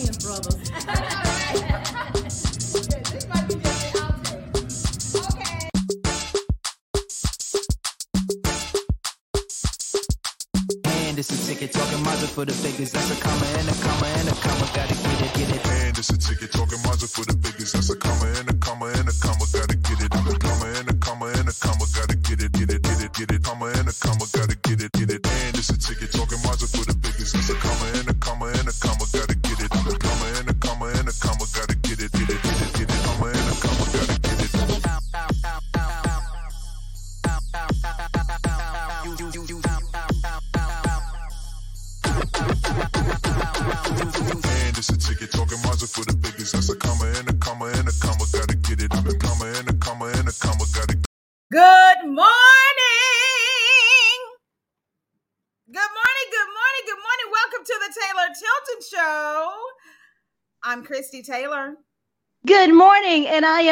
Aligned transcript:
Williams 0.00 0.24
brothers. 0.24 0.54
this 3.12 3.28
might 3.28 3.48
be 3.48 3.54
just 3.56 3.84
an 3.84 4.00
outtake. 4.00 4.48
Okay. 5.36 5.68
And 10.84 11.18
it's 11.18 11.30
a 11.30 11.36
ticket 11.46 11.72
talking 11.72 12.02
Mazda 12.02 12.28
for 12.28 12.44
the 12.46 12.54
biggest. 12.62 12.94
That's 12.94 13.10
a 13.10 13.22
comma 13.22 13.44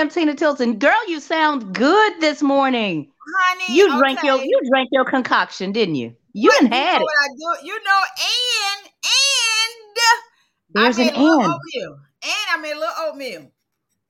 Tina 0.08 0.34
Tilton. 0.34 0.78
Girl, 0.78 0.98
you 1.08 1.20
sound 1.20 1.74
good 1.74 2.20
this 2.20 2.42
morning. 2.42 3.10
Honey, 3.40 3.76
You 3.76 3.98
drank 3.98 4.22
your 4.22 4.42
you 4.42 4.60
drank 4.70 4.88
your 4.92 5.04
concoction, 5.04 5.72
didn't 5.72 5.96
you? 5.96 6.14
You 6.32 6.50
didn't 6.52 6.72
had 6.72 6.98
know 6.98 7.00
it. 7.00 7.02
what 7.02 7.14
I 7.22 7.28
do. 7.60 7.66
You 7.66 7.84
know, 7.84 8.00
and 8.20 8.90
and 9.04 9.96
There's 10.74 10.98
I 10.98 11.02
an 11.02 11.06
made 11.08 11.16
a 11.16 11.22
little 11.22 11.40
and. 11.42 11.52
oatmeal. 11.54 11.98
And 12.22 12.32
I 12.52 12.56
made 12.60 12.72
a 12.72 12.78
little 12.78 12.94
oatmeal. 13.00 13.50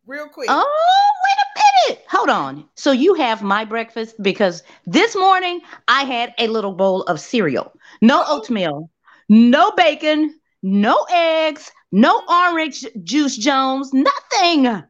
Real 0.06 0.28
quick. 0.28 0.48
Oh, 0.50 1.12
wait 1.24 1.38
a 1.44 1.92
minute. 1.94 2.06
Hold 2.08 2.30
on. 2.30 2.68
So 2.74 2.92
you 2.92 3.14
have 3.14 3.42
my 3.42 3.64
breakfast 3.64 4.14
because 4.22 4.62
this 4.86 5.14
morning 5.14 5.60
I 5.88 6.04
had 6.04 6.32
a 6.38 6.46
little 6.48 6.72
bowl 6.72 7.02
of 7.02 7.20
cereal. 7.20 7.72
No 8.00 8.22
Oh. 8.26 8.38
oatmeal, 8.38 8.90
no 9.28 9.70
bacon, 9.72 10.34
no 10.62 11.04
eggs, 11.10 11.70
no 11.92 12.22
orange 12.28 12.86
juice 13.04 13.36
Jones, 13.36 13.92
nothing. 13.92 14.82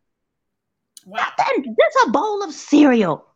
Wow. 1.08 1.26
A 2.06 2.10
bowl 2.10 2.42
of 2.42 2.52
cereal. 2.52 3.26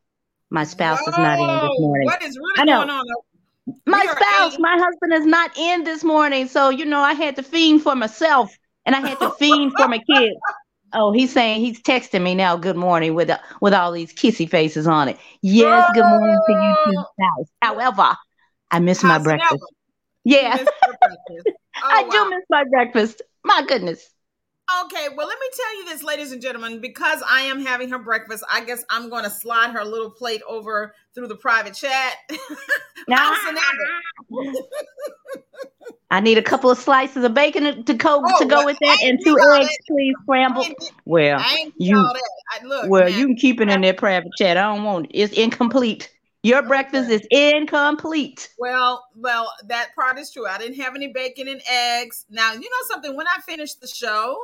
My 0.51 0.65
spouse 0.65 1.01
is 1.01 1.19
not 1.19 1.39
in 1.39 1.47
this 1.47 1.79
morning. 1.79 2.07
What 2.07 2.23
is 2.23 2.37
really 2.37 2.61
I 2.61 2.65
know. 2.65 2.79
going 2.79 2.91
on? 2.91 3.05
My 3.87 4.05
spouse, 4.05 4.59
my 4.59 4.77
husband 4.79 5.13
is 5.15 5.27
not 5.27 5.57
in 5.57 5.85
this 5.85 6.05
morning. 6.05 6.49
So, 6.49 6.71
you 6.71 6.85
know, 6.85 7.01
I 7.01 7.15
had 7.15 7.37
to 7.37 7.43
fiend 7.43 7.83
for 7.83 7.95
myself 7.95 8.55
and 8.85 8.95
I 8.95 9.01
had 9.01 9.19
to 9.21 9.31
fiend 9.31 9.73
for 9.77 9.89
my 9.89 9.99
kids. 9.99 10.37
Oh, 10.95 11.11
he's 11.11 11.33
saying 11.33 11.61
he's 11.63 11.81
texting 11.81 12.23
me 12.23 12.35
now. 12.35 12.57
Good 12.57 12.77
morning 12.77 13.15
with 13.15 13.31
with 13.63 13.73
all 13.73 13.93
these 13.93 14.13
kissy 14.13 14.47
faces 14.47 14.87
on 14.87 15.09
it. 15.09 15.17
Yes, 15.41 15.91
good 15.95 16.05
morning 16.05 16.39
to 16.45 16.53
you 16.53 16.75
too, 16.85 16.99
Oh. 16.99 17.07
spouse. 17.13 17.49
However, 17.63 18.15
I 18.71 18.79
miss 18.81 19.03
my 19.03 19.19
breakfast. 19.19 19.65
You 20.25 20.37
Yeah, 20.37 20.57
breakfast. 20.57 20.71
Oh, 21.83 21.89
I 21.91 22.03
wow. 22.03 22.09
do 22.11 22.29
miss 22.29 22.45
my 22.51 22.65
breakfast. 22.71 23.23
My 23.43 23.65
goodness. 23.67 24.07
Okay, 24.85 25.09
well, 25.17 25.27
let 25.27 25.39
me 25.39 25.47
tell 25.55 25.79
you 25.79 25.85
this, 25.87 26.03
ladies 26.03 26.33
and 26.33 26.41
gentlemen, 26.41 26.81
because 26.81 27.23
I 27.29 27.43
am 27.43 27.65
having 27.65 27.91
her 27.91 27.99
breakfast, 27.99 28.45
I 28.51 28.65
guess 28.65 28.85
I'm 28.91 29.11
going 29.11 29.25
to 29.25 29.31
slide 29.31 29.71
her 29.73 29.85
little 29.85 30.11
plate 30.11 30.41
over 30.49 30.95
through 31.15 31.29
the 31.29 31.37
private 31.37 31.75
chat. 31.75 32.15
I 36.11 36.21
need 36.21 36.39
a 36.39 36.43
couple 36.43 36.71
of 36.71 36.79
slices 36.79 37.25
of 37.25 37.35
bacon 37.35 37.85
to 37.85 37.95
go 37.95 38.23
Oh, 38.25 38.39
to 38.39 38.45
go 38.45 38.57
well, 38.59 38.67
with 38.67 38.79
that, 38.81 38.99
and 39.03 39.19
two 39.25 39.37
eggs, 39.55 39.69
that. 39.69 39.79
please, 39.89 40.15
scrambled. 40.23 40.67
Well, 41.07 41.39
I 41.41 41.73
you- 41.79 41.97
that. 41.97 42.31
I, 42.53 42.65
look, 42.67 42.91
Well, 42.91 43.05
man, 43.09 43.19
you 43.19 43.27
can 43.27 43.37
keep 43.37 43.61
it 43.61 43.69
in 43.69 43.81
that 43.81 43.97
private 43.97 44.31
chat. 44.37 44.57
I 44.57 44.75
don't 44.75 44.85
want 44.85 45.07
it. 45.07 45.13
It's 45.15 45.33
incomplete. 45.33 46.11
Your 46.43 46.63
breakfast 46.63 47.09
is 47.09 47.27
incomplete. 47.31 48.49
Well, 48.59 49.05
well, 49.15 49.53
that 49.67 49.95
part 49.95 50.19
is 50.19 50.33
true. 50.33 50.47
I 50.47 50.59
didn't 50.59 50.81
have 50.81 50.97
any 50.97 51.13
bacon 51.13 51.47
and 51.47 51.63
eggs. 51.71 52.27
Now, 52.31 52.53
you 52.53 52.61
know 52.61 52.87
something? 52.89 53.17
When 53.17 53.27
I 53.29 53.41
finish 53.43 53.75
the 53.75 53.87
show, 53.87 54.37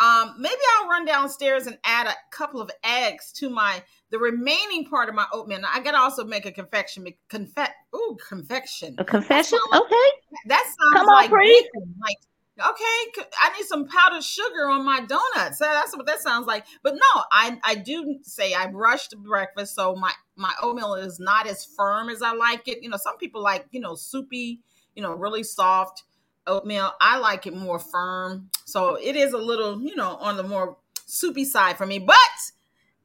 um, 0.00 0.34
maybe 0.38 0.60
I'll 0.78 0.88
run 0.88 1.04
downstairs 1.04 1.66
and 1.66 1.78
add 1.84 2.08
a 2.08 2.14
couple 2.32 2.60
of 2.60 2.70
eggs 2.82 3.32
to 3.34 3.48
my 3.48 3.82
the 4.10 4.18
remaining 4.18 4.86
part 4.86 5.08
of 5.08 5.14
my 5.14 5.26
oatmeal. 5.32 5.60
Now, 5.60 5.68
I 5.72 5.80
gotta 5.80 5.98
also 5.98 6.24
make 6.24 6.46
a 6.46 6.52
confection. 6.52 7.06
Confe- 7.30 7.68
ooh, 7.94 8.16
confection. 8.28 8.96
A 8.98 9.04
confession? 9.04 9.58
That's 9.70 9.82
Okay. 9.84 10.10
That 10.46 10.64
sounds 10.64 10.94
Come 10.94 11.08
on, 11.08 11.14
like 11.14 11.30
bacon. 11.30 11.94
Like, 12.00 12.16
okay, 12.58 13.22
I 13.40 13.56
need 13.56 13.66
some 13.66 13.86
powdered 13.88 14.24
sugar 14.24 14.68
on 14.68 14.84
my 14.84 15.00
donuts. 15.00 15.58
That's 15.58 15.96
what 15.96 16.06
that 16.06 16.20
sounds 16.20 16.46
like. 16.46 16.66
But 16.82 16.94
no, 16.94 17.22
I 17.32 17.58
I 17.64 17.74
do 17.76 18.18
say 18.22 18.54
I 18.54 18.66
rushed 18.70 19.16
breakfast, 19.18 19.74
so 19.74 19.94
my 19.94 20.12
my 20.36 20.52
oatmeal 20.62 20.94
is 20.94 21.18
not 21.20 21.46
as 21.46 21.64
firm 21.64 22.08
as 22.08 22.22
I 22.22 22.32
like 22.32 22.68
it. 22.68 22.82
You 22.82 22.90
know, 22.90 22.96
some 22.96 23.18
people 23.18 23.42
like 23.42 23.66
you 23.70 23.80
know 23.80 23.94
soupy, 23.94 24.60
you 24.94 25.02
know, 25.02 25.14
really 25.14 25.42
soft 25.42 26.04
oatmeal. 26.46 26.92
I 27.00 27.18
like 27.18 27.46
it 27.46 27.54
more 27.54 27.78
firm, 27.78 28.50
so 28.64 28.96
it 28.96 29.16
is 29.16 29.32
a 29.32 29.38
little 29.38 29.80
you 29.82 29.96
know 29.96 30.16
on 30.16 30.36
the 30.36 30.42
more 30.42 30.76
soupy 31.06 31.44
side 31.44 31.76
for 31.76 31.86
me, 31.86 31.98
but. 31.98 32.16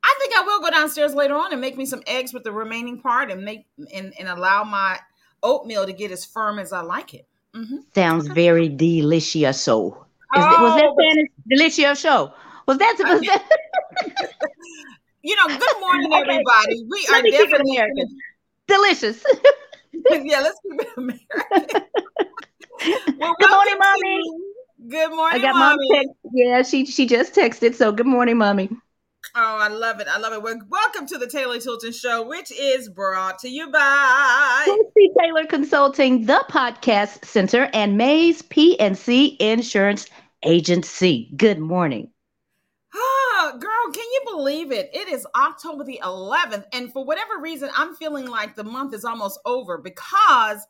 I 0.08 0.16
think 0.20 0.36
I 0.36 0.44
will 0.44 0.60
go 0.62 0.70
downstairs 0.70 1.16
later 1.16 1.34
on 1.36 1.52
and 1.52 1.60
make 1.60 1.78
me 1.78 1.86
some 1.88 2.04
eggs 2.06 2.32
with 2.32 2.44
the 2.44 2.52
remaining 2.52 3.02
part 3.02 3.32
and 3.32 3.44
make 3.44 3.66
and, 3.92 4.14
and 4.20 4.28
allow 4.28 4.64
my 4.64 5.00
oatmeal 5.42 5.84
to 5.88 5.94
get 5.94 6.12
as 6.12 6.24
firm 6.24 6.60
as 6.60 6.72
I 6.72 6.82
like 6.82 7.16
it. 7.16 7.28
Hmm 7.56 7.78
Sounds 7.96 8.28
very 8.28 8.68
delicious. 8.70 9.62
So, 9.62 10.06
is 10.36 10.44
it, 10.46 10.60
was 10.60 10.76
that 10.76 10.90
Oh, 10.90 10.96
Spanish 11.00 11.30
delicious 11.48 12.00
show? 12.00 12.34
Was 12.68 12.78
that, 12.78 12.96
was 13.00 13.22
that 13.26 13.42
You 15.24 15.36
know, 15.38 15.48
good 15.58 15.80
morning, 15.80 16.12
everybody. 16.14 16.86
We 16.90 17.08
Let 17.10 17.20
are 17.20 17.24
me 17.24 17.32
keep 17.32 17.40
it 17.40 17.48
definitely 17.52 17.78
American. 17.78 18.18
delicious? 18.68 19.26
yeah. 20.10 20.42
Let's 20.42 20.60
keep 20.62 20.82
it 20.82 20.90
American. 20.98 21.82
well, 23.18 23.36
Good 23.40 23.50
morning, 23.50 23.78
mommy. 23.80 24.24
to- 24.24 24.90
Good 24.90 25.10
I 25.10 25.16
morning, 25.16 25.42
got 25.42 25.56
mom 25.56 25.78
mommy. 25.78 25.90
text. 25.94 26.14
Yeah, 26.34 26.62
she 26.64 26.86
she 26.86 27.06
just 27.08 27.34
texted. 27.34 27.76
So, 27.76 27.92
good 27.92 28.06
morning, 28.06 28.38
mommy. 28.38 28.70
Oh, 29.38 29.58
I 29.60 29.68
love 29.70 30.00
it. 30.00 30.08
I 30.08 30.20
love 30.20 30.34
it. 30.34 30.42
Well, 30.44 30.60
welcome 30.70 31.08
to 31.08 31.18
the 31.18 31.28
Taylor 31.28 31.60
Tilton 31.60 31.92
Show, 31.92 32.28
which 32.28 32.52
is 32.52 32.90
brought 32.90 33.40
to 33.40 33.50
you 33.50 33.72
by. 33.72 34.78
Taylor 35.20 35.46
Consulting, 35.46 36.26
the 36.26 36.44
podcast 36.50 37.24
center, 37.24 37.70
and 37.74 37.98
Mays 37.98 38.42
PNC 38.42 39.38
Insurance 39.38 40.08
Agency. 40.44 41.32
Good 41.38 41.60
morning. 41.60 42.10
Oh, 42.94 43.58
girl, 43.60 43.94
can 43.94 44.04
you 44.04 44.22
believe 44.26 44.72
it? 44.72 44.90
It 44.94 45.08
is 45.08 45.26
October 45.36 45.84
the 45.84 46.02
11th. 46.04 46.66
And 46.74 46.92
for 46.92 47.06
whatever 47.06 47.40
reason, 47.40 47.70
I'm 47.76 47.96
feeling 47.96 48.28
like 48.28 48.56
the 48.56 48.64
month 48.64 48.94
is 48.94 49.06
almost 49.06 49.40
over 49.46 49.78
because 49.78 50.66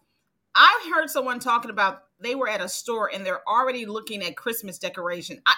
I 0.55 0.91
heard 0.93 1.09
someone 1.09 1.39
talking 1.39 1.71
about 1.71 2.03
they 2.19 2.35
were 2.35 2.47
at 2.47 2.61
a 2.61 2.69
store 2.69 3.11
and 3.13 3.25
they're 3.25 3.47
already 3.47 3.85
looking 3.85 4.23
at 4.23 4.37
Christmas 4.37 4.77
decoration. 4.79 5.41
I, 5.45 5.53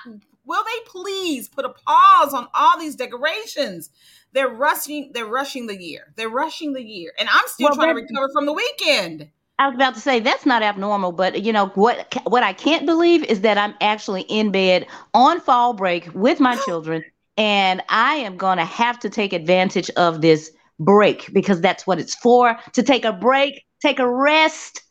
will 0.45 0.63
they 0.63 0.85
please 0.85 1.47
put 1.47 1.65
a 1.65 1.69
pause 1.69 2.33
on 2.33 2.47
all 2.53 2.79
these 2.79 2.95
decorations? 2.95 3.91
They're 4.33 4.49
rushing. 4.49 5.11
They're 5.13 5.25
rushing 5.25 5.67
the 5.67 5.81
year. 5.81 6.13
They're 6.15 6.29
rushing 6.29 6.73
the 6.73 6.83
year, 6.83 7.13
and 7.17 7.29
I'm 7.31 7.47
still 7.47 7.69
Well, 7.69 7.75
trying 7.75 7.95
to 7.95 8.01
recover 8.01 8.29
from 8.33 8.45
the 8.45 8.53
weekend. 8.53 9.29
I 9.59 9.67
was 9.67 9.75
about 9.75 9.95
to 9.95 9.99
say 9.99 10.19
that's 10.19 10.45
not 10.45 10.61
abnormal, 10.61 11.11
but 11.11 11.43
you 11.43 11.51
know 11.51 11.67
what? 11.69 12.15
What 12.25 12.43
I 12.43 12.53
can't 12.53 12.85
believe 12.85 13.23
is 13.23 13.41
that 13.41 13.57
I'm 13.57 13.73
actually 13.81 14.21
in 14.23 14.51
bed 14.51 14.85
on 15.13 15.39
fall 15.39 15.73
break 15.73 16.09
with 16.13 16.39
my 16.39 16.55
children, 16.57 17.03
and 17.38 17.81
I 17.89 18.15
am 18.15 18.38
going 18.38 18.57
to 18.57 18.65
have 18.65 19.00
to 19.00 19.09
take 19.09 19.33
advantage 19.33 19.89
of 19.91 20.21
this 20.21 20.51
break 20.79 21.31
because 21.33 21.61
that's 21.61 21.88
what 21.88 22.00
it's 22.00 22.15
for. 22.15 22.57
To 22.73 22.83
take 22.83 23.05
a 23.05 23.13
break, 23.13 23.65
take 23.81 24.00
a 24.00 24.09
rest. 24.09 24.83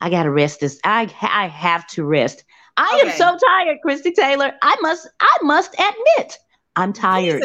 I 0.00 0.10
got 0.10 0.24
to 0.24 0.30
rest. 0.30 0.60
This 0.60 0.78
I 0.84 1.02
I 1.22 1.48
have 1.48 1.86
to 1.88 2.04
rest. 2.04 2.44
I 2.76 3.00
am 3.04 3.10
so 3.12 3.36
tired, 3.48 3.78
Christie 3.82 4.12
Taylor. 4.12 4.52
I 4.62 4.76
must 4.82 5.08
I 5.20 5.38
must 5.42 5.74
admit 5.74 6.38
I'm 6.76 6.92
tired. 6.92 7.42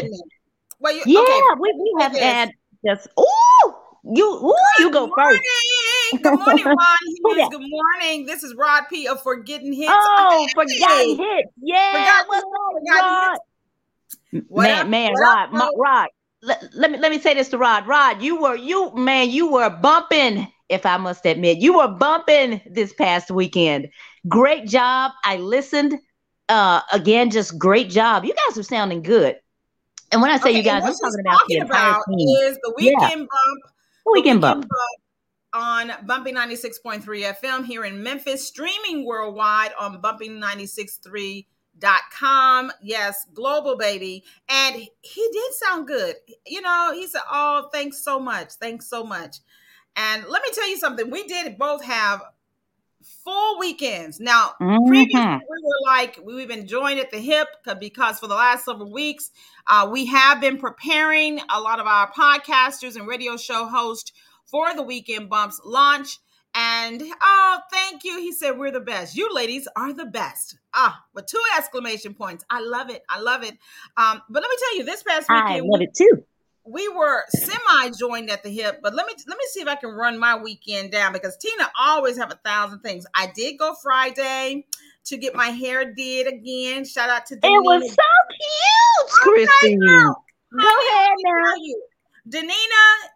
Well, 0.79 0.93
you, 0.93 1.03
Yeah, 1.05 1.19
okay. 1.21 1.41
we, 1.59 1.73
we 1.77 2.03
have 2.03 2.15
had 2.17 2.51
just 2.85 3.07
oh 3.17 3.97
you 4.03 4.25
ooh 4.25 4.53
you 4.79 4.91
go 4.91 5.05
Good 5.07 5.13
first. 5.15 5.41
morning. 5.41 6.23
Good 6.23 6.39
morning, 6.39 6.65
Ron 6.77 6.97
Hughes. 7.37 7.49
Good 7.51 7.61
morning. 7.69 8.25
This 8.25 8.43
is 8.43 8.53
Rod 8.55 8.83
P 8.89 9.07
of 9.07 9.21
Forgotten 9.23 9.71
Hits. 9.71 9.89
Oh, 9.93 10.47
forgotten 10.53 11.17
hit. 11.17 11.45
Yeah. 11.61 11.91
Forgotten 11.93 12.27
what's 12.27 12.43
Hits, 12.43 12.55
up, 12.57 12.73
Forgotten 12.73 13.29
Rod? 13.29 13.37
What 14.49 14.63
man, 14.63 14.79
up? 14.81 14.87
man, 14.89 15.11
What 15.13 15.21
Rod, 15.21 15.43
up, 15.45 15.53
my. 15.53 15.71
Rod. 15.77 16.07
Let, 16.43 16.63
let 16.73 16.91
me 16.91 16.97
let 16.97 17.11
me 17.11 17.19
say 17.19 17.33
this 17.35 17.49
to 17.49 17.57
Rod. 17.57 17.85
Rod, 17.87 18.21
you 18.21 18.41
were 18.41 18.55
you 18.55 18.91
man, 18.95 19.29
you 19.29 19.51
were 19.51 19.69
bumping. 19.69 20.47
If 20.69 20.85
I 20.85 20.97
must 20.97 21.25
admit, 21.25 21.57
you 21.59 21.77
were 21.77 21.87
bumping 21.89 22.61
this 22.69 22.93
past 22.93 23.29
weekend. 23.29 23.89
Great 24.27 24.67
job. 24.67 25.11
I 25.25 25.37
listened. 25.37 25.99
uh, 26.49 26.81
again, 26.91 27.29
just 27.29 27.57
great 27.57 27.89
job. 27.89 28.25
You 28.25 28.33
guys 28.47 28.57
are 28.57 28.63
sounding 28.63 29.01
good. 29.03 29.37
And 30.11 30.21
when 30.21 30.31
I 30.31 30.37
say 30.37 30.49
Okay, 30.49 30.57
you 30.57 30.63
guys, 30.63 30.83
I'm 30.83 30.93
talking 30.93 31.19
about 31.25 31.39
the 31.47 31.55
entire 31.57 31.89
about 31.91 32.03
team. 32.09 32.37
is 32.43 32.57
the 32.63 32.73
weekend 32.75 33.19
bump 33.19 33.61
The 34.05 34.11
weekend 34.11 34.41
bump. 34.41 34.65
on 35.53 35.91
Bumping 36.05 36.35
96.3 36.35 37.03
FM 37.39 37.65
here 37.65 37.85
in 37.85 38.01
Memphis, 38.03 38.45
streaming 38.45 39.05
worldwide 39.05 39.71
on 39.79 40.01
bumping963.com. 41.81 42.71
Yes, 42.81 43.25
global 43.33 43.77
baby. 43.77 44.23
And 44.49 44.75
he 44.75 45.29
did 45.31 45.53
sound 45.53 45.87
good. 45.87 46.15
You 46.45 46.61
know, 46.61 46.91
he 46.93 47.07
said, 47.07 47.21
Oh, 47.29 47.69
thanks 47.71 47.97
so 47.97 48.19
much. 48.19 48.53
Thanks 48.53 48.87
so 48.87 49.03
much. 49.03 49.37
And 49.95 50.25
let 50.27 50.41
me 50.43 50.49
tell 50.53 50.69
you 50.69 50.77
something. 50.77 51.09
We 51.09 51.23
did 51.27 51.57
both 51.57 51.83
have 51.83 52.21
full 53.23 53.59
weekends. 53.59 54.19
Now, 54.19 54.53
previously 54.59 55.19
Mhm. 55.19 55.39
we 55.39 55.57
were 55.63 55.81
like 55.91 56.19
we've 56.23 56.47
been 56.47 56.67
joined 56.67 56.99
at 56.99 57.09
the 57.11 57.17
hip 57.19 57.47
because 57.79 58.19
for 58.19 58.27
the 58.27 58.35
last 58.35 58.65
several 58.65 58.91
weeks 58.91 59.31
uh, 59.67 59.87
we 59.91 60.05
have 60.05 60.39
been 60.39 60.57
preparing 60.59 61.41
a 61.49 61.59
lot 61.59 61.79
of 61.79 61.87
our 61.87 62.11
podcasters 62.11 62.95
and 62.95 63.07
radio 63.07 63.37
show 63.37 63.65
hosts 63.65 64.11
for 64.45 64.73
the 64.75 64.83
weekend 64.83 65.29
bumps 65.29 65.59
launch 65.65 66.19
and 66.55 67.01
oh 67.21 67.59
thank 67.71 68.03
you. 68.03 68.19
He 68.19 68.31
said 68.31 68.57
we're 68.57 68.71
the 68.71 68.79
best. 68.79 69.15
You 69.15 69.33
ladies 69.33 69.67
are 69.75 69.93
the 69.93 70.05
best. 70.05 70.57
Ah 70.73 71.03
with 71.13 71.25
two 71.25 71.41
exclamation 71.57 72.13
points. 72.13 72.43
I 72.49 72.61
love 72.61 72.89
it. 72.89 73.03
I 73.09 73.19
love 73.19 73.43
it. 73.43 73.57
Um, 73.97 74.21
but 74.29 74.41
let 74.41 74.49
me 74.49 74.55
tell 74.59 74.77
you 74.77 74.83
this 74.83 75.03
past 75.03 75.27
I 75.29 75.45
weekend 75.45 75.67
love 75.69 75.79
we, 75.79 75.85
it 75.85 75.93
too. 75.95 76.23
we 76.65 76.87
were 76.89 77.23
semi 77.29 77.89
joined 77.97 78.29
at 78.29 78.43
the 78.43 78.49
hip 78.49 78.79
but 78.83 78.93
let 78.93 79.05
me 79.07 79.13
let 79.27 79.37
me 79.37 79.43
see 79.51 79.61
if 79.61 79.67
i 79.67 79.75
can 79.75 79.89
run 79.89 80.19
my 80.19 80.35
weekend 80.37 80.91
down 80.91 81.11
because 81.11 81.35
tina 81.37 81.69
always 81.79 82.17
have 82.17 82.31
a 82.31 82.39
thousand 82.45 82.79
things. 82.81 83.05
I 83.15 83.31
did 83.35 83.57
go 83.57 83.73
friday 83.81 84.65
to 85.05 85.17
get 85.17 85.33
my 85.35 85.47
hair 85.47 85.93
did 85.93 86.27
again. 86.27 86.85
Shout 86.85 87.09
out 87.09 87.25
to 87.27 87.35
It 87.35 87.39
was 87.43 87.89
so 87.89 87.95
cute, 88.29 89.09
Christie. 89.09 89.77
girl. 89.77 90.23
Go 90.53 90.67
ahead 90.67 91.09
now. 91.23 91.53
Danina, 92.29 93.09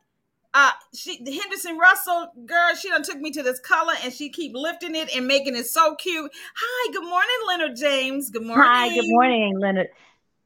uh, 0.55 0.71
she 0.95 1.17
Henderson 1.17 1.77
Russell, 1.77 2.31
girl, 2.45 2.73
she 2.79 2.87
done 2.89 3.03
took 3.03 3.19
me 3.19 3.29
to 3.31 3.43
this 3.43 3.59
color 3.59 3.93
and 4.03 4.11
she 4.13 4.29
keep 4.29 4.53
lifting 4.55 4.95
it 4.95 5.13
and 5.15 5.27
making 5.27 5.55
it 5.55 5.65
so 5.67 5.95
cute. 5.95 6.31
Hi, 6.55 6.91
good 6.93 7.03
morning, 7.03 7.35
Leonard 7.47 7.75
James. 7.77 8.29
Good 8.29 8.43
morning. 8.45 8.65
Hi, 8.65 8.87
good 8.89 9.03
morning, 9.09 9.59
Leonard. 9.59 9.87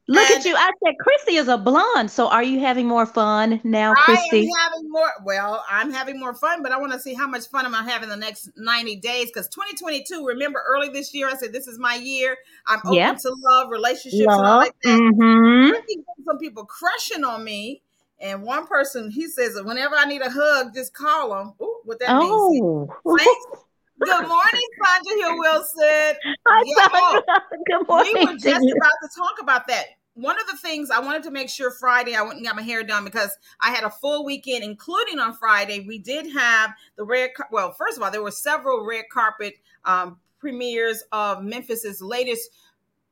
Look 0.07 0.27
And- 0.31 0.39
at 0.39 0.45
you. 0.45 0.55
I 0.55 0.71
said 0.83 0.95
Christie 0.99 1.35
is 1.35 1.47
a 1.47 1.55
blonde. 1.59 2.09
So 2.09 2.27
are 2.27 2.41
you 2.41 2.59
having 2.59 2.87
more 2.87 3.05
fun 3.05 3.61
now, 3.63 3.91
I 3.91 3.95
Christie? 4.05 4.39
am 4.39 4.71
having 4.71 4.89
more. 4.89 5.11
Well, 5.23 5.63
I'm 5.69 5.91
having 5.91 6.19
more 6.19 6.33
fun, 6.33 6.63
but 6.63 6.71
I 6.71 6.79
want 6.79 6.93
to 6.93 6.99
see 6.99 7.13
how 7.13 7.27
much 7.27 7.47
fun 7.47 7.67
I'm 7.67 7.73
gonna 7.73 7.87
have 7.91 8.01
in 8.01 8.09
the 8.09 8.17
next 8.17 8.49
90 8.57 8.95
days. 8.95 9.27
Because 9.27 9.47
2022, 9.49 10.25
remember 10.25 10.63
early 10.67 10.89
this 10.89 11.13
year, 11.13 11.29
I 11.29 11.35
said 11.35 11.53
this 11.53 11.67
is 11.67 11.77
my 11.77 11.93
year. 11.93 12.35
I'm 12.65 12.79
open 12.79 12.93
Yep. 12.95 13.17
to 13.17 13.35
love, 13.37 13.69
relationships, 13.69 14.21
and 14.21 14.31
all 14.31 14.57
like 14.57 14.73
that. 14.83 14.99
Mm-hmm. 14.99 15.75
I 15.75 15.81
some 16.25 16.39
people 16.39 16.65
crushing 16.65 17.23
on 17.23 17.43
me. 17.43 17.83
And 18.21 18.43
one 18.43 18.67
person, 18.67 19.09
he 19.09 19.27
says, 19.27 19.53
that 19.55 19.65
whenever 19.65 19.95
I 19.95 20.05
need 20.05 20.21
a 20.21 20.29
hug, 20.29 20.73
just 20.73 20.93
call 20.93 21.39
him. 21.39 21.53
Ooh, 21.61 21.79
what 21.85 21.99
that 21.99 22.17
means. 22.17 22.61
Oh. 22.61 22.87
Thanks. 23.17 23.45
Good 24.01 24.27
morning, 24.29 24.61
Sandra 24.81 25.27
Hill 25.27 25.37
Wilson. 25.39 26.15
Hi, 26.47 26.63
Yeah, 26.65 26.87
oh, 26.93 27.21
Sandra. 27.27 27.43
Good 27.65 27.87
morning. 27.87 28.13
we 28.15 28.25
were 28.25 28.33
just 28.33 28.45
about 28.77 28.91
to 29.03 29.09
talk 29.17 29.41
about 29.41 29.67
that. 29.67 29.85
One 30.13 30.39
of 30.39 30.47
the 30.47 30.55
things 30.57 30.89
I 30.89 30.99
wanted 30.99 31.23
to 31.23 31.31
make 31.31 31.49
sure 31.49 31.69
Friday 31.71 32.15
I 32.15 32.21
went 32.21 32.35
and 32.35 32.45
got 32.45 32.55
my 32.55 32.61
hair 32.61 32.83
done 32.83 33.03
because 33.05 33.37
I 33.61 33.71
had 33.71 33.83
a 33.83 33.89
full 33.89 34.23
weekend, 34.25 34.63
including 34.63 35.19
on 35.19 35.33
Friday. 35.33 35.85
We 35.85 35.97
did 35.97 36.31
have 36.33 36.71
the 36.97 37.03
red. 37.03 37.33
Car- 37.33 37.47
well, 37.51 37.71
first 37.71 37.97
of 37.97 38.03
all, 38.03 38.11
there 38.11 38.23
were 38.23 38.31
several 38.31 38.85
red 38.85 39.05
carpet 39.11 39.55
um, 39.85 40.17
premieres 40.39 41.03
of 41.11 41.43
Memphis's 41.43 42.01
latest 42.01 42.49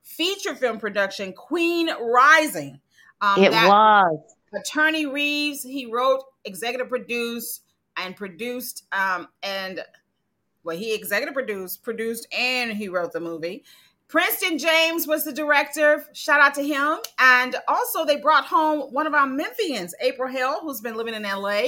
feature 0.03 0.55
film 0.55 0.79
production, 0.79 1.33
Queen 1.33 1.89
Rising. 2.01 2.79
Um, 3.21 3.43
it 3.43 3.51
that- 3.51 3.67
was. 3.67 4.19
Attorney 4.53 5.05
Reeves, 5.05 5.63
he 5.63 5.85
wrote, 5.85 6.23
executive 6.45 6.89
produced, 6.89 7.63
and 7.97 8.15
produced, 8.15 8.85
um, 8.91 9.27
and 9.43 9.81
well, 10.63 10.77
he 10.77 10.93
executive 10.93 11.33
produced, 11.33 11.83
produced, 11.83 12.27
and 12.33 12.71
he 12.71 12.89
wrote 12.89 13.13
the 13.13 13.19
movie. 13.19 13.63
Princeton 14.07 14.57
James 14.57 15.05
was 15.05 15.25
the 15.25 15.33
director. 15.33 16.05
Shout 16.13 16.39
out 16.39 16.53
to 16.55 16.63
him. 16.63 16.97
And 17.19 17.57
also, 17.67 18.05
they 18.05 18.15
brought 18.15 18.45
home 18.45 18.93
one 18.93 19.05
of 19.05 19.13
our 19.13 19.27
Memphians, 19.27 19.91
April 19.99 20.31
Hill, 20.31 20.59
who's 20.61 20.79
been 20.79 20.95
living 20.95 21.13
in 21.13 21.23
LA 21.23 21.63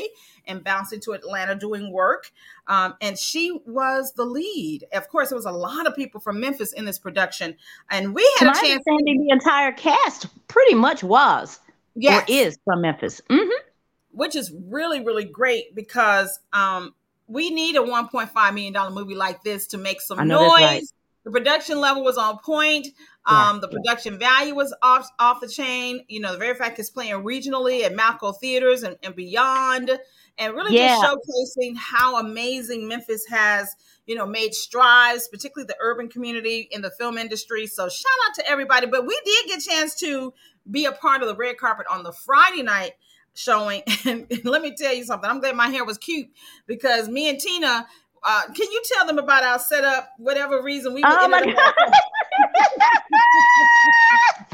and 0.47 0.63
bouncing 0.63 1.01
to 1.01 1.11
Atlanta 1.11 1.55
doing 1.55 1.91
work. 1.91 2.31
Um, 2.67 2.95
and 3.01 3.17
she 3.17 3.59
was 3.65 4.13
the 4.13 4.23
lead. 4.23 4.85
Of 4.93 5.09
course, 5.09 5.29
there 5.29 5.35
was 5.35 5.45
a 5.45 5.51
lot 5.51 5.85
of 5.85 5.95
people 5.95 6.21
from 6.21 6.39
Memphis 6.39 6.71
in 6.71 6.85
this 6.85 6.97
production. 6.97 7.57
And 7.89 8.15
we 8.15 8.23
had 8.39 8.45
my 8.45 8.51
a 8.51 8.61
chance. 8.61 8.83
the 8.85 9.27
entire 9.31 9.73
cast 9.73 10.27
pretty 10.47 10.75
much 10.75 11.03
was 11.03 11.59
Yes. 12.01 12.23
or 12.29 12.31
is 12.33 12.57
from 12.65 12.81
Memphis. 12.81 13.21
hmm 13.29 13.49
which 14.11 14.35
is 14.35 14.51
really 14.67 15.03
really 15.03 15.23
great 15.25 15.75
because 15.75 16.39
um 16.51 16.95
we 17.27 17.51
need 17.51 17.75
a 17.75 17.79
1.5 17.79 18.53
million 18.55 18.73
dollar 18.73 18.89
movie 18.89 19.13
like 19.15 19.43
this 19.43 19.67
to 19.67 19.77
make 19.77 20.01
some 20.01 20.27
noise 20.27 20.49
right. 20.61 20.83
the 21.25 21.31
production 21.31 21.79
level 21.79 22.03
was 22.03 22.17
on 22.17 22.39
point 22.39 22.87
Yeah, 23.29 23.49
um 23.49 23.61
the 23.61 23.67
production 23.67 24.17
value 24.17 24.55
was 24.55 24.73
off 24.81 25.07
off 25.19 25.41
the 25.41 25.47
chain 25.47 26.03
you 26.07 26.19
know 26.19 26.31
the 26.31 26.39
very 26.39 26.55
fact 26.55 26.79
it's 26.79 26.89
playing 26.89 27.13
regionally 27.23 27.83
at 27.83 27.93
malco 27.95 28.35
theaters 28.35 28.81
and, 28.81 28.97
and 29.03 29.15
beyond 29.15 29.91
and 30.39 30.53
really 30.55 30.75
Yeah. 30.75 30.87
just 30.87 31.03
showcasing 31.03 31.77
how 31.77 32.17
amazing 32.17 32.87
memphis 32.87 33.27
has 33.27 33.75
you 34.09 34.15
know 34.15 34.25
made 34.25 34.53
strides 34.53 35.27
particularly 35.29 35.65
the 35.67 35.77
urban 35.81 36.09
community 36.09 36.67
in 36.71 36.81
the 36.81 36.91
film 36.91 37.17
industry 37.17 37.65
so 37.67 37.87
shout 37.87 38.11
out 38.27 38.35
to 38.35 38.49
everybody 38.49 38.87
but 38.87 39.05
we 39.05 39.17
did 39.23 39.47
get 39.47 39.59
a 39.59 39.69
chance 39.69 39.95
to 39.95 40.33
be 40.69 40.85
a 40.85 40.91
part 40.91 41.21
of 41.21 41.27
the 41.27 41.35
red 41.35 41.57
carpet 41.57 41.85
on 41.89 42.03
the 42.03 42.11
friday 42.11 42.63
night 42.63 42.93
showing. 43.39 43.83
And 44.05 44.27
let 44.43 44.61
me 44.61 44.75
tell 44.75 44.93
you 44.93 45.03
something. 45.03 45.29
I'm 45.29 45.39
glad 45.39 45.55
my 45.55 45.67
hair 45.67 45.85
was 45.85 45.97
cute 45.97 46.29
because 46.67 47.09
me 47.09 47.29
and 47.29 47.39
Tina. 47.39 47.87
Uh, 48.21 48.41
can 48.47 48.69
you 48.71 48.81
tell 48.93 49.07
them 49.07 49.17
about 49.17 49.43
our 49.43 49.59
setup? 49.59 50.09
Whatever 50.17 50.61
reason 50.61 50.93
we. 50.93 51.01
Oh 51.05 51.27
my 51.29 51.39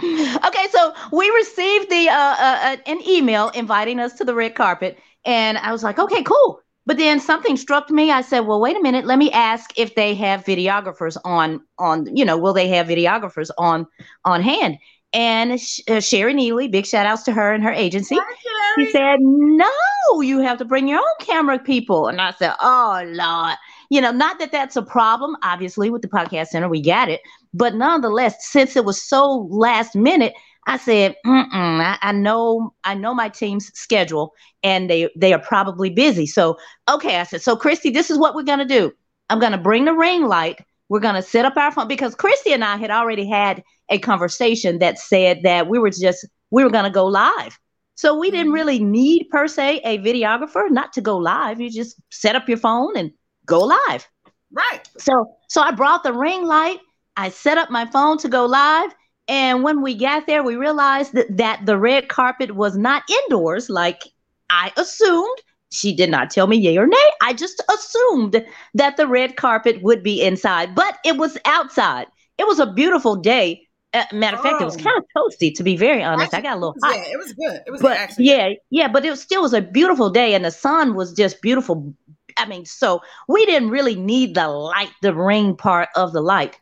up- 0.04 0.46
okay, 0.46 0.68
so 0.70 0.94
we 1.12 1.30
received 1.32 1.90
the 1.90 2.08
uh, 2.10 2.14
uh, 2.14 2.60
uh, 2.62 2.78
an 2.86 3.02
email 3.08 3.50
inviting 3.50 4.00
us 4.00 4.14
to 4.14 4.24
the 4.24 4.36
red 4.36 4.54
carpet, 4.54 5.00
and 5.26 5.58
I 5.58 5.72
was 5.72 5.84
like, 5.84 5.98
okay, 5.98 6.22
cool. 6.22 6.62
But 6.86 6.98
then 6.98 7.20
something 7.20 7.58
struck 7.58 7.90
me. 7.90 8.12
I 8.12 8.22
said, 8.22 8.42
well, 8.42 8.62
wait 8.62 8.78
a 8.78 8.82
minute. 8.82 9.06
Let 9.06 9.18
me 9.18 9.32
ask 9.32 9.72
if 9.78 9.96
they 9.96 10.14
have 10.16 10.44
videographers 10.46 11.18
on 11.26 11.62
on. 11.80 12.16
You 12.16 12.26
know, 12.26 12.38
will 12.38 12.54
they 12.54 12.68
have 12.70 12.88
videographers 12.88 13.50
on 13.58 13.88
on 14.24 14.42
hand? 14.42 14.78
And 15.14 15.54
uh, 15.88 16.00
Sherry 16.02 16.34
Neely, 16.34 16.68
big 16.68 16.86
shout 16.86 17.06
outs 17.06 17.24
to 17.24 17.32
her 17.32 17.54
and 17.54 17.64
her 17.64 17.72
agency. 17.72 18.16
Hi, 18.20 18.36
He 18.76 18.86
Sherry. 18.86 18.92
said, 18.92 19.20
No, 19.22 20.22
you 20.22 20.40
have 20.40 20.58
to 20.60 20.66
bring 20.66 20.88
your 20.88 21.00
own 21.00 21.06
camera 21.26 21.58
people. 21.58 22.08
And 22.08 22.20
I 22.22 22.32
said, 22.32 22.54
Oh, 22.62 23.02
Lord. 23.06 23.56
You 23.90 24.02
know, 24.02 24.12
not 24.12 24.40
that 24.40 24.52
that's 24.52 24.76
a 24.76 24.82
problem. 24.82 25.38
Obviously, 25.44 25.90
with 25.90 26.02
the 26.02 26.08
podcast 26.08 26.48
center, 26.48 26.68
we 26.68 26.82
got 26.82 27.08
it. 27.08 27.22
But 27.54 27.76
nonetheless, 27.76 28.46
since 28.46 28.76
it 28.76 28.84
was 28.84 29.02
so 29.02 29.48
last 29.50 29.96
minute, 29.96 30.34
I 30.66 30.78
said, 30.78 31.16
I, 31.26 31.98
I 32.02 32.12
know, 32.12 32.74
I 32.84 32.96
know 32.96 33.14
my 33.14 33.30
team's 33.30 33.72
schedule, 33.74 34.34
and 34.64 34.90
they 34.90 35.10
they 35.16 35.34
are 35.34 35.40
probably 35.40 35.90
busy. 35.90 36.26
So, 36.26 36.58
okay, 36.90 37.18
I 37.20 37.24
said, 37.24 37.42
so 37.42 37.56
Christie, 37.56 37.92
this 37.92 38.10
is 38.10 38.18
what 38.18 38.36
we're 38.36 38.44
gonna 38.44 38.66
do. 38.66 38.92
I'm 39.30 39.40
gonna 39.40 39.58
bring 39.58 39.86
the 39.86 39.94
ring 39.94 40.26
light. 40.26 40.60
We're 40.90 41.00
gonna 41.00 41.22
set 41.22 41.46
up 41.46 41.58
our 41.58 41.72
phone 41.72 41.88
because 41.88 42.16
Christie 42.16 42.54
and 42.54 42.64
I 42.64 42.78
had 42.78 42.92
already 42.92 43.28
had 43.28 43.64
a 43.90 44.00
conversation 44.00 44.80
that 44.80 44.98
said 45.00 45.42
that 45.44 45.68
we 45.68 45.80
were 45.80 45.90
just 45.92 46.26
we 46.52 46.64
were 46.64 46.70
gonna 46.72 46.90
go 46.92 47.06
live. 47.06 47.60
So 47.96 48.18
we 48.18 48.30
didn't 48.32 48.52
Mhm. 48.52 48.56
really 48.56 48.80
need 48.84 49.28
per 49.32 49.48
se 49.48 49.82
a 49.84 49.98
videographer, 50.00 50.70
not 50.70 50.94
to 50.94 51.02
go 51.02 51.18
live. 51.18 51.62
You 51.62 51.70
just 51.70 52.00
set 52.12 52.36
up 52.36 52.48
your 52.50 52.58
phone 52.58 52.98
and 52.98 53.12
go 53.46 53.60
live. 53.62 54.08
Right. 54.52 54.82
So 54.98 55.38
so 55.50 55.62
I 55.62 55.72
brought 55.72 56.04
the 56.04 56.14
ring 56.14 56.46
light. 56.46 56.80
I 57.16 57.30
set 57.30 57.58
up 57.58 57.70
my 57.72 57.86
phone 57.86 58.18
to 58.20 58.30
go 58.30 58.46
live. 58.46 58.94
And 59.28 59.64
when 59.64 59.82
we 59.82 59.96
got 59.96 60.28
there, 60.28 60.44
we 60.44 60.56
realized 60.56 61.14
that, 61.14 61.36
that 61.38 61.66
the 61.66 61.78
red 61.78 62.10
carpet 62.10 62.56
was 62.56 62.78
not 62.78 63.04
indoors 63.10 63.70
like 63.70 64.04
I 64.50 64.72
assumed. 64.78 65.38
She 65.72 65.96
did 65.96 66.10
not 66.12 66.30
tell 66.30 66.48
me 66.48 66.58
yay 66.58 66.78
or 66.78 66.86
nay. 66.88 67.10
I 67.22 67.34
just 67.34 67.62
assumed 67.74 68.46
that 68.76 68.98
the 68.98 69.08
red 69.08 69.36
carpet 69.36 69.82
would 69.82 70.04
be 70.04 70.22
inside, 70.22 70.76
but 70.76 71.00
it 71.04 71.18
was 71.18 71.38
outside. 71.46 72.08
It 72.38 72.48
was 72.48 72.60
a 72.60 72.72
beautiful 72.72 73.16
day. 73.16 73.62
Uh, 73.94 74.04
matter 74.14 74.38
of 74.38 74.44
fact, 74.44 74.62
it 74.62 74.66
was 74.66 74.76
Oh. 74.78 74.84
kind 74.84 74.98
of 74.98 75.06
toasty, 75.18 75.54
to 75.56 75.64
be 75.64 75.76
very 75.76 76.04
honest. 76.04 76.34
I 76.34 76.42
got 76.42 76.58
a 76.58 76.60
little 76.60 76.76
hot 76.84 76.96
Yeah, 76.96 77.04
it 77.14 77.18
was 77.18 77.34
good. 77.34 77.62
It 77.66 77.72
was 77.72 77.82
but 77.82 77.98
actually. 77.98 78.26
yeah, 78.26 78.50
yeah, 78.70 78.88
but 78.90 79.06
it 79.06 79.18
still 79.18 79.42
was 79.42 79.54
a 79.54 79.62
beautiful 79.62 80.10
day, 80.10 80.34
and 80.36 80.46
the 80.46 80.52
sun 80.52 80.96
was 80.96 81.14
just 81.14 81.42
beautiful. 81.42 81.94
I 82.38 82.46
mean, 82.46 82.66
so 82.66 83.02
we 83.30 83.46
didn't 83.46 83.70
really 83.70 83.96
need 83.96 84.36
the 84.36 84.50
light, 84.50 84.92
the 85.02 85.14
ring 85.16 85.56
part 85.56 85.90
of 85.96 86.12
the 86.12 86.22
light, 86.22 86.60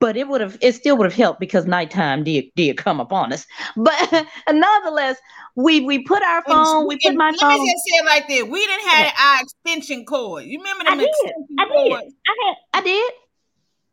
but 0.00 0.16
it 0.16 0.26
would 0.28 0.40
have, 0.40 0.56
it 0.60 0.72
still 0.74 0.96
would 0.96 1.04
have 1.04 1.14
helped 1.14 1.40
because 1.40 1.66
nighttime 1.66 2.24
did 2.24 2.46
did 2.56 2.76
come 2.76 3.00
upon 3.00 3.32
us. 3.32 3.46
But 3.76 4.26
nonetheless, 4.50 5.18
we 5.56 5.80
we 5.80 6.02
put 6.02 6.22
our 6.22 6.42
phone, 6.48 6.86
we 6.86 6.96
put 6.96 7.14
my 7.14 7.30
let 7.30 7.40
phone. 7.40 7.60
me 7.60 7.72
just 7.72 7.84
say 7.84 7.96
it 7.98 8.06
like 8.06 8.28
this: 8.28 8.42
We 8.44 8.66
didn't 8.66 8.86
have 8.88 9.12
our 9.20 9.38
extension 9.42 10.04
cord. 10.04 10.44
You 10.44 10.58
remember 10.58 10.84
I 10.86 10.96
did, 10.96 11.04
extension 11.04 11.56
I 11.58 11.64
did, 11.64 11.92
cords? 11.92 12.14
I 12.26 12.46
had, 12.46 12.56
I 12.74 12.82
did, 12.82 13.12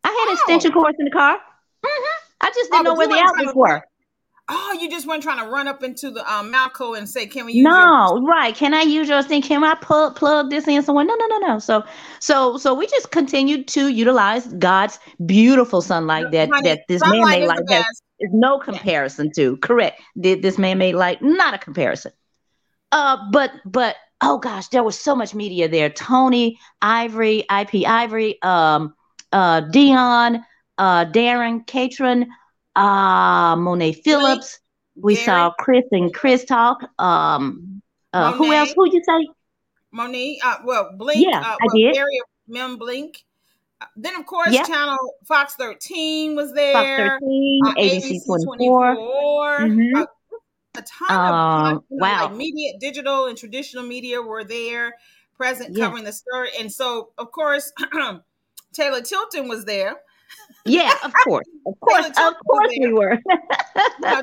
I 0.03 0.07
had 0.07 0.27
Oh. 0.29 0.33
extension 0.33 0.71
cords 0.71 0.95
in 0.99 1.05
the 1.05 1.11
car. 1.11 1.37
hmm 1.85 2.05
I 2.41 2.49
just 2.51 2.71
Oh, 2.71 2.75
didn't 2.75 2.85
know 2.85 2.95
where 2.95 3.07
the 3.07 3.19
outlets 3.19 3.55
were. 3.55 3.81
Oh, 4.50 4.77
you 4.80 4.89
just 4.89 5.06
weren't 5.06 5.24
trying 5.24 5.44
to 5.44 5.51
run 5.51 5.68
up 5.68 5.84
into 5.84 6.10
the 6.10 6.22
um, 6.32 6.54
Malco 6.54 6.98
and 6.98 7.08
say, 7.10 7.27
"Can 7.27 7.46
we 7.46 7.54
use 7.54 7.63
your 7.63 7.70
No, 7.70 8.22
right. 8.25 8.56
Can 8.56 8.74
I 8.74 8.82
use 8.82 9.10
your 9.10 9.22
Thing? 9.22 9.42
Can 9.42 9.62
I 9.63 9.75
plug 9.75 10.16
plug 10.16 10.50
this 10.50 10.68
in 10.68 10.82
somewhere? 10.84 11.04
No, 11.04 11.16
no, 11.16 11.27
no, 11.27 11.38
no. 11.39 11.60
So, 11.60 11.84
so, 12.20 12.58
so 12.58 12.74
we 12.74 12.88
just 12.88 13.12
continued 13.12 13.68
to 13.70 13.89
utilize 13.89 14.48
God's 14.54 15.00
beautiful 15.25 15.82
sunlight 15.82 16.32
that 16.32 16.50
Honey, 16.50 16.70
that 16.70 16.88
this 16.88 17.01
man-made 17.01 17.46
light 17.46 17.60
the 17.68 17.75
has 17.75 18.01
is 18.20 18.30
no 18.32 18.58
comparison 18.58 19.32
to. 19.36 19.58
Correct. 19.58 20.01
Did 20.18 20.42
this 20.44 20.58
man-made 20.58 20.96
light 20.96 21.22
not 21.22 21.54
a 21.54 21.58
comparison? 21.58 22.13
Uh, 22.94 23.18
but 23.32 23.51
but 23.66 23.98
oh 24.22 24.38
gosh, 24.38 24.70
there 24.70 24.84
was 24.84 24.98
so 24.98 25.13
much 25.13 25.36
media 25.36 25.68
there. 25.68 25.89
Tony, 25.89 26.58
Ivory, 26.82 27.39
IP 27.51 27.86
Ivory, 27.86 28.42
um, 28.44 28.96
uh, 29.34 29.60
Dion, 29.60 30.46
uh, 30.77 31.06
Darren, 31.06 31.68
Catron, 31.68 32.27
uh, 32.77 33.55
Monet 33.55 33.93
Phillips. 33.93 34.60
We 34.96 35.13
Gary. 35.15 35.25
saw 35.25 35.51
Chris 35.60 35.84
and 35.91 36.13
Chris 36.13 36.43
talk. 36.46 36.79
Um, 37.00 37.81
uh, 38.13 38.31
who 38.34 38.51
else? 38.53 38.74
Who 38.75 38.89
you 38.91 39.03
say? 39.03 39.27
Monique, 39.91 40.39
uh, 40.43 40.57
well, 40.65 40.91
Blink, 40.98 41.25
Yeah, 41.25 41.39
uh, 41.39 41.55
I 41.62 41.67
did. 41.75 41.93
Gary 41.93 42.19
Mem 42.48 42.77
Blink. 42.77 43.24
Uh, 43.79 43.86
then, 43.96 44.15
of 44.15 44.25
course, 44.25 44.51
Yeah. 44.51 44.63
channel 44.63 44.98
Fox 45.25 45.53
13 45.55 46.36
was 46.36 46.51
there. 46.53 46.74
Fox 46.74 46.88
13, 47.22 47.62
uh, 47.67 47.74
ABC 47.77 48.19
24. 48.25 48.96
24, 48.96 49.60
Mhm. 49.60 50.01
uh, 50.01 50.05
a 50.75 50.81
ton 50.81 51.12
Um, 51.12 51.77
of 51.77 51.84
know, 51.89 51.98
wow. 52.07 52.24
like 52.25 52.36
media, 52.36 52.74
digital 52.79 53.25
and 53.27 53.38
traditional 53.38 53.84
media 53.84 54.22
were 54.22 54.43
there, 54.43 54.96
present, 55.36 55.75
Yeah. 55.77 55.86
covering 55.86 56.03
the 56.05 56.13
story. 56.13 56.50
And 56.60 56.72
so, 56.72 57.10
of 57.17 57.31
course, 57.31 57.72
Taylor 58.74 59.01
Tilton 59.01 59.48
was 59.48 59.65
there. 59.65 60.01
Yeah, 60.67 60.93
of 61.03 61.13
course. 61.24 61.45
Of 61.65 61.79
course. 61.79 62.07
Of 62.07 62.33
course 62.45 62.71
we 62.79 62.93
were. 62.93 63.17
You 64.00 64.09
know, 64.09 64.21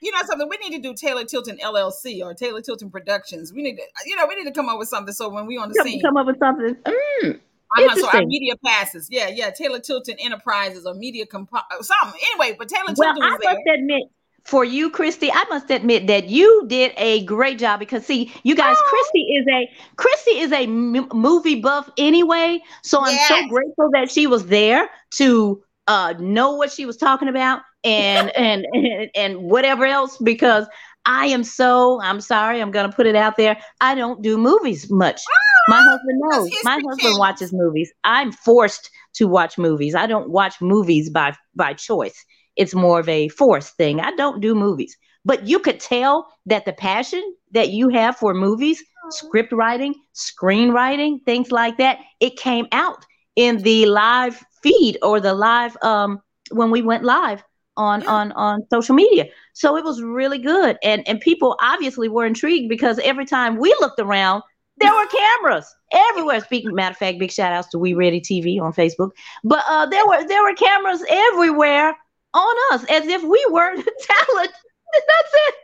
you 0.00 0.12
know 0.12 0.18
something? 0.26 0.48
We 0.48 0.56
need 0.58 0.76
to 0.76 0.82
do 0.82 0.94
Taylor 0.94 1.24
Tilton 1.24 1.56
LLC 1.58 2.24
or 2.24 2.34
Taylor 2.34 2.60
Tilton 2.60 2.88
Productions. 2.90 3.52
We 3.52 3.62
need 3.62 3.76
to, 3.76 3.82
you 4.06 4.14
know, 4.14 4.26
we 4.26 4.36
need 4.36 4.44
to 4.44 4.52
come 4.52 4.68
up 4.68 4.78
with 4.78 4.88
something 4.88 5.12
so 5.12 5.28
when 5.28 5.46
we 5.46 5.56
on 5.56 5.68
the 5.70 5.74
come, 5.74 5.86
scene, 5.88 6.00
come 6.02 6.16
up 6.16 6.26
with 6.26 6.38
something. 6.38 6.74
Mm, 6.76 7.40
uh-huh, 7.78 7.96
so 7.96 8.08
our 8.10 8.24
media 8.26 8.54
passes. 8.64 9.08
Yeah, 9.10 9.28
yeah. 9.28 9.50
Taylor 9.50 9.80
Tilton 9.80 10.16
Enterprises 10.20 10.86
or 10.86 10.94
media 10.94 11.26
comp- 11.26 11.50
something. 11.80 12.20
Anyway, 12.32 12.54
but 12.58 12.68
Taylor 12.68 12.92
well, 12.96 13.12
Tilton 13.14 13.22
I 13.22 13.30
was 13.30 13.40
there. 13.42 13.54
must 13.54 13.66
admit, 13.78 14.02
for 14.44 14.64
you, 14.64 14.90
Christie, 14.90 15.30
I 15.32 15.44
must 15.50 15.70
admit 15.70 16.06
that 16.08 16.28
you 16.28 16.64
did 16.68 16.92
a 16.96 17.24
great 17.24 17.58
job 17.58 17.80
because 17.80 18.04
see, 18.06 18.32
you 18.44 18.54
guys, 18.54 18.76
Oh. 18.78 18.88
Christie 18.88 19.34
is 19.36 19.46
a 19.48 19.70
Christie 19.96 20.38
is 20.38 20.52
a 20.52 20.62
m- 20.64 21.08
movie 21.12 21.60
buff 21.60 21.88
anyway. 21.98 22.60
So 22.82 23.00
I'm 23.02 23.18
so 23.28 23.48
grateful 23.48 23.90
that 23.92 24.10
she 24.10 24.26
was 24.28 24.46
there 24.46 24.88
to 25.14 25.62
uh 25.86 26.14
know 26.18 26.54
what 26.54 26.70
she 26.70 26.86
was 26.86 26.96
talking 26.96 27.28
about 27.28 27.60
and 27.84 28.30
and 28.36 28.66
and, 28.72 29.10
and 29.14 29.42
whatever 29.42 29.84
else 29.84 30.16
because 30.18 30.66
I 31.04 31.26
am 31.26 31.42
so 31.44 32.00
I'm 32.02 32.20
sorry, 32.20 32.60
I'm 32.60 32.70
gonna 32.70 32.92
put 32.92 33.06
it 33.06 33.16
out 33.16 33.36
there. 33.36 33.56
I 33.80 33.94
don't 33.94 34.22
do 34.22 34.38
movies 34.38 34.90
much. 34.90 35.20
My 35.68 35.78
husband 35.78 36.20
knows. 36.20 36.50
My 36.64 36.80
husband 36.88 37.18
watches 37.18 37.52
movies. 37.52 37.92
I'm 38.04 38.32
forced 38.32 38.90
to 39.14 39.26
watch 39.26 39.58
movies. 39.58 39.94
I 39.94 40.06
don't 40.06 40.30
watch 40.30 40.60
movies 40.60 41.10
by 41.10 41.34
by 41.54 41.74
choice. 41.74 42.24
It's 42.56 42.74
more 42.74 43.00
of 43.00 43.08
a 43.08 43.28
forced 43.28 43.76
thing. 43.76 44.00
I 44.00 44.12
don't 44.12 44.40
do 44.40 44.54
movies. 44.54 44.96
But 45.24 45.46
you 45.46 45.58
could 45.58 45.80
tell 45.80 46.26
that 46.46 46.64
the 46.64 46.72
passion 46.72 47.22
that 47.52 47.70
you 47.70 47.88
have 47.90 48.16
for 48.16 48.34
movies, 48.34 48.82
script 49.10 49.52
writing, 49.52 49.94
screenwriting, 50.14 51.24
things 51.24 51.52
like 51.52 51.76
that, 51.78 52.00
it 52.20 52.36
came 52.36 52.66
out 52.72 53.04
in 53.36 53.58
the 53.58 53.86
live 53.86 54.42
feed 54.62 54.98
or 55.02 55.20
the 55.20 55.34
live 55.34 55.76
um 55.82 56.20
when 56.50 56.70
we 56.70 56.82
went 56.82 57.04
live 57.04 57.42
on 57.76 58.02
Yeah. 58.02 58.10
on 58.10 58.32
on 58.32 58.62
social 58.70 58.94
media. 58.94 59.26
So 59.54 59.76
it 59.76 59.84
was 59.84 60.02
really 60.02 60.38
good. 60.38 60.78
And 60.82 61.06
and 61.08 61.20
people 61.20 61.56
obviously 61.60 62.08
were 62.08 62.26
intrigued 62.26 62.68
because 62.68 62.98
every 63.00 63.24
time 63.26 63.56
we 63.58 63.74
looked 63.80 64.00
around, 64.00 64.42
there 64.78 64.92
were 64.92 65.06
cameras 65.06 65.72
everywhere. 65.92 66.40
Speaking 66.40 66.74
matter 66.74 66.92
of 66.92 66.96
fact, 66.98 67.18
big 67.18 67.30
shout 67.30 67.52
outs 67.52 67.68
to 67.70 67.78
We 67.78 67.94
Ready 67.94 68.20
TV 68.20 68.60
on 68.60 68.72
Facebook. 68.72 69.10
But 69.44 69.64
uh 69.68 69.86
there 69.86 70.06
were 70.06 70.26
there 70.26 70.42
were 70.42 70.54
cameras 70.54 71.02
everywhere 71.08 71.96
on 72.34 72.56
us 72.72 72.84
as 72.90 73.06
if 73.06 73.22
we 73.22 73.44
were 73.50 73.76
the 73.76 73.82
talent. 73.82 74.52
That's 74.92 75.32
it. 75.48 75.54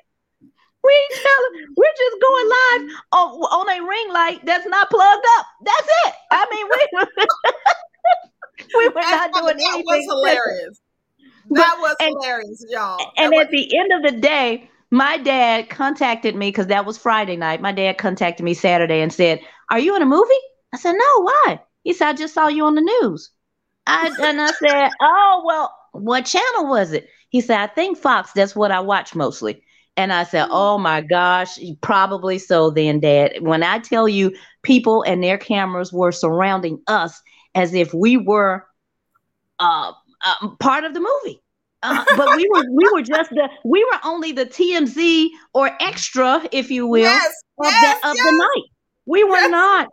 We 0.84 0.92
ain't 0.92 1.22
talent. 1.22 1.68
We're 1.76 1.98
just 1.98 2.16
going 2.22 2.48
live 2.48 2.96
on, 3.12 3.28
on 3.52 3.68
a 3.68 3.86
ring 3.86 4.12
light 4.12 4.40
that's 4.44 4.66
not 4.66 4.88
plugged 4.88 5.26
up. 5.38 5.46
That's 5.64 5.88
it. 6.06 6.14
I 6.30 6.46
mean, 6.50 6.66
we 6.70 7.52
we 8.74 8.88
were 8.94 8.94
not 8.94 9.32
doing 9.32 9.56
that 9.56 9.72
anything. 9.74 9.84
was 9.86 10.04
hilarious. 10.04 10.80
That 11.50 11.76
was 11.80 11.96
and- 12.00 12.14
hilarious, 12.20 12.64
y'all. 12.68 13.12
And 13.16 13.32
That 13.32 13.46
at 13.46 13.50
the 13.50 13.78
end 13.78 13.92
of 13.92 14.02
the 14.02 14.18
day, 14.20 14.70
my 14.90 15.16
dad 15.18 15.68
contacted 15.70 16.34
me 16.34 16.48
because 16.48 16.66
that 16.68 16.84
was 16.86 16.98
Friday 16.98 17.36
night. 17.36 17.60
My 17.60 17.72
dad 17.72 17.98
contacted 17.98 18.44
me 18.44 18.54
Saturday 18.54 19.00
and 19.00 19.12
said, 19.12 19.40
"Are 19.70 19.78
you 19.78 19.94
in 19.96 20.02
a 20.02 20.06
movie?" 20.06 20.32
I 20.72 20.78
said, 20.78 20.92
"No. 20.92 21.22
Why?" 21.22 21.60
He 21.84 21.92
said, 21.92 22.08
"I 22.08 22.12
just 22.14 22.34
saw 22.34 22.48
you 22.48 22.64
on 22.64 22.74
the 22.74 22.80
news." 23.02 23.30
I 23.86 24.10
and 24.22 24.40
I 24.40 24.50
said, 24.52 24.90
"Oh 25.00 25.42
well, 25.46 25.74
what 25.92 26.26
channel 26.26 26.68
was 26.68 26.92
it?" 26.92 27.08
He 27.30 27.40
said, 27.40 27.58
"I 27.58 27.66
think 27.66 27.98
Fox. 27.98 28.32
That's 28.32 28.56
what 28.56 28.70
I 28.72 28.80
watch 28.80 29.14
mostly." 29.14 29.62
And 29.96 30.12
I 30.12 30.22
said, 30.24 30.44
mm-hmm. 30.44 30.52
"Oh 30.54 30.78
my 30.78 31.00
gosh, 31.00 31.58
probably 31.80 32.38
so 32.38 32.70
then, 32.70 33.00
Dad. 33.00 33.32
When 33.40 33.62
I 33.62 33.78
tell 33.80 34.08
you, 34.08 34.34
people 34.62 35.02
and 35.02 35.22
their 35.22 35.38
cameras 35.38 35.92
were 35.92 36.12
surrounding 36.12 36.80
us 36.86 37.20
as 37.58 37.74
if 37.74 37.92
we 37.92 38.16
were 38.16 38.64
uh, 39.58 39.92
uh, 40.24 40.48
part 40.60 40.84
of 40.84 40.94
the 40.94 41.00
movie." 41.00 41.42
Uh, 41.82 42.04
but 42.16 42.36
we 42.36 42.48
were 42.52 42.64
we 42.72 42.88
were 42.92 43.02
just 43.02 43.30
the 43.30 43.48
we 43.64 43.84
were 43.84 44.00
only 44.04 44.32
the 44.32 44.46
TMZ 44.46 45.28
or 45.54 45.70
extra, 45.80 46.42
if 46.50 46.70
you 46.70 46.86
will, 46.86 47.02
yes, 47.02 47.32
of 47.58 47.66
yes, 47.66 48.00
the 48.02 48.08
of 48.08 48.16
yes. 48.16 48.26
the 48.26 48.32
night. 48.32 48.70
We 49.06 49.24
were 49.24 49.48
not 49.48 49.88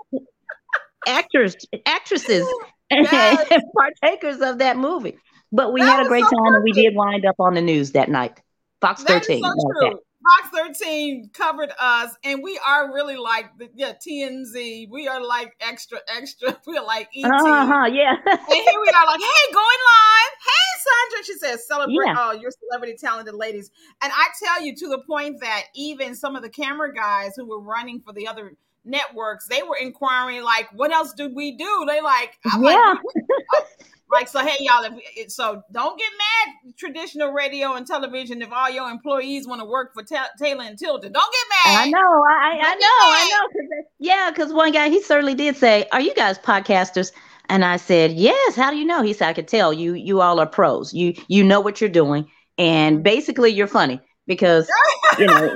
actors, 1.07 1.55
actresses, 1.85 2.45
and 2.91 3.07
partakers 3.77 4.41
of 4.41 4.57
that 4.59 4.77
movie. 4.77 5.17
But 5.51 5.73
we 5.73 5.81
That 5.81 5.97
had 5.97 6.05
a 6.05 6.09
great 6.09 6.25
so 6.25 6.31
time, 6.31 6.55
and 6.55 6.63
we 6.63 6.71
did 6.71 6.95
wind 6.95 7.25
up 7.25 7.35
on 7.39 7.53
the 7.53 7.61
news 7.61 7.91
that 7.91 8.09
night. 8.09 8.41
Fox 8.81 9.03
That 9.03 9.23
thirteen. 9.23 9.41
so 9.43 9.47
matter 9.47 9.57
of 9.57 9.77
true. 9.79 9.89
fact. 9.91 10.03
Fox 10.25 10.57
13 10.79 11.29
covered 11.33 11.71
us, 11.79 12.15
and 12.23 12.41
we 12.41 12.59
are 12.65 12.93
really 12.93 13.17
like 13.17 13.57
the 13.57 13.69
yeah, 13.75 13.93
TMZ. 13.93 14.89
We 14.89 15.07
are 15.07 15.23
like 15.23 15.55
extra, 15.59 15.99
extra. 16.15 16.57
We 16.67 16.77
are 16.77 16.85
like 16.85 17.09
ET. 17.15 17.25
Uh 17.25 17.65
huh. 17.65 17.85
Yeah. 17.85 18.15
And 18.25 18.39
here 18.39 18.81
we 18.81 18.89
are, 18.89 19.05
like, 19.05 19.19
hey, 19.19 19.53
going 19.53 19.81
live. 19.85 20.33
Hey, 20.41 20.81
Sandra. 20.83 21.25
She 21.25 21.33
says, 21.33 21.67
celebrate 21.67 21.95
Yeah. 22.07 22.19
all 22.19 22.35
your 22.35 22.51
celebrity 22.51 22.95
talented 22.99 23.35
ladies. 23.35 23.69
And 24.01 24.11
I 24.15 24.27
tell 24.43 24.65
you, 24.65 24.75
to 24.75 24.87
the 24.87 24.99
point 25.07 25.39
that 25.41 25.63
even 25.75 26.15
some 26.15 26.35
of 26.35 26.41
the 26.41 26.49
camera 26.49 26.93
guys 26.93 27.33
who 27.35 27.45
were 27.45 27.59
running 27.59 28.01
for 28.01 28.13
the 28.13 28.27
other 28.27 28.53
networks, 28.83 29.47
they 29.47 29.61
were 29.63 29.77
inquiring, 29.77 30.43
like, 30.43 30.67
what 30.73 30.91
else 30.91 31.13
do 31.13 31.33
we 31.33 31.55
do? 31.57 31.85
They 31.87 32.01
like, 32.01 32.37
I'm 32.53 32.63
Yeah. 32.63 32.95
like, 32.95 33.65
like, 34.09 34.27
so 34.27 34.39
hey, 34.45 34.57
y'all, 34.59 34.85
if 35.15 35.31
so 35.31 35.63
don't 35.71 35.97
get 35.97 36.09
mad, 36.17 36.73
traditional 36.77 37.31
radio 37.31 37.73
and 37.73 37.87
television, 37.87 38.41
if 38.41 38.51
all 38.51 38.69
your 38.69 38.89
employees 38.89 39.47
want 39.47 39.61
to 39.61 39.65
work 39.65 39.93
for 39.93 40.03
Ta- 40.03 40.29
Taylor 40.39 40.63
and 40.63 40.77
Tilton. 40.77 41.11
Don't 41.11 41.33
get 41.33 41.73
mad. 41.73 41.87
I 41.87 41.89
know, 41.89 42.23
I, 42.29 42.59
I, 42.61 42.75
know, 42.75 42.87
I 42.89 43.29
know. 43.31 43.47
'cause 43.47 43.85
yeah, 43.99 44.29
because 44.31 44.53
one 44.53 44.71
guy 44.71 44.89
he 44.89 45.01
certainly 45.01 45.35
did 45.35 45.55
say, 45.57 45.87
"Are 45.91 46.01
you 46.01 46.13
guys 46.13 46.37
podcasters?" 46.37 47.11
And 47.49 47.65
I 47.65 47.77
said, 47.77 48.11
"Yes." 48.13 48.55
How 48.55 48.71
do 48.71 48.77
you 48.77 48.85
know? 48.85 49.01
He 49.01 49.13
said, 49.13 49.29
"I 49.29 49.33
could 49.33 49.47
tell 49.47 49.73
you. 49.73 49.93
You 49.93 50.21
all 50.21 50.39
are 50.39 50.47
pros. 50.47 50.93
You 50.93 51.13
you 51.27 51.43
know 51.43 51.59
what 51.59 51.81
you're 51.81 51.89
doing, 51.89 52.29
and 52.57 53.03
basically 53.03 53.51
you're 53.51 53.67
funny 53.67 53.99
because 54.27 54.69
you 55.19 55.25
know." 55.25 55.55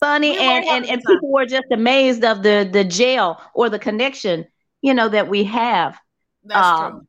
funny 0.00 0.38
and, 0.38 0.64
and 0.64 0.86
and 0.86 1.02
people 1.04 1.32
were 1.32 1.44
just 1.44 1.64
amazed 1.72 2.24
of 2.24 2.44
the 2.44 2.68
the 2.72 2.84
jail 2.84 3.40
or 3.52 3.68
the 3.68 3.80
connection 3.80 4.46
you 4.80 4.94
know 4.94 5.08
that 5.08 5.28
we 5.28 5.42
have 5.42 5.98
That's 6.44 6.66
um, 6.66 6.92
true. 6.92 7.07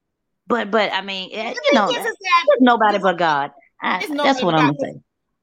But 0.49 0.69
but 0.71 0.91
i 0.91 1.01
mean 1.01 1.29
eh, 1.31 1.53
The 1.53 1.61
you 1.65 1.73
know 1.73 1.87
thing 1.87 1.95
is, 1.97 2.03
that's 2.03 2.09
is 2.15 2.17
that 2.19 2.57
nobody 2.59 2.97
but 2.97 3.17
god 3.27 3.51
I- 3.81 3.99
It's 3.99 4.09
that's 4.09 4.43
what 4.43 4.55
i'm 4.55 4.67
God. 4.73 4.77
gonna 4.77 4.93
say 4.93 5.01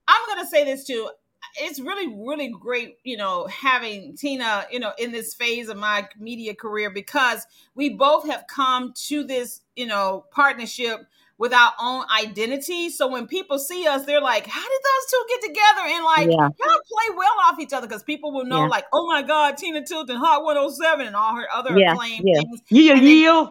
I'm 0.09 0.23
gonna 0.29 0.47
say 0.47 0.63
this 0.65 0.85
too. 0.87 1.11
It's 1.59 1.81
really, 1.81 2.15
really 2.15 2.47
great, 2.49 2.99
you 3.03 3.17
know, 3.17 3.47
having 3.47 4.15
Tina, 4.17 4.65
you 4.71 4.79
know, 4.79 4.93
in 4.99 5.11
this 5.11 5.35
phase 5.35 5.69
of 5.69 5.77
my 5.79 6.07
media 6.17 6.55
career 6.55 6.91
because 6.91 7.45
we 7.75 7.89
both 7.91 8.25
have 8.29 8.45
come 8.47 8.93
to 9.09 9.25
this, 9.25 9.63
you 9.75 9.87
know, 9.87 10.27
partnership 10.31 11.01
with 11.39 11.53
our 11.53 11.73
own 11.81 12.05
identity. 12.17 12.89
So 12.91 13.09
when 13.09 13.27
people 13.27 13.59
see 13.59 13.85
us, 13.89 14.05
they're 14.05 14.21
like, 14.21 14.47
"How 14.47 14.61
did 14.63 14.81
those 14.85 15.11
two 15.11 15.25
get 15.29 15.41
together?" 15.49 15.81
And 15.89 16.05
like, 16.05 16.27
Yeah. 16.29 16.37
y'all 16.37 16.81
play 16.93 17.17
well 17.17 17.35
off 17.47 17.59
each 17.59 17.73
other 17.73 17.89
because 17.89 18.05
people 18.05 18.33
will 18.33 18.45
know, 18.45 18.63
Yeah. 18.63 18.69
like, 18.69 18.85
"Oh 18.93 19.09
my 19.09 19.23
God, 19.23 19.57
Tina 19.57 19.85
Tilton, 19.85 20.17
Hot 20.19 20.45
107, 20.45 21.05
and 21.07 21.17
all 21.17 21.35
her 21.35 21.49
other 21.53 21.77
Yeah, 21.77 21.95
acclaimed 21.95 22.23
yeah. 22.25 22.35
things." 22.43 22.61
yeah 22.71 22.93
And 22.93 23.03
then- 23.03 23.17
yeah 23.19 23.47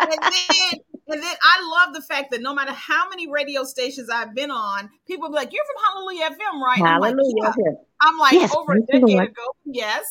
and 0.00 0.18
then 0.22 0.80
and 1.12 1.22
then 1.22 1.34
I 1.42 1.84
love 1.84 1.94
the 1.94 2.02
fact 2.02 2.30
that 2.30 2.40
no 2.40 2.54
matter 2.54 2.72
how 2.72 3.08
many 3.08 3.28
radio 3.28 3.64
stations 3.64 4.08
I've 4.08 4.34
been 4.34 4.50
on, 4.50 4.88
people 5.06 5.28
be 5.28 5.34
like, 5.34 5.52
"You're 5.52 5.64
from 5.64 5.82
Hallelujah 5.94 6.30
FM, 6.30 6.62
right?" 6.62 6.78
And 6.78 6.86
I'm 6.88 7.00
like, 7.00 7.10
hallelujah 7.10 7.54
"Yeah." 7.58 7.72
I'm 8.02 8.18
like, 8.18 8.32
Yes, 8.34 8.54
over 8.56 8.72
a 8.74 8.80
decade 8.80 9.20
ago. 9.20 9.54
Yes, 9.64 10.04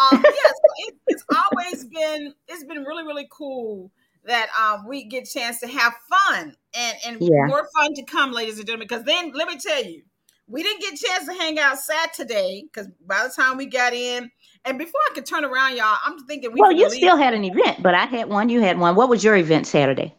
um, 0.00 0.22
yes. 0.24 0.52
It, 0.88 0.94
it's 1.08 1.24
always 1.34 1.84
been 1.84 2.34
it's 2.48 2.64
been 2.64 2.84
really 2.84 3.04
really 3.04 3.28
cool 3.30 3.90
that 4.24 4.48
um, 4.60 4.88
we 4.88 5.04
get 5.04 5.28
a 5.28 5.32
chance 5.38 5.60
to 5.60 5.68
have 5.68 5.92
fun 6.10 6.56
and 6.74 6.96
and 7.06 7.16
Yeah. 7.20 7.46
more 7.46 7.68
fun 7.76 7.94
to 7.94 8.02
come, 8.04 8.32
ladies 8.32 8.58
and 8.58 8.66
gentlemen. 8.66 8.88
Because 8.88 9.04
then 9.04 9.32
let 9.34 9.48
me 9.48 9.56
tell 9.58 9.84
you, 9.84 10.02
we 10.48 10.62
didn't 10.62 10.80
get 10.80 10.94
a 10.94 11.04
chance 11.06 11.26
to 11.26 11.34
hang 11.34 11.58
out 11.58 11.78
Saturday 11.78 12.64
because 12.72 12.88
by 13.06 13.22
the 13.24 13.32
time 13.34 13.56
we 13.56 13.66
got 13.66 13.92
in, 13.92 14.30
and 14.66 14.78
before 14.78 15.00
I 15.10 15.14
could 15.14 15.26
turn 15.26 15.44
around, 15.44 15.76
y'all, 15.76 15.96
I'm 16.04 16.18
thinking 16.26 16.52
we 16.52 16.60
Well, 16.60 16.72
you 16.72 16.88
leave. 16.90 16.98
still 16.98 17.16
had 17.16 17.34
an 17.34 17.44
event, 17.44 17.82
but 17.82 17.94
I 17.94 18.06
had 18.06 18.28
one. 18.28 18.48
You 18.48 18.60
had 18.60 18.78
one. 18.78 18.94
What 18.94 19.08
was 19.08 19.22
your 19.22 19.36
event 19.36 19.66
Saturday? 19.66 20.14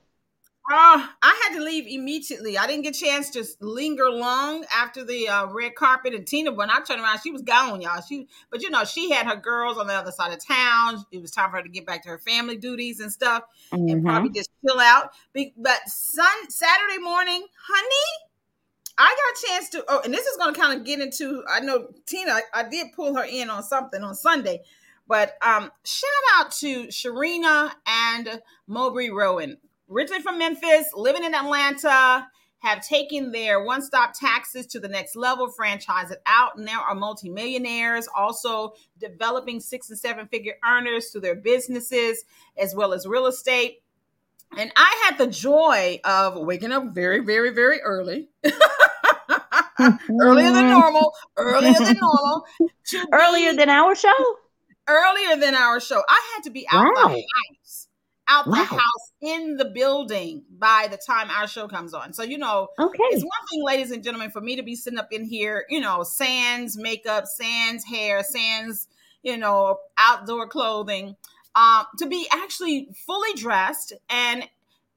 Uh, 0.70 1.08
I 1.22 1.42
had 1.46 1.58
to 1.58 1.64
leave 1.64 1.88
immediately. 1.88 2.58
I 2.58 2.68
didn't 2.68 2.84
get 2.84 2.96
a 2.96 3.00
chance 3.00 3.30
to 3.32 3.46
linger 3.62 4.10
long 4.10 4.66
after 4.76 5.06
the 5.06 5.30
uh, 5.30 5.46
red 5.48 5.76
carpet. 5.76 6.14
And 6.14 6.28
Tina, 6.28 6.52
when 6.52 6.70
I 6.70 6.82
turned 6.82 7.02
around, 7.02 7.22
she 7.24 7.32
was 7.32 7.42
gone, 7.42 7.80
y'all. 7.80 8.02
She, 8.02 8.28
but 8.52 8.62
you 8.62 8.70
know, 8.70 8.84
she 8.84 9.10
had 9.10 9.28
her 9.28 9.38
girls 9.38 9.78
on 9.78 9.88
the 9.88 9.94
other 9.94 10.12
side 10.12 10.34
of 10.34 10.46
town. 10.46 11.06
It 11.10 11.22
was 11.22 11.32
time 11.32 11.52
for 11.52 11.58
her 11.58 11.64
to 11.64 11.70
get 11.70 11.86
back 11.86 12.04
to 12.04 12.10
her 12.10 12.20
family 12.20 12.58
duties 12.58 13.00
and 13.00 13.10
stuff, 13.12 13.44
and 13.72 14.04
Mhm. 14.04 14.04
probably 14.04 14.32
just 14.32 14.50
chill 14.66 14.80
out. 14.80 15.12
But 15.34 15.88
sun 15.88 16.50
Saturday 16.50 16.98
morning, 17.00 17.46
honey, 17.66 18.27
I 18.98 19.16
got 19.16 19.38
a 19.38 19.48
chance 19.48 19.70
to. 19.70 19.86
Oh, 19.88 20.02
and 20.04 20.14
this 20.14 20.26
is 20.26 20.38
going 20.38 20.54
to 20.54 20.60
kind 20.60 20.80
of 20.80 20.86
get 20.86 21.00
into. 21.00 21.44
I 21.50 21.60
know 21.60 21.90
Tina. 22.06 22.40
I, 22.54 22.64
did 22.64 22.88
pull 22.96 23.16
her 23.16 23.24
in 23.24 23.50
on 23.50 23.64
something 23.64 24.02
on 24.02 24.16
Sunday, 24.16 24.62
but 25.08 25.38
um, 25.42 25.72
shout 25.84 26.10
out 26.36 26.52
to 26.54 26.88
Sharina 26.88 27.72
and 27.86 28.42
Mowbray 28.68 29.10
Rowan 29.10 29.58
originally 29.90 30.22
from 30.22 30.38
Memphis, 30.38 30.88
living 30.96 31.24
in 31.24 31.34
Atlanta, 31.34 32.28
have 32.60 32.86
taken 32.86 33.32
their 33.32 33.64
one 33.64 33.82
stop 33.82 34.14
taxes 34.14 34.66
to 34.68 34.80
the 34.80 34.88
next 34.88 35.16
level, 35.16 35.48
franchise 35.48 36.12
it 36.12 36.22
out, 36.26 36.58
and 36.58 36.66
now 36.66 36.84
are 36.88 36.96
multimillionaires, 36.96 38.08
also 38.16 38.74
developing 39.00 39.60
six 39.60 39.90
and 39.90 40.00
seven 40.00 40.28
figure 40.28 40.56
earners 40.68 41.10
through 41.10 41.22
their 41.22 41.36
businesses 41.36 42.26
as 42.58 42.74
well 42.76 42.94
as 42.94 43.06
real 43.06 43.28
estate. 43.28 43.84
And 44.56 44.72
I 44.76 45.06
had 45.06 45.18
the 45.18 45.28
joy 45.28 46.00
of 46.04 46.36
waking 46.36 46.72
up 46.72 46.94
very, 46.94 47.20
very, 47.20 47.52
very 47.52 47.82
early. 47.82 48.30
earlier 49.80 50.52
than 50.52 50.66
mm-hmm. 50.66 50.70
normal, 50.70 51.14
earlier 51.38 51.74
than 51.74 51.98
normal, 52.00 52.46
to 52.88 52.98
be- 52.98 53.10
Earlier 53.12 53.54
than 53.54 53.70
our 53.70 53.96
show? 53.96 54.14
earlier 54.88 55.36
than 55.36 55.54
our 55.54 55.80
show. 55.80 56.02
I 56.08 56.32
had 56.34 56.44
to 56.44 56.50
be 56.50 56.66
out 56.72 56.86
Wow. 56.96 57.10
the 57.10 57.24
house, 57.60 57.88
out 58.28 58.46
the 58.46 58.56
house 58.56 59.12
in 59.22 59.58
the 59.58 59.66
building 59.66 60.44
by 60.50 60.88
the 60.90 60.98
time 60.98 61.30
our 61.30 61.48
show 61.48 61.68
comes 61.68 61.94
on. 61.94 62.14
So 62.14 62.24
you 62.24 62.38
know, 62.38 62.70
Okay. 62.80 63.04
it's 63.12 63.24
one 63.24 63.48
thing, 63.50 63.64
ladies 63.66 63.92
and 63.92 64.04
gentlemen, 64.04 64.32
for 64.32 64.42
me 64.42 64.56
to 64.56 64.64
be 64.64 64.76
sitting 64.76 64.98
up 65.00 65.12
in 65.12 65.26
here, 65.26 65.66
you 65.70 65.82
know, 65.82 66.04
sans 66.04 66.78
makeup, 66.78 67.26
sans 67.26 67.84
hair, 67.84 68.24
sans 68.24 68.88
you 69.24 69.36
know, 69.36 69.78
outdoor 69.98 70.48
clothing, 70.48 71.16
um, 71.58 71.86
to 71.98 72.06
be 72.06 72.28
actually 72.32 72.90
fully 73.06 73.34
dressed 73.34 73.94
and 74.10 74.48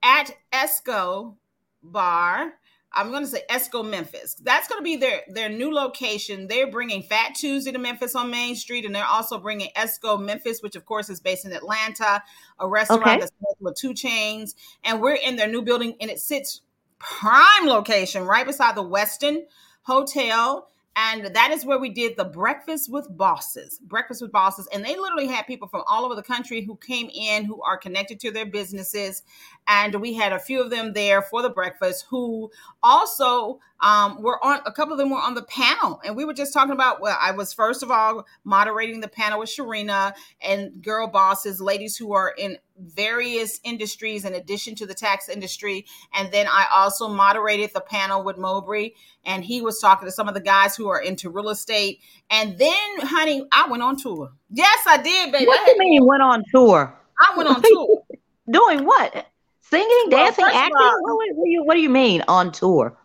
at 0.02 0.30
Esco 0.52 1.36
Bar. 1.82 2.52
I'm 2.92 3.10
going 3.10 3.22
to 3.22 3.28
say 3.28 3.42
Esco 3.48 3.88
Memphis. 3.88 4.34
That's 4.42 4.66
going 4.66 4.80
to 4.80 4.84
be 4.84 4.96
their 4.96 5.20
their 5.28 5.48
new 5.48 5.72
location. 5.72 6.48
They're 6.48 6.70
bringing 6.70 7.02
Fat 7.02 7.36
Tuesday 7.36 7.70
to 7.70 7.78
Memphis 7.78 8.16
on 8.16 8.30
Main 8.30 8.56
Street, 8.56 8.84
and 8.84 8.92
they're 8.94 9.06
also 9.06 9.38
bringing 9.38 9.70
Esco 9.76 10.20
Memphis, 10.20 10.60
which 10.60 10.74
of 10.74 10.84
course 10.84 11.08
is 11.08 11.20
based 11.20 11.44
in 11.46 11.52
Atlanta, 11.52 12.22
a 12.58 12.68
restaurant 12.68 13.02
Okay. 13.02 13.20
that's 13.20 13.32
with 13.60 13.76
two 13.76 13.94
chains. 13.94 14.56
And 14.82 15.00
we're 15.00 15.14
in 15.14 15.36
their 15.36 15.48
new 15.48 15.62
building, 15.62 15.94
and 16.00 16.10
it 16.10 16.18
sits 16.18 16.62
prime 16.98 17.66
location 17.66 18.24
right 18.24 18.44
beside 18.44 18.74
the 18.74 18.84
Westin 18.84 19.44
Hotel. 19.82 20.68
And 20.96 21.34
that 21.34 21.50
is 21.52 21.64
where 21.64 21.78
we 21.78 21.88
did 21.88 22.16
the 22.16 22.24
breakfast 22.24 22.90
with 22.90 23.06
bosses, 23.16 23.78
breakfast 23.78 24.22
with 24.22 24.32
bosses. 24.32 24.68
And 24.72 24.84
they 24.84 24.96
literally 24.96 25.28
had 25.28 25.46
people 25.46 25.68
from 25.68 25.84
all 25.86 26.04
over 26.04 26.16
the 26.16 26.22
country 26.22 26.62
who 26.62 26.76
came 26.76 27.08
in 27.14 27.44
who 27.44 27.62
are 27.62 27.78
connected 27.78 28.18
to 28.20 28.30
their 28.30 28.46
businesses. 28.46 29.22
And 29.72 30.00
we 30.00 30.14
had 30.14 30.32
a 30.32 30.38
few 30.40 30.60
of 30.60 30.68
them 30.68 30.94
there 30.94 31.22
for 31.22 31.42
the 31.42 31.48
breakfast 31.48 32.06
who 32.10 32.50
also 32.82 33.60
um, 33.78 34.20
were 34.20 34.44
on, 34.44 34.58
a 34.66 34.72
couple 34.72 34.92
of 34.92 34.98
them 34.98 35.10
were 35.10 35.20
on 35.20 35.34
the 35.34 35.44
panel. 35.44 36.00
And 36.04 36.16
we 36.16 36.24
were 36.24 36.34
just 36.34 36.52
talking 36.52 36.72
about, 36.72 37.00
well, 37.00 37.16
I 37.20 37.30
was 37.30 37.52
first 37.52 37.84
of 37.84 37.90
all 37.92 38.26
moderating 38.42 38.98
the 38.98 39.06
panel 39.06 39.38
with 39.38 39.48
Sharina 39.48 40.14
and 40.40 40.82
girl 40.82 41.06
bosses, 41.06 41.60
ladies 41.60 41.96
who 41.96 42.12
are 42.14 42.34
in 42.36 42.58
various 42.80 43.60
industries 43.62 44.24
in 44.24 44.34
addition 44.34 44.74
to 44.74 44.86
the 44.86 44.94
tax 44.94 45.28
industry. 45.28 45.86
And 46.12 46.32
then 46.32 46.48
I 46.48 46.66
also 46.72 47.06
moderated 47.06 47.70
the 47.72 47.80
panel 47.80 48.24
with 48.24 48.38
Mowbray, 48.38 48.90
and 49.24 49.44
he 49.44 49.62
was 49.62 49.78
talking 49.78 50.08
to 50.08 50.12
some 50.12 50.26
of 50.26 50.34
the 50.34 50.40
guys 50.40 50.74
who 50.74 50.88
are 50.88 51.00
into 51.00 51.30
real 51.30 51.48
estate. 51.48 52.00
And 52.28 52.58
then, 52.58 53.00
honey, 53.02 53.46
I 53.52 53.68
went 53.68 53.84
on 53.84 53.96
tour. 53.96 54.32
Yes, 54.52 54.84
I 54.88 54.96
did, 54.96 55.30
baby. 55.30 55.46
What 55.46 55.64
do 55.64 55.70
you 55.70 55.78
mean 55.78 56.06
went 56.06 56.24
on 56.24 56.42
tour? 56.52 56.98
I 57.20 57.36
went 57.36 57.48
on 57.48 57.62
tour. 57.62 58.02
Doing 58.50 58.84
what? 58.84 59.29
Singing, 59.70 60.10
dancing, 60.10 60.44
acting? 60.46 60.76
all- 60.76 61.02
What, 61.02 61.16
what, 61.36 61.44
do 61.44 61.50
you, 61.50 61.64
what 61.64 61.74
do 61.74 61.80
you 61.80 61.90
mean 61.90 62.22
on 62.28 62.52
tour? 62.52 62.96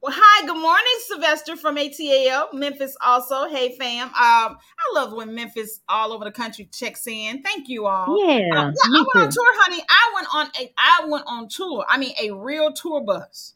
Well, 0.00 0.12
hi, 0.16 0.46
good 0.46 0.60
morning, 0.60 0.92
Sylvester 1.06 1.54
from 1.56 1.76
ATAL, 1.76 2.52
Memphis. 2.54 2.96
Also, 3.04 3.48
hey, 3.48 3.76
fam. 3.78 4.08
Um, 4.08 4.12
I 4.16 4.56
love 4.94 5.12
when 5.12 5.32
Memphis 5.32 5.80
all 5.88 6.12
over 6.12 6.24
the 6.24 6.32
country 6.32 6.68
checks 6.72 7.06
in. 7.06 7.40
Thank 7.42 7.68
you 7.68 7.86
all. 7.86 8.18
Yeah, 8.26 8.34
Uh, 8.34 8.38
yeah, 8.40 8.72
I 8.84 9.04
went 9.14 9.26
on 9.26 9.30
tour, 9.30 9.44
honey. 9.58 9.80
I 9.88 10.12
went 10.14 10.26
on 10.34 10.46
a, 10.60 10.72
I 10.76 11.06
went 11.06 11.24
on 11.28 11.48
tour. 11.48 11.84
I 11.88 11.98
mean, 11.98 12.14
a 12.20 12.32
real 12.32 12.72
tour 12.72 13.00
bus. 13.00 13.54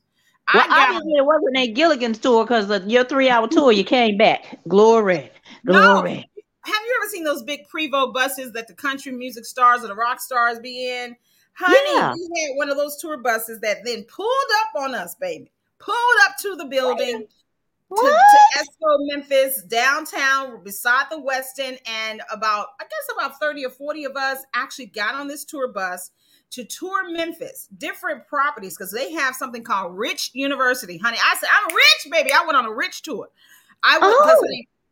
Well, 0.55 0.63
I 0.65 0.69
got 0.69 0.89
obviously 0.91 1.15
it 1.19 1.27
wasn't 1.27 1.57
a 1.57 1.67
Gilligan's 1.73 2.19
tour 2.19 2.45
because 2.45 2.71
of 2.71 2.89
your 2.89 3.03
three-hour 3.03 3.49
tour, 3.49 3.73
you 3.73 3.83
came 3.83 4.17
back. 4.17 4.61
Glory, 4.69 5.29
No. 5.65 5.73
glory. 6.01 6.31
have 6.65 6.75
you 6.87 7.01
ever 7.03 7.11
seen 7.11 7.25
those 7.25 7.43
big 7.43 7.63
Prevost 7.69 8.15
buses 8.15 8.53
that 8.53 8.69
the 8.69 8.75
country 8.75 9.11
music 9.11 9.45
stars 9.45 9.83
or 9.83 9.89
the 9.89 9.97
rock 9.97 10.21
stars 10.21 10.61
be 10.61 10.89
in? 10.89 11.17
Honey, 11.59 11.95
Yeah. 11.95 12.13
we 12.15 12.43
had 12.43 12.57
one 12.57 12.69
of 12.71 12.77
those 12.77 12.97
tour 12.97 13.17
buses 13.17 13.61
that 13.61 13.79
then 13.85 14.05
pulled 14.05 14.29
up 14.61 14.83
on 14.83 14.95
us, 14.95 15.15
baby. 15.15 15.51
Pulled 15.79 15.97
up 16.25 16.37
to 16.43 16.57
the 16.57 16.65
building 16.67 17.27
to, 17.95 18.03
to 18.03 18.59
Esco 18.59 18.97
Memphis 19.13 19.63
downtown 19.63 20.63
beside 20.65 21.07
the 21.11 21.17
Westin, 21.17 21.79
and 21.87 22.21
about 22.33 22.69
I 22.81 22.85
guess 22.85 23.17
about 23.17 23.39
30 23.39 23.67
or 23.67 23.71
40 23.71 24.05
of 24.05 24.17
us 24.17 24.39
actually 24.55 24.87
got 24.87 25.15
on 25.15 25.29
this 25.29 25.45
tour 25.45 25.69
bus 25.69 26.11
to 26.51 26.65
tour 26.65 27.11
Memphis, 27.11 27.69
different 27.79 28.27
properties, 28.27 28.77
because 28.77 28.93
they 28.93 29.13
have 29.13 29.35
something 29.35 29.63
called 29.63 29.97
Rich 29.97 30.31
University. 30.35 30.99
Honey, 30.99 31.19
I 31.23 31.37
said, 31.37 31.49
I'm 31.53 31.75
rich, 31.75 32.13
baby. 32.13 32.33
I 32.33 32.45
went 32.45 32.57
on 32.57 32.67
a 32.67 32.73
rich 32.73 33.03
tour. 33.03 33.29
I 33.83 33.99
went 33.99 34.15
Oh. 34.19 34.41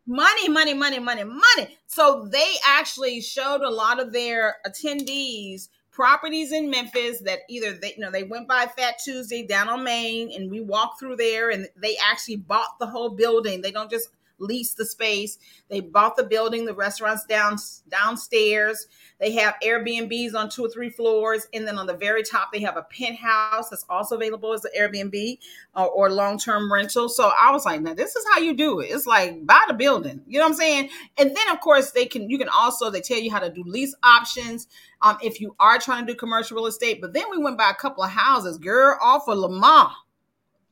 money, 0.06 0.48
money, 0.48 0.74
money, 0.74 0.98
money, 0.98 1.24
money. 1.24 1.78
So 1.86 2.28
they 2.30 2.54
actually 2.66 3.20
showed 3.20 3.62
a 3.62 3.70
lot 3.70 4.00
of 4.00 4.12
their 4.12 4.56
attendees 4.66 5.68
properties 5.94 6.52
in 6.52 6.70
Memphis 6.70 7.20
that 7.20 7.40
either 7.48 7.72
they 7.72 7.94
you 7.94 8.00
know 8.00 8.10
they 8.10 8.24
went 8.24 8.48
by 8.48 8.66
Fat 8.66 8.98
Tuesday 9.02 9.46
down 9.46 9.68
on 9.68 9.84
Main 9.84 10.32
and 10.32 10.50
we 10.50 10.60
walked 10.60 10.98
through 10.98 11.16
there 11.16 11.50
and 11.50 11.68
they 11.76 11.96
actually 11.96 12.36
bought 12.36 12.78
the 12.80 12.86
whole 12.86 13.10
building. 13.10 13.62
They 13.62 13.70
don't 13.70 13.90
just 13.90 14.08
lease 14.44 14.74
the 14.74 14.84
space. 14.84 15.38
They 15.68 15.80
bought 15.80 16.16
the 16.16 16.24
building, 16.24 16.64
the 16.64 16.74
restaurants 16.74 17.24
down 17.24 17.56
downstairs. 17.88 18.86
They 19.20 19.32
have 19.32 19.54
Airbnbs 19.62 20.34
on 20.34 20.50
two 20.50 20.64
or 20.64 20.68
three 20.68 20.90
floors, 20.90 21.46
and 21.54 21.66
then 21.66 21.78
on 21.78 21.86
the 21.86 21.96
very 21.96 22.22
top 22.22 22.52
they 22.52 22.60
have 22.60 22.76
a 22.76 22.82
penthouse 22.82 23.70
that's 23.70 23.84
also 23.88 24.16
available 24.16 24.52
as 24.52 24.64
an 24.64 24.72
Airbnb 24.78 25.38
uh, 25.74 25.84
or 25.84 26.10
long 26.10 26.38
term 26.38 26.72
rental. 26.72 27.08
So 27.08 27.32
I 27.40 27.50
was 27.50 27.64
like, 27.64 27.80
now 27.80 27.94
this 27.94 28.16
is 28.16 28.24
how 28.32 28.40
you 28.40 28.54
do 28.54 28.80
it. 28.80 28.86
It's 28.86 29.06
like 29.06 29.46
buy 29.46 29.62
the 29.68 29.74
building. 29.74 30.20
You 30.26 30.38
know 30.38 30.44
what 30.44 30.52
I'm 30.52 30.56
saying? 30.56 30.90
And 31.18 31.30
then 31.30 31.48
of 31.50 31.60
course 31.60 31.92
they 31.92 32.06
can 32.06 32.28
you 32.28 32.38
can 32.38 32.48
also 32.48 32.90
they 32.90 33.00
tell 33.00 33.18
you 33.18 33.30
how 33.30 33.40
to 33.40 33.50
do 33.50 33.62
lease 33.64 33.94
options 34.02 34.66
um, 35.02 35.18
if 35.22 35.40
you 35.40 35.54
are 35.60 35.78
trying 35.78 36.06
to 36.06 36.12
do 36.12 36.16
commercial 36.16 36.56
real 36.56 36.66
estate. 36.66 37.00
But 37.00 37.12
then 37.12 37.24
we 37.30 37.38
went 37.38 37.58
by 37.58 37.70
a 37.70 37.74
couple 37.74 38.02
of 38.02 38.10
houses, 38.10 38.58
girl, 38.58 38.98
off 39.00 39.28
of 39.28 39.38
Lamar. 39.38 39.92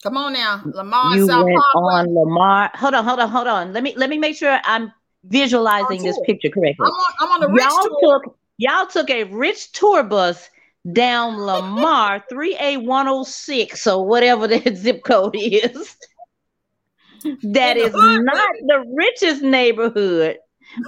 Come 0.02 0.16
on 0.16 0.32
now, 0.32 0.62
Lamar, 0.64 1.16
You 1.16 1.26
South 1.26 1.44
went 1.44 1.56
Parkway. 1.72 1.94
on 1.94 2.14
Lamar. 2.14 2.70
Hold 2.74 2.94
on, 2.94 3.04
hold 3.04 3.20
on, 3.20 3.28
hold 3.28 3.46
on. 3.46 3.72
Let 3.72 3.84
me 3.84 3.94
let 3.96 4.10
me 4.10 4.18
make 4.18 4.36
sure 4.36 4.58
I'm 4.64 4.92
visualizing 5.24 6.02
this 6.02 6.18
picture 6.26 6.48
correctly. 6.50 6.86
I'm 6.86 6.92
on, 6.92 7.12
I'm 7.20 7.28
on 7.30 7.40
the 7.40 7.48
rich 7.48 7.62
Y'all 7.64 7.88
tour. 8.00 8.20
took 8.24 8.36
y'all 8.58 8.86
took 8.86 9.10
a 9.10 9.24
rich 9.24 9.70
tour 9.72 10.02
bus 10.02 10.50
down 10.92 11.38
Lamar 11.38 12.24
3A106 12.32 13.86
or 13.96 14.04
whatever 14.04 14.48
that 14.48 14.76
zip 14.76 15.04
code 15.04 15.36
is. 15.36 15.96
That 17.44 17.76
is 17.76 17.94
not 17.94 18.48
the 18.66 18.84
richest 18.96 19.42
neighborhood, 19.42 20.38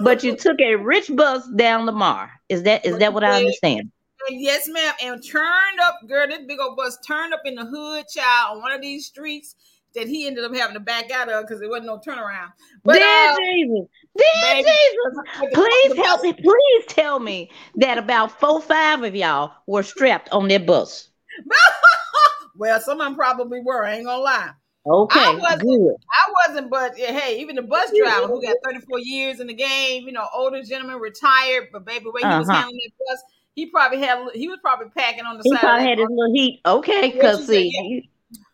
but 0.03 0.23
you 0.25 0.35
took 0.37 0.59
a 0.59 0.75
rich 0.75 1.09
bus 1.15 1.47
down 1.55 1.85
Lamar. 1.85 2.31
Is 2.49 2.63
that 2.63 2.85
is 2.85 2.97
that 2.97 3.13
what 3.13 3.23
I 3.23 3.37
understand? 3.37 3.91
And 4.29 4.41
yes, 4.41 4.67
ma'am. 4.67 4.93
And 5.03 5.23
turned 5.23 5.79
up, 5.83 5.99
girl, 6.07 6.27
this 6.27 6.39
big 6.47 6.59
old 6.59 6.75
bus 6.77 6.97
turned 7.05 7.33
up 7.33 7.41
in 7.45 7.55
the 7.55 7.65
hood, 7.65 8.05
child, 8.07 8.57
on 8.57 8.61
one 8.61 8.71
of 8.71 8.81
these 8.81 9.05
streets 9.05 9.55
that 9.93 10.07
he 10.07 10.27
ended 10.27 10.43
up 10.43 10.55
having 10.55 10.73
to 10.73 10.79
back 10.79 11.11
out 11.11 11.29
of 11.29 11.43
because 11.43 11.59
there 11.59 11.69
wasn't 11.69 11.87
no 11.87 11.99
turnaround. 11.99 12.51
But 12.83 12.99
Dear 12.99 13.29
uh, 13.29 13.35
Jesus, 13.35 13.87
dear 14.17 14.25
baby, 14.41 14.69
Jesus, 14.69 15.53
please 15.53 15.97
help 15.97 16.21
me. 16.23 16.33
Please 16.33 16.85
tell 16.87 17.19
me 17.19 17.49
that 17.75 17.97
about 17.97 18.39
four, 18.39 18.61
five 18.61 19.03
of 19.03 19.15
y'all 19.15 19.51
were 19.67 19.83
strapped 19.83 20.29
on 20.29 20.47
that 20.49 20.65
bus. 20.65 21.09
well, 22.57 22.79
some 22.79 22.99
of 22.99 23.05
them 23.05 23.15
probably 23.15 23.61
were. 23.61 23.85
I 23.85 23.95
ain't 23.95 24.05
gonna 24.05 24.21
lie. 24.21 24.51
Okay, 24.87 25.19
I 25.19 25.33
wasn't. 25.41 25.61
good. 25.61 25.95
I 26.11 26.47
wasn't, 26.47 26.69
but 26.69 26.97
yeah, 26.97 27.11
hey, 27.11 27.39
even 27.39 27.55
the 27.55 27.63
bus 27.63 27.91
driver 27.97 28.27
who 28.27 28.41
got 28.41 28.55
34 28.63 28.99
years 28.99 29.39
in 29.39 29.47
the 29.47 29.53
game, 29.53 30.05
you 30.05 30.11
know, 30.11 30.27
older 30.33 30.61
gentleman, 30.61 30.99
retired, 30.99 31.69
but 31.73 31.85
baby, 31.85 32.05
way 32.05 32.21
he 32.21 32.27
was 32.27 32.47
Uh-huh. 32.47 32.57
handling 32.57 32.79
that 32.83 32.91
bus, 33.07 33.23
He 33.55 33.65
probably 33.67 33.99
had. 33.99 34.19
He 34.33 34.47
was 34.47 34.59
probably 34.61 34.87
packing 34.95 35.25
on 35.25 35.37
the 35.37 35.43
He 35.43 35.49
side. 35.51 35.59
probably 35.61 35.83
of 35.83 35.89
had 35.89 35.97
his 35.99 36.07
little 36.09 36.33
heat. 36.33 36.61
Okay, 36.65 37.11
because 37.11 37.39
she 37.39 37.45
said, 37.45 37.51
see, 37.53 38.09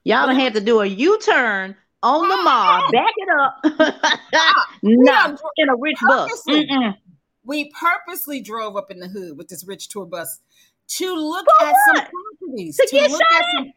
yeah. 0.06 0.18
y'all 0.20 0.28
done 0.28 0.36
had 0.40 0.54
to 0.54 0.62
do 0.62 0.80
a 0.82 0.86
U-turn 0.86 1.76
on 2.04 2.22
Lamar, 2.30 2.82
oh, 2.84 2.92
back 2.92 3.14
it 3.18 3.30
up. 3.30 4.06
Oh, 4.34 5.06
done 5.06 5.36
dro- 5.36 5.50
in 5.58 5.70
a 5.70 5.76
rich 5.76 5.98
bus. 6.08 6.44
Mm-mm. 6.50 6.96
we 7.44 7.72
purposely 7.80 8.42
drove 8.42 8.76
up 8.76 8.90
in 8.90 9.00
the 9.00 9.08
hood 9.08 9.38
with 9.38 9.48
this 9.50 9.64
rich 9.68 9.90
tour 9.90 10.06
bus 10.06 10.40
to 10.88 11.16
look 11.16 11.46
For 11.60 11.66
at 11.66 11.76
some 11.88 11.96
what? 11.96 12.10
properties. 12.40 12.78
To 12.78 12.88
get 12.92 13.12
look 13.12 13.22
shot 13.22 13.42
at 13.42 13.46
some, 13.58 13.74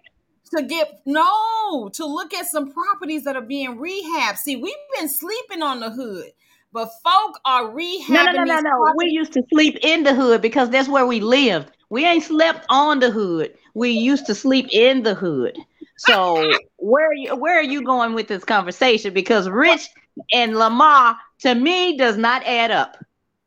to 0.56 0.62
get 0.64 1.00
no, 1.06 1.90
to 1.94 2.06
look 2.06 2.32
at 2.34 2.46
some 2.46 2.72
properties 2.72 3.24
that 3.24 3.36
are 3.36 3.42
being 3.42 3.76
rehabbed. 3.78 4.38
See, 4.38 4.56
we've 4.56 4.74
been 4.98 5.08
sleeping 5.08 5.62
on 5.62 5.80
the 5.80 5.90
hood, 5.90 6.30
but 6.74 6.90
folk 7.04 7.38
are 7.44 7.66
rehabbing. 7.66 8.08
No, 8.08 8.24
no, 8.24 8.32
no, 8.32 8.44
no, 8.44 8.54
these 8.56 8.64
no. 8.64 8.94
We 8.96 9.06
used 9.06 9.32
to 9.34 9.44
sleep 9.50 9.78
in 9.82 10.02
the 10.02 10.12
hood 10.12 10.42
because 10.42 10.68
that's 10.70 10.88
where 10.88 11.06
we 11.06 11.20
lived. 11.20 11.70
We 11.88 12.04
ain't 12.04 12.24
slept 12.24 12.66
on 12.68 12.98
the 12.98 13.10
hood. 13.10 13.54
We 13.74 13.90
used 13.90 14.26
to 14.26 14.34
sleep 14.34 14.66
in 14.72 15.04
the 15.04 15.14
hood. 15.14 15.56
So 15.96 16.52
where 16.78 17.08
are 17.08 17.14
you 17.14 17.36
where 17.36 17.56
are 17.56 17.62
you 17.62 17.84
going 17.84 18.14
with 18.14 18.26
this 18.26 18.42
conversation? 18.44 19.14
Because 19.14 19.48
Rich 19.48 19.88
and 20.32 20.56
Lamar 20.56 21.16
to 21.40 21.54
me 21.54 21.96
does 21.96 22.16
not 22.16 22.44
add 22.44 22.72
up. 22.72 22.96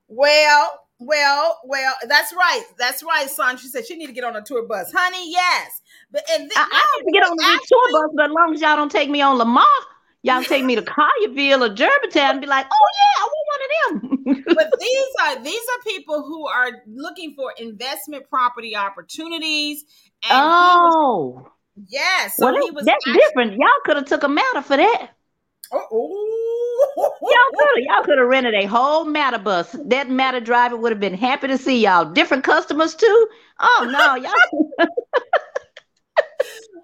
Well, 0.07 0.79
well, 0.99 1.59
well. 1.65 1.93
That's 2.07 2.33
right. 2.33 2.63
That's 2.79 3.03
right, 3.03 3.29
son. 3.29 3.57
She 3.57 3.67
said 3.67 3.85
she 3.85 3.97
need 3.97 4.07
to 4.07 4.13
get 4.13 4.23
on 4.23 4.37
a 4.37 4.41
tour 4.41 4.65
bus, 4.65 4.89
honey. 4.95 5.29
Yes, 5.29 5.81
but 6.11 6.23
and 6.31 6.43
then, 6.43 6.49
I, 6.55 6.69
I 6.71 6.97
need 6.97 7.11
to 7.11 7.11
get 7.11 7.29
on 7.29 7.35
the 7.35 7.65
tour 7.67 7.91
bus, 7.91 8.11
but 8.15 8.25
as 8.27 8.31
long 8.31 8.53
as 8.53 8.61
y'all 8.61 8.77
don't 8.77 8.91
take 8.91 9.09
me 9.09 9.21
on 9.21 9.37
Lamar, 9.37 9.65
y'all 10.23 10.43
take 10.43 10.63
me 10.63 10.75
to 10.75 10.81
Collierville 10.81 11.69
or 11.69 11.73
Germantown 11.73 12.31
and 12.31 12.41
be 12.41 12.47
like, 12.47 12.65
oh 12.71 12.87
yeah, 12.99 13.23
I 13.23 13.29
want 13.33 13.47
one 13.47 13.61
of 13.63 14.25
them. 14.25 14.43
but 14.55 14.79
these 14.79 15.07
are 15.21 15.43
these 15.43 15.55
are 15.55 15.83
people 15.85 16.23
who 16.23 16.47
are 16.47 16.71
looking 16.87 17.33
for 17.35 17.53
investment 17.57 18.29
property 18.29 18.75
opportunities. 18.75 19.85
Was, 20.23 20.31
oh, 20.31 21.47
yes, 21.87 22.37
so 22.37 22.45
well, 22.45 22.61
he 22.61 22.71
was 22.71 22.85
that's 22.85 22.97
actually- 23.07 23.21
different. 23.21 23.51
Y'all 23.53 23.69
could 23.85 23.97
have 23.97 24.05
took 24.05 24.23
a 24.23 24.29
MATA 24.29 24.61
for 24.63 24.77
that. 24.77 25.09
Oh, 25.69 26.31
Y'all 26.97 27.11
could 27.19 27.67
have 27.75 27.83
y'all 27.85 28.03
could 28.05 28.17
have 28.17 28.27
rented 28.27 28.53
a 28.53 28.65
whole 28.67 29.03
MATA 29.05 29.39
bus. 29.39 29.75
That 29.85 30.09
MATA 30.09 30.39
driver 30.41 30.77
would 30.77 30.91
have 30.93 30.99
been 31.01 31.13
happy 31.13 31.47
to 31.47 31.57
see 31.57 31.81
y'all. 31.83 32.05
Different 32.05 32.43
customers 32.45 32.95
too. 32.95 33.27
Oh 33.59 33.87
no, 33.91 34.15
y'all. 34.15 34.87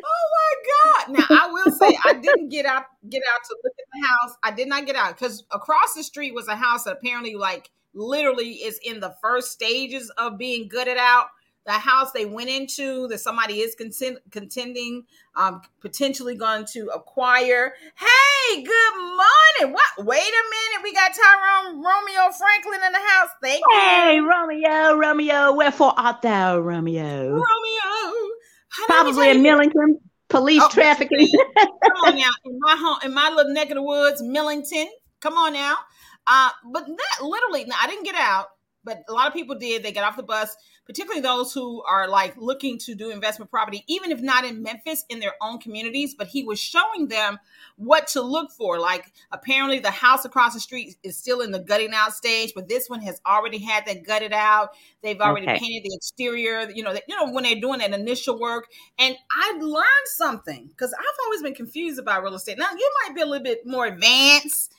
Oh 0.04 1.06
my 1.06 1.14
God! 1.16 1.30
Now 1.30 1.44
I 1.44 1.48
will 1.52 1.72
say 1.72 1.98
I 2.06 2.14
didn't 2.14 2.50
get 2.50 2.66
out 2.66 2.86
get 3.10 3.24
out 3.34 3.42
to 3.48 3.58
look 3.64 3.74
at 3.80 3.86
the 3.94 4.08
house. 4.08 4.38
I 4.44 4.52
did 4.52 4.68
not 4.68 4.86
get 4.86 4.96
out 4.96 5.18
because 5.18 5.44
across 5.52 5.94
the 5.96 6.04
street 6.04 6.34
was 6.34 6.48
a 6.48 6.56
house 6.56 6.84
that 6.84 6.98
apparently 6.98 7.36
like 7.36 7.70
literally 7.94 8.52
is 8.54 8.80
in 8.84 9.00
the 9.00 9.16
first 9.22 9.52
stages 9.52 10.12
of 10.18 10.38
being 10.38 10.68
gutted 10.68 10.98
out. 10.98 11.28
The 11.66 11.72
house 11.72 12.12
they 12.12 12.26
went 12.26 12.50
into 12.50 13.08
that 13.08 13.20
somebody 13.20 13.62
is 13.62 13.74
content, 13.74 14.18
contending, 14.32 15.06
um, 15.38 15.62
potentially 15.80 16.36
going 16.36 16.66
to 16.74 16.88
acquire. 16.88 17.74
Hey, 17.96 18.64
good 18.64 18.98
morning. 18.98 19.74
What? 19.74 20.06
Wait 20.06 20.20
a 20.20 20.44
minute. 20.50 20.84
We 20.84 20.94
got 20.94 21.14
Tyrone 21.14 21.82
Romeo 21.82 22.34
Franklin 22.38 22.82
in 22.86 22.92
the 22.92 23.00
house. 23.00 23.30
Thank 23.42 23.62
you. 23.62 23.80
Hey, 23.80 24.20
Romeo, 24.20 24.98
Romeo, 24.98 25.54
wherefore 25.54 25.94
art 25.96 26.22
thou, 26.22 26.60
Romeo? 26.60 27.30
Romeo. 27.30 28.33
Honey, 28.74 28.88
let 28.90 29.06
me 29.06 29.14
Probably 29.14 29.30
in 29.30 29.42
Millington. 29.42 30.00
Police 30.30 30.64
Oh, 30.64 30.70
trafficking. 30.70 31.30
Come 31.60 31.92
on 32.06 32.18
now, 32.18 32.32
in 32.46 32.58
my 32.60 32.76
home, 32.76 32.98
in 33.04 33.14
my 33.14 33.30
little 33.30 33.54
neck 33.54 33.70
of 33.70 33.76
the 33.76 33.84
woods, 33.84 34.22
Millington. 34.22 34.88
Come 35.22 35.38
on 35.38 35.54
now. 35.54 35.78
Uh, 36.26 36.50
but 36.72 36.88
that 36.88 37.24
literally, 37.24 37.66
now 37.66 37.76
I 37.82 37.88
didn't 37.88 38.06
get 38.06 38.16
out, 38.16 38.48
but 38.84 39.04
a 39.08 39.14
lot 39.14 39.28
of 39.28 39.34
people 39.34 39.56
did. 39.56 39.84
They 39.84 39.92
got 39.92 40.06
off 40.06 40.18
the 40.18 40.24
bus, 40.24 40.56
particularly 40.86 41.22
those 41.22 41.54
who 41.54 41.82
are 41.84 42.08
like 42.08 42.36
looking 42.38 42.78
to 42.80 42.96
do 42.96 43.10
investment 43.12 43.50
property, 43.52 43.84
even 43.88 44.12
if 44.12 44.22
not 44.22 44.46
in 44.46 44.62
Memphis, 44.62 45.06
in 45.10 45.20
their 45.20 45.34
own 45.42 45.60
communities. 45.60 46.16
But 46.16 46.28
he 46.28 46.44
was 46.44 46.60
showing 46.60 47.08
them 47.08 47.40
what 47.78 48.08
to 48.10 48.22
look 48.22 48.52
for. 48.52 48.80
Like 48.80 49.12
apparently, 49.32 49.80
the 49.80 49.92
house 49.92 50.26
across 50.26 50.54
the 50.54 50.60
street 50.60 50.96
is 51.04 51.18
still 51.18 51.42
in 51.42 51.52
the 51.52 51.60
gutting 51.60 51.94
out 51.94 52.14
stage, 52.14 52.54
but 52.56 52.68
this 52.68 52.90
one 52.90 53.02
has 53.02 53.22
already 53.26 53.60
had 53.60 53.86
that 53.86 54.06
gutted 54.06 54.34
out. 54.34 54.70
They've 55.02 55.20
already 55.20 55.48
Okay. 55.48 55.60
painted 55.60 55.84
the 55.90 55.96
exterior. 55.96 56.70
You 56.74 56.84
know, 56.84 56.94
they, 56.94 57.02
you 57.08 57.16
know 57.16 57.32
when 57.32 57.44
they're 57.44 57.60
doing 57.60 57.80
that 57.80 57.94
initial 57.94 58.40
work. 58.40 58.68
And 59.00 59.16
I 59.32 59.58
learned 59.60 59.86
something 60.06 60.68
because 60.68 60.94
I've 60.94 61.26
always 61.26 61.42
been 61.42 61.56
confused 61.56 62.00
about 62.00 62.24
real 62.24 62.36
estate. 62.36 62.58
Now 62.58 62.70
you 62.72 62.92
might 63.06 63.16
be 63.16 63.22
a 63.22 63.26
little 63.26 63.44
bit 63.44 63.66
more 63.66 63.86
advanced. 63.86 64.74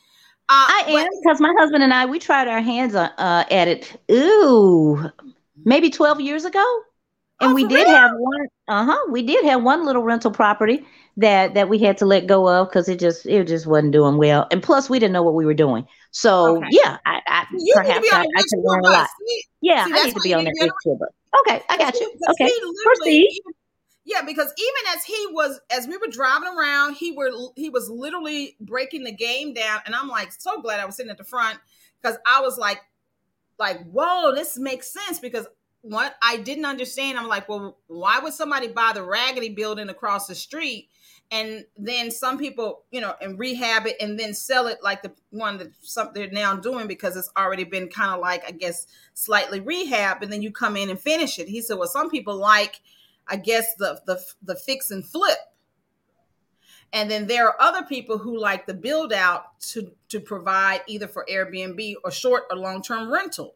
Uh, 0.49 0.69
I 0.69 0.85
am 0.88 1.09
because 1.23 1.40
my 1.40 1.53
husband 1.59 1.83
and 1.83 1.93
I 1.95 2.05
we 2.07 2.19
tried 2.19 2.49
our 2.49 2.61
hands 2.61 2.95
on, 2.95 3.09
uh, 3.19 3.45
at 3.51 3.67
it. 3.69 4.01
Ooh, 4.11 5.11
maybe 5.64 5.90
twelve 5.90 6.21
years 6.21 6.45
ago, 6.45 6.64
and 7.40 7.51
Oh, 7.51 7.55
we 7.55 7.64
did 7.67 7.87
real? 7.87 7.97
have 7.97 8.11
one. 8.17 8.47
Uh 8.69 8.85
huh. 8.87 9.07
We 9.11 9.23
did 9.23 9.45
have 9.45 9.62
one 9.62 9.85
little 9.85 10.03
rental 10.03 10.31
property 10.31 10.85
that 11.17 11.55
that 11.55 11.69
we 11.69 11.79
had 11.79 11.99
to 11.99 12.07
let 12.07 12.27
go 12.27 12.49
of 12.49 12.69
because 12.69 12.88
it 12.88 12.99
just 12.99 13.27
it 13.27 13.47
just 13.47 13.67
wasn't 13.67 13.93
doing 13.93 14.17
well, 14.17 14.47
and 14.51 14.62
plus 14.62 14.88
we 14.90 14.99
didn't 14.99 15.12
know 15.12 15.23
what 15.23 15.35
we 15.35 15.45
were 15.47 15.55
doing. 15.55 15.87
So 16.11 16.57
Okay. 16.59 16.69
yeah, 16.71 16.99
I, 17.07 17.21
I 17.27 17.47
You 17.53 17.73
perhaps 17.75 18.09
I, 18.12 18.21
I 18.23 18.43
can 18.49 18.62
learn 18.62 18.85
a 18.85 18.90
lot. 18.90 19.09
See, 19.27 19.43
Yeah, 19.61 19.85
See, 19.87 19.93
I 19.95 20.05
need 20.05 20.14
to 20.14 20.21
be 20.21 20.35
on 20.35 20.45
that 20.45 20.73
tour. 20.83 20.99
Okay, 21.40 21.61
I 21.69 21.77
got 21.77 21.95
you. 22.01 22.12
Okay, 22.31 22.51
proceed. 22.85 23.29
even- 23.31 23.55
yeah, 24.07 24.21
because 24.21 24.53
even 24.59 24.95
as 24.97 25.03
he 25.05 25.27
was, 25.31 25.59
as 25.71 25.87
we 25.88 25.97
were 25.97 26.09
driving 26.09 26.49
around, 26.49 26.95
he 26.95 27.12
were 27.12 27.31
he 27.57 27.71
was 27.71 27.88
literally 27.88 28.55
breaking 28.61 29.03
the 29.03 29.12
game 29.12 29.55
down, 29.55 29.81
and 29.87 29.95
I'm 29.95 30.09
like, 30.09 30.31
so 30.31 30.61
glad 30.61 30.79
I 30.79 30.85
was 30.85 30.97
sitting 30.97 31.11
at 31.11 31.17
the 31.19 31.25
front 31.25 31.59
because 32.03 32.19
I 32.27 32.40
was 32.43 32.59
like, 32.59 32.81
like, 33.59 33.85
whoa, 33.90 34.35
this 34.35 34.59
makes 34.59 34.93
sense 34.93 35.19
because 35.19 35.47
what 35.83 36.14
I 36.23 36.38
didn't 36.38 36.64
understand, 36.64 37.19
I'm 37.19 37.29
like, 37.29 37.49
well, 37.49 37.77
why 37.88 38.19
would 38.19 38.33
somebody 38.33 38.69
buy 38.69 38.93
the 38.95 39.03
raggedy 39.03 39.51
building 39.51 39.90
across 39.90 40.27
the 40.27 40.35
street? 40.35 40.88
And 41.31 41.64
then 41.77 42.11
some 42.11 42.38
people, 42.38 42.85
you 42.90 43.01
know, 43.01 43.14
and 43.21 43.38
rehab 43.38 43.87
it 43.87 43.97
and 44.01 44.19
then 44.19 44.35
sell 44.35 44.67
it 44.67 44.79
like 44.83 45.03
the 45.03 45.12
one 45.31 45.59
that 45.59 45.73
some 45.83 46.11
they're 46.14 46.31
now 46.31 46.55
doing 46.57 46.87
because 46.87 47.17
it's 47.17 47.31
already 47.37 47.64
been 47.64 47.88
kind 47.88 48.14
of 48.14 48.21
like, 48.21 48.45
I 48.47 48.53
guess, 48.53 48.87
slightly 49.14 49.61
rehab, 49.61 50.23
and 50.23 50.33
then 50.33 50.43
you 50.43 50.51
come 50.53 50.77
in 50.77 50.90
and 50.90 51.01
finish 51.01 51.38
it. 51.38 51.49
He 51.49 51.61
said, 51.61 51.79
well, 51.79 51.88
some 51.88 52.11
people 52.11 52.37
like, 52.37 52.81
I 53.27 53.37
guess, 53.37 53.75
the 53.77 54.01
the 54.07 54.23
the 54.43 54.55
fix 54.55 54.90
and 54.90 55.05
flip. 55.05 55.38
And 56.94 57.11
then 57.11 57.26
there 57.26 57.48
are 57.48 57.61
other 57.61 57.83
people 57.83 58.18
who 58.18 58.38
like 58.38 58.66
the 58.66 58.72
build 58.72 59.12
out 59.12 59.61
to 59.72 59.90
to 60.11 60.20
provide 60.20 60.83
either 60.87 61.09
for 61.09 61.26
Airbnb 61.30 61.94
or 62.04 62.11
short 62.11 62.44
or 62.50 62.57
long 62.57 62.83
term 62.83 63.12
rental. 63.12 63.54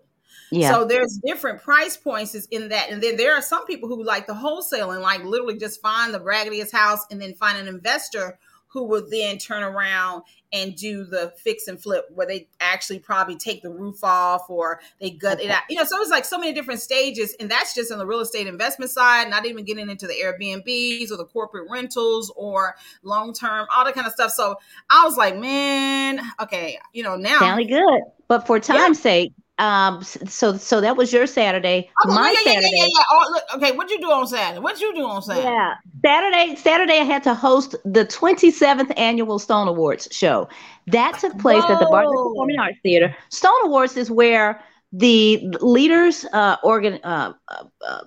Yeah. 0.50 0.72
So 0.72 0.84
there's 0.84 1.20
different 1.24 1.62
price 1.62 1.96
points 1.96 2.34
in 2.50 2.68
that. 2.70 2.90
And 2.90 3.02
then 3.02 3.16
there 3.16 3.34
are 3.34 3.42
some 3.42 3.64
people 3.64 3.88
who 3.88 4.02
like 4.02 4.26
the 4.26 4.34
wholesale 4.34 4.90
and 4.90 5.02
like 5.02 5.24
literally 5.24 5.58
just 5.58 5.80
find 5.80 6.12
the 6.12 6.20
raggediest 6.20 6.72
house 6.72 7.00
and 7.10 7.20
then 7.20 7.34
find 7.34 7.58
an 7.58 7.68
investor 7.68 8.38
who 8.78 8.84
will 8.84 9.04
then 9.10 9.38
turn 9.38 9.64
around 9.64 10.22
and 10.52 10.76
do 10.76 11.04
the 11.04 11.32
fix 11.36 11.66
and 11.66 11.82
flip 11.82 12.06
where 12.14 12.26
they 12.26 12.48
actually 12.60 12.98
probably 12.98 13.36
take 13.36 13.60
the 13.60 13.70
roof 13.70 14.04
off 14.04 14.48
or 14.48 14.80
they 15.00 15.10
gut 15.10 15.40
it 15.42 15.50
out. 15.50 15.62
You 15.68 15.76
know, 15.76 15.84
so 15.84 16.00
it's 16.00 16.10
like 16.10 16.24
so 16.24 16.38
many 16.38 16.52
different 16.52 16.80
stages. 16.80 17.34
And 17.40 17.50
that's 17.50 17.74
just 17.74 17.90
on 17.90 17.98
the 17.98 18.06
real 18.06 18.20
estate 18.20 18.46
investment 18.46 18.90
side, 18.90 19.28
not 19.28 19.46
even 19.46 19.64
getting 19.64 19.90
into 19.90 20.06
the 20.06 20.14
Airbnbs 20.14 21.10
or 21.10 21.16
the 21.16 21.24
corporate 21.24 21.68
rentals 21.68 22.32
or 22.36 22.76
long 23.02 23.34
term, 23.34 23.66
all 23.76 23.84
that 23.84 23.94
kind 23.94 24.06
of 24.06 24.12
stuff. 24.12 24.30
So 24.30 24.56
I 24.88 25.04
was 25.04 25.16
like, 25.16 25.36
man, 25.36 26.20
okay, 26.40 26.78
you 26.92 27.02
know, 27.02 27.16
now 27.16 27.40
Sounded 27.40 27.68
good. 27.68 28.02
But 28.28 28.46
for 28.46 28.60
time's 28.60 29.00
sake, 29.00 29.32
um, 29.58 30.02
so 30.02 30.56
so 30.56 30.80
that 30.80 30.96
was 30.96 31.12
your 31.12 31.26
Saturday. 31.26 31.90
Oh, 32.06 32.14
My 32.14 32.30
yeah, 32.30 32.52
Saturday. 32.52 32.68
yeah, 32.72 32.84
yeah, 32.84 32.88
yeah. 32.96 33.02
Oh, 33.10 33.30
look, 33.32 33.42
okay, 33.56 33.76
what'd 33.76 33.90
you 33.90 34.00
do 34.00 34.10
on 34.10 34.26
Saturday? 34.26 34.60
What'd 34.60 34.80
you 34.80 34.94
do 34.94 35.06
on 35.06 35.22
Saturday? 35.22 35.48
Yeah. 35.48 35.74
Saturday, 36.04 36.54
Saturday, 36.56 36.98
I 37.00 37.04
had 37.04 37.22
to 37.24 37.34
host 37.34 37.74
the 37.84 38.04
27th 38.06 38.92
annual 38.96 39.38
Stone 39.38 39.68
Awards 39.68 40.08
show. 40.12 40.48
That 40.86 41.18
took 41.18 41.36
place 41.38 41.64
at 41.64 41.78
the 41.80 41.86
Bartlett 41.86 42.16
Performing 42.16 42.58
Arts 42.58 42.78
Theater. 42.82 43.14
Stone 43.30 43.64
Awards 43.64 43.96
is 43.96 44.10
where 44.10 44.62
the 44.92 45.42
leaders, 45.60 46.24
uh, 46.32 46.56
organ, 46.62 46.94
uh, 47.04 47.32
uh, 47.48 47.64
uh, 47.86 48.04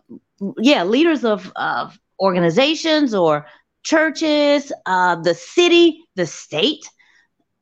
yeah, 0.58 0.84
leaders 0.84 1.24
of, 1.24 1.52
of 1.58 2.00
organizations 2.20 3.14
or 3.14 3.46
churches, 3.84 4.72
uh, 4.86 5.16
the 5.22 5.34
city, 5.36 6.00
the 6.16 6.26
state, 6.26 6.88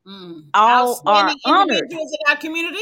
Mm. 0.08 0.46
all 0.54 1.02
are 1.06 1.32
honored. 1.46 1.92
in 1.92 2.00
our 2.30 2.38
community. 2.38 2.82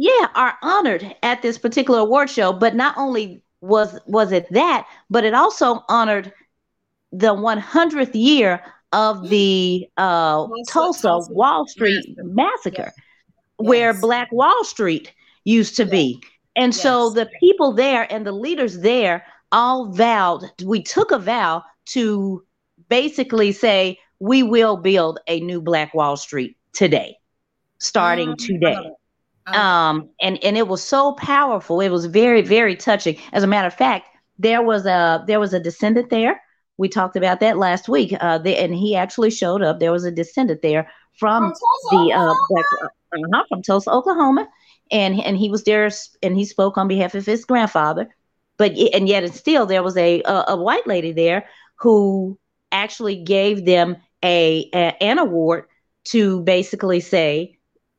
Yeah 0.00 0.28
are 0.36 0.54
honored 0.62 1.14
at 1.24 1.42
this 1.42 1.58
particular 1.58 1.98
award 2.00 2.30
show 2.30 2.52
but 2.52 2.74
not 2.76 2.96
only 2.96 3.42
was 3.60 3.98
was 4.06 4.30
it 4.32 4.46
that 4.52 4.86
but 5.10 5.24
it 5.24 5.34
also 5.34 5.82
honored 5.88 6.32
the 7.12 7.34
100th 7.34 8.14
year 8.14 8.60
of 8.92 9.28
the 9.28 9.86
uh 9.96 10.46
Tulsa- 10.68 11.02
tulsa, 11.08 11.32
wall 11.32 11.66
street 11.66 12.04
massacre. 12.18 12.34
massacre 12.34 12.92
where 13.56 13.90
Yes. 13.92 14.00
black 14.00 14.30
wall 14.32 14.64
street 14.64 15.12
used 15.44 15.74
to 15.76 15.84
be 15.84 16.22
and 16.54 16.72
so 16.74 17.10
the 17.10 17.28
people 17.40 17.72
there 17.72 18.06
and 18.12 18.24
the 18.24 18.32
leaders 18.32 18.78
there 18.80 19.24
all 19.50 19.90
vowed 19.92 20.44
we 20.64 20.80
took 20.82 21.10
a 21.10 21.18
vow 21.18 21.62
to 21.86 22.44
basically 22.88 23.50
say 23.50 23.98
we 24.20 24.42
will 24.44 24.76
build 24.76 25.18
a 25.26 25.40
new 25.40 25.60
black 25.60 25.92
wall 25.92 26.16
street 26.16 26.56
today 26.72 27.16
starting 27.80 28.30
Mm, 28.30 28.46
today. 28.46 28.90
Oh. 29.52 29.58
um 29.58 30.08
and 30.20 30.42
and 30.44 30.56
it 30.56 30.68
was 30.68 30.82
so 30.82 31.12
powerful. 31.12 31.80
It 31.80 31.90
was 31.90 32.06
very 32.06 32.42
very 32.42 32.76
touching. 32.76 33.16
As 33.32 33.42
a 33.42 33.46
matter 33.46 33.68
of 33.68 33.74
fact 33.74 34.06
there 34.38 34.62
was 34.62 34.86
a 34.86 35.24
there 35.26 35.40
was 35.40 35.54
a 35.54 35.60
descendant 35.60 36.10
there. 36.10 36.40
We 36.76 36.88
talked 36.88 37.16
about 37.16 37.40
that 37.40 37.58
last 37.58 37.88
week. 37.88 38.14
Uh 38.20 38.38
the, 38.38 38.56
and 38.56 38.74
he 38.74 38.96
actually 38.96 39.30
showed 39.30 39.62
up. 39.62 39.80
There 39.80 39.92
was 39.92 40.04
a 40.04 40.10
descendant 40.10 40.62
there 40.62 40.90
from 41.18 41.42
From 41.42 41.52
Tulsa, 41.52 42.06
the 42.08 42.12
uh, 42.12 42.34
black, 42.48 42.64
uh, 42.82 43.44
from 43.48 43.62
Tulsa, 43.62 43.90
Oklahoma, 43.90 44.48
and 44.90 45.20
and 45.20 45.36
he 45.36 45.50
was 45.50 45.64
there 45.64 45.90
and 46.22 46.36
he 46.36 46.44
spoke 46.44 46.78
on 46.78 46.88
behalf 46.88 47.14
of 47.14 47.26
his 47.26 47.44
grandfather, 47.44 48.08
but 48.56 48.72
and 48.94 49.08
yet 49.08 49.24
and 49.24 49.34
still 49.34 49.66
there 49.66 49.82
was 49.82 49.96
a 49.96 50.22
a, 50.22 50.44
a 50.48 50.56
white 50.56 50.86
lady 50.86 51.12
there 51.12 51.46
who 51.76 52.38
actually 52.72 53.16
gave 53.16 53.64
them 53.64 53.96
a, 54.24 54.68
a 54.74 54.96
an 55.02 55.18
award 55.18 55.64
to 56.04 56.40
basically 56.42 57.00
say, 57.00 57.57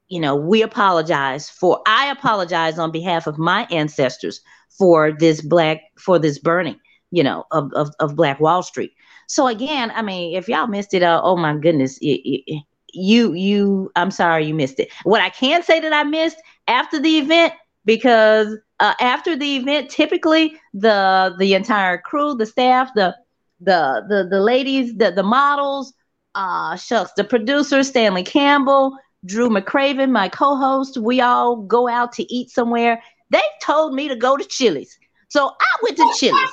you 0.10 0.20
know, 0.20 0.36
we 0.36 0.62
apologize 0.62 1.50
for 1.50 1.82
I 1.88 2.08
apologize 2.08 2.80
on 2.80 2.92
behalf 2.92 3.28
of 3.28 3.38
my 3.38 3.66
ancestors 3.72 4.42
for 4.70 5.12
this 5.12 5.42
black 5.42 5.82
for 5.98 6.20
this 6.20 6.40
burning, 6.40 6.80
you 7.12 7.24
know, 7.24 7.46
of 7.52 7.72
of, 7.74 7.92
of 8.00 8.16
Black 8.16 8.40
Wall 8.40 8.64
Street. 8.64 8.92
So 9.28 9.48
again, 9.48 9.92
I 9.94 10.02
mean, 10.02 10.36
if 10.36 10.50
y'all 10.50 10.68
missed 10.68 10.94
it, 10.94 11.04
uh, 11.04 11.22
oh 11.24 11.38
my 11.38 11.56
goodness, 11.56 11.98
it, 12.00 12.22
it, 12.26 12.64
you 12.92 13.34
you 13.34 13.92
I'm 13.96 14.12
sorry 14.12 14.46
you 14.46 14.56
missed 14.56 14.80
it. 14.80 14.92
What 15.04 15.22
I 15.22 15.30
can 15.30 15.62
say 15.64 15.80
that 15.80 15.94
I 15.94 16.04
missed 16.04 16.38
after 16.68 17.00
the 17.00 17.20
event 17.20 17.54
because 17.86 18.58
uh, 18.80 18.94
after 19.00 19.36
the 19.36 19.58
event, 19.58 19.90
typically 19.90 20.56
the 20.74 21.36
the 21.38 21.54
entire 21.54 22.00
crew, 22.00 22.34
the 22.34 22.48
staff, 22.48 22.90
the 22.96 23.16
the 23.60 24.04
the 24.10 24.28
the 24.30 24.42
ladies, 24.42 24.96
the 24.98 25.12
the 25.12 25.24
models, 25.24 25.94
uh 26.34 26.76
shucks, 26.76 27.12
the 27.16 27.24
producer 27.24 27.84
Stanley 27.84 28.24
Campbell, 28.24 28.98
Drew 29.26 29.50
McCraven, 29.50 30.12
my 30.12 30.30
co-host, 30.30 30.98
we 30.98 31.22
all 31.22 31.58
go 31.58 31.88
out 31.88 32.14
to 32.14 32.34
eat 32.34 32.50
somewhere. 32.50 33.02
They 33.30 33.42
told 33.62 33.94
me 33.94 34.08
to 34.08 34.16
go 34.16 34.38
to 34.38 34.46
Chili's. 34.46 34.98
So 35.28 35.48
I 35.48 35.84
went 35.84 35.98
to 35.98 36.14
Chili's. 36.18 36.50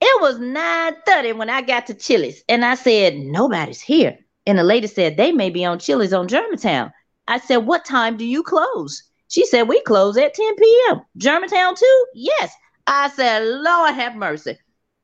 It 0.00 0.20
was 0.20 0.38
9:30 0.38 1.36
when 1.36 1.50
I 1.50 1.62
got 1.62 1.86
to 1.86 1.94
Chili's 1.94 2.42
and 2.48 2.64
I 2.64 2.74
said, 2.74 3.16
nobody's 3.16 3.80
here. 3.80 4.18
And 4.46 4.58
the 4.58 4.64
lady 4.64 4.86
said, 4.86 5.16
they 5.16 5.32
may 5.32 5.50
be 5.50 5.64
on 5.64 5.78
Chili's 5.78 6.12
on 6.12 6.28
Germantown. 6.28 6.92
I 7.26 7.38
said, 7.38 7.58
what 7.58 7.84
time 7.84 8.16
do 8.16 8.24
you 8.24 8.42
close? 8.42 9.02
She 9.28 9.46
said, 9.46 9.68
we 9.68 9.80
close 9.82 10.16
at 10.16 10.34
10 10.34 10.56
p.m. 10.56 11.00
Germantown 11.16 11.74
too? 11.74 12.06
Yes. 12.14 12.52
I 12.86 13.08
said, 13.08 13.42
Lord 13.44 13.94
have 13.94 14.14
mercy. 14.14 14.58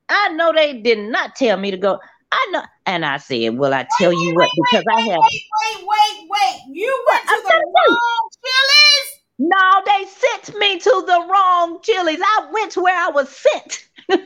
I 0.07 0.29
know 0.29 0.53
they 0.53 0.81
did 0.81 0.99
not 0.99 1.35
tell 1.35 1.57
me 1.57 1.71
to 1.71 1.77
go. 1.77 1.99
I 2.31 2.47
know. 2.51 2.63
And 2.85 3.05
I 3.05 3.17
said, 3.17 3.57
well, 3.57 3.73
I 3.73 3.85
tell 3.99 4.11
you 4.13 4.35
what, 4.35 4.49
because 4.55 4.85
I 4.89 5.01
have. 5.01 5.19
Wait, 5.19 5.41
wait, 5.61 5.87
wait, 5.87 6.29
wait. 6.29 6.75
You 6.75 7.05
went 7.09 7.23
to 7.23 7.41
the 7.43 7.63
wrong 7.75 8.29
Chili's. 8.43 9.21
No, 9.39 9.81
they 9.85 10.05
sent 10.05 10.57
me 10.59 10.79
to 10.79 11.03
the 11.07 11.27
wrong 11.29 11.79
Chili's. 11.83 12.21
I 12.21 12.47
went 12.51 12.71
to 12.73 12.81
where 12.81 12.97
I 12.97 13.09
was 13.09 13.29
sent. 13.29 13.87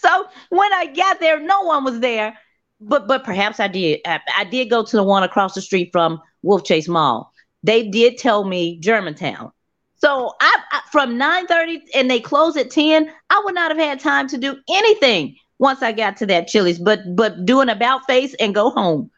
so 0.00 0.26
when 0.50 0.72
I 0.72 0.86
got 0.86 1.20
there, 1.20 1.40
no 1.40 1.62
one 1.62 1.84
was 1.84 2.00
there. 2.00 2.36
But 2.80 3.08
but 3.08 3.24
perhaps 3.24 3.60
I 3.60 3.68
did. 3.68 4.00
I, 4.06 4.20
I 4.36 4.44
did 4.44 4.70
go 4.70 4.84
to 4.84 4.96
the 4.96 5.02
one 5.02 5.22
across 5.22 5.54
the 5.54 5.60
street 5.62 5.90
from 5.90 6.20
Wolfchase 6.44 6.88
Mall. 6.88 7.32
They 7.62 7.88
did 7.88 8.18
tell 8.18 8.44
me 8.44 8.78
Germantown. 8.78 9.50
So 9.96 10.34
I, 10.40 10.58
I 10.70 10.80
from 10.92 11.18
9:30 11.18 11.80
and 11.94 12.10
they 12.10 12.20
close 12.20 12.56
at 12.56 12.70
10, 12.70 13.10
I 13.30 13.42
would 13.44 13.54
not 13.54 13.70
have 13.70 13.78
had 13.78 13.98
time 14.00 14.28
to 14.28 14.38
do 14.38 14.56
anything 14.70 15.36
once 15.58 15.82
I 15.82 15.92
got 15.92 16.16
to 16.18 16.26
that 16.26 16.48
Chili's, 16.48 16.78
but 16.78 17.00
but 17.14 17.44
do 17.44 17.60
an 17.60 17.68
about 17.68 18.06
face 18.06 18.34
and 18.40 18.54
go 18.54 18.70
home. 18.70 19.10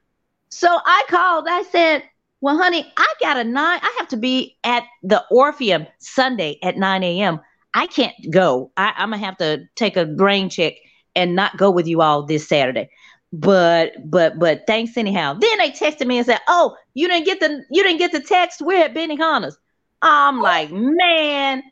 So 0.48 0.68
I 0.68 1.04
called. 1.08 1.46
I 1.48 1.62
said, 1.64 2.02
"Well, 2.40 2.56
honey, 2.56 2.90
I 2.96 3.12
got 3.20 3.36
a 3.36 3.44
nine. 3.44 3.80
I 3.82 3.94
have 3.98 4.08
to 4.08 4.16
be 4.16 4.56
at 4.64 4.84
the 5.02 5.24
Orpheum 5.30 5.86
Sunday 5.98 6.58
at 6.62 6.76
9 6.76 7.02
a.m. 7.02 7.40
I 7.74 7.86
can't 7.86 8.14
go. 8.30 8.72
I, 8.76 8.92
I'm 8.96 9.10
gonna 9.10 9.24
have 9.24 9.36
to 9.38 9.64
take 9.76 9.96
a 9.96 10.06
brain 10.06 10.48
check 10.48 10.74
and 11.14 11.34
not 11.34 11.56
go 11.56 11.70
with 11.70 11.86
you 11.86 12.00
all 12.00 12.24
this 12.24 12.48
Saturday." 12.48 12.90
But 13.32 13.92
but 14.10 14.38
but 14.38 14.62
thanks 14.66 14.96
anyhow. 14.96 15.34
Then 15.34 15.58
they 15.58 15.70
texted 15.70 16.06
me 16.06 16.18
and 16.18 16.26
said, 16.26 16.40
"Oh, 16.48 16.76
you 16.94 17.06
didn't 17.06 17.26
get 17.26 17.40
the 17.40 17.64
you 17.70 17.82
didn't 17.82 17.98
get 17.98 18.12
the 18.12 18.20
text. 18.20 18.60
We're 18.60 18.84
at 18.84 18.94
Benihana's." 18.94 19.56
I'm 20.02 20.40
like, 20.40 20.70
man, 20.70 21.62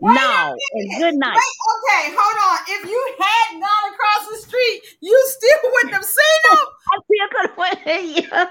Wait 0.00 0.10
a 0.10 0.14
no, 0.14 0.56
and 0.72 1.00
good 1.00 1.14
night. 1.14 1.36
Wait, 1.36 1.56
okay, 1.74 2.16
hold 2.16 2.38
on. 2.42 2.58
If 2.68 2.90
you 2.90 3.14
had 3.18 3.60
gone 3.60 3.92
across 3.92 4.28
the 4.28 4.46
street, 4.46 4.82
you 5.00 5.24
still 5.28 5.70
wouldn't 5.72 5.94
have 5.94 6.04
seen 6.04 6.40
him. 6.50 6.58
I 6.92 6.98
still 7.04 7.28
could 7.30 7.50
have 7.50 7.58
went. 7.58 8.24
Yeah. 8.34 8.48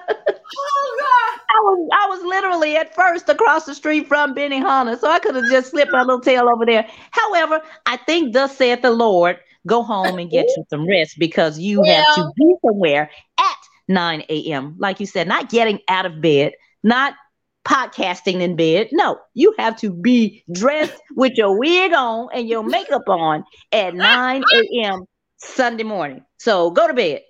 Oh 0.56 0.98
God. 1.00 1.40
I 1.50 1.60
was 1.62 1.90
I 1.94 2.08
was 2.08 2.24
literally 2.24 2.76
at 2.76 2.96
first 2.96 3.30
across 3.30 3.66
the 3.66 3.76
street 3.76 4.08
from 4.08 4.34
Benihana, 4.36 5.00
so 5.00 5.10
I 5.10 5.20
could 5.20 5.36
have 5.36 5.50
just 5.50 5.72
slipped 5.72 5.92
my 5.92 6.02
little 6.02 6.22
tail 6.22 6.50
over 6.50 6.66
there. 6.66 6.88
However, 7.12 7.62
I 7.86 7.98
think 7.98 8.34
thus 8.34 8.56
saith 8.58 8.82
the 8.82 8.92
Lord, 8.92 9.38
go 9.68 9.84
home 9.84 10.20
and 10.20 10.30
get 10.30 10.46
you 10.56 10.66
some 10.70 10.88
rest 10.88 11.16
because 11.20 11.60
you 11.60 11.84
have 11.84 12.06
to 12.16 12.32
be 12.38 12.56
somewhere 12.66 13.10
at 13.40 13.58
9 13.88 14.24
a.m. 14.30 14.76
Like 14.80 15.00
you 15.00 15.06
said, 15.06 15.28
not 15.28 15.50
getting 15.50 15.80
out 15.90 16.06
of 16.06 16.22
bed, 16.22 16.54
not 16.84 17.14
podcasting 17.66 18.42
in 18.42 18.56
bed. 18.56 18.90
No, 18.92 19.20
you 19.34 19.54
have 19.58 19.78
to 19.78 19.92
be 19.92 20.44
dressed 20.52 21.02
with 21.16 21.34
your 21.38 21.58
wig 21.58 21.94
on 21.94 22.30
and 22.34 22.48
your 22.48 22.64
makeup 22.64 23.08
on 23.08 23.44
at 23.72 23.96
9 23.96 24.44
a.m. 24.54 25.06
Sunday 25.38 25.84
morning. 25.84 26.24
So 26.38 26.72
go 26.72 26.88
to 26.88 26.94
bed. 26.94 27.22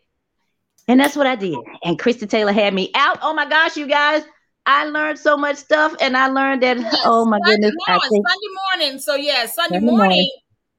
And 0.87 0.99
that's 0.99 1.15
what 1.15 1.27
I 1.27 1.35
did. 1.35 1.57
And 1.83 1.97
Christie 1.97 2.27
Taylor 2.27 2.51
had 2.51 2.73
me 2.73 2.91
out. 2.93 3.17
Oh 3.21 3.33
my 3.33 3.47
gosh, 3.47 3.77
you 3.77 3.87
guys. 3.87 4.23
I 4.65 4.85
learned 4.85 5.19
so 5.19 5.35
much 5.35 5.57
stuff 5.57 5.93
and 5.99 6.15
I 6.15 6.27
learned 6.27 6.63
that 6.63 6.77
Yes, 6.77 6.95
oh 7.03 7.25
my 7.25 7.37
Sunday 7.45 7.69
goodness. 7.69 7.73
Morning, 7.87 8.01
think 8.09 8.25
Sunday 8.27 8.87
morning. 8.87 8.99
So 8.99 9.15
yeah, 9.15 9.45
Sunday, 9.45 9.75
Sunday 9.75 9.79
morning. 9.79 9.97
morning. 9.97 10.31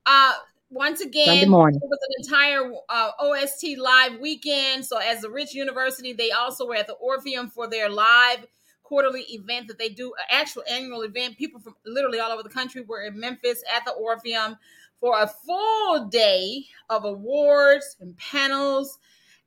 Uh, 0.06 0.32
once 0.70 1.00
again, 1.00 1.26
Sunday 1.26 1.46
morning. 1.46 1.80
it 1.82 1.88
was 1.88 1.98
an 2.08 2.24
entire 2.24 2.72
uh, 2.88 3.10
OST 3.20 3.78
live 3.78 4.18
weekend. 4.20 4.84
So 4.86 4.98
as 4.98 5.20
the 5.20 5.30
Rich 5.30 5.54
University, 5.54 6.12
they 6.12 6.30
also 6.30 6.66
were 6.66 6.76
at 6.76 6.86
the 6.86 6.94
Orpheum 6.94 7.48
for 7.48 7.68
their 7.68 7.90
live 7.90 8.46
quarterly 8.94 9.22
event 9.30 9.66
that 9.66 9.76
they 9.76 9.88
do, 9.88 10.06
an 10.16 10.24
actual 10.30 10.62
annual 10.70 11.02
event. 11.02 11.36
People 11.36 11.60
from 11.60 11.74
literally 11.84 12.20
all 12.20 12.30
over 12.30 12.44
the 12.44 12.48
country 12.48 12.80
were 12.86 13.02
in 13.02 13.18
Memphis 13.18 13.60
at 13.74 13.84
the 13.84 13.90
Orpheum 13.90 14.56
for 15.00 15.20
a 15.20 15.26
full 15.26 16.06
day 16.06 16.64
of 16.88 17.04
awards 17.04 17.96
and 18.00 18.16
panels. 18.16 18.96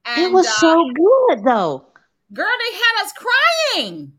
And 0.06 0.22
it 0.22 0.32
was 0.34 0.46
uh, 0.46 0.52
so 0.52 0.84
good 0.94 1.46
though. 1.46 1.86
girl, 2.34 2.46
they 2.46 2.74
had 2.76 3.06
us 3.06 3.14
crying. 3.14 4.12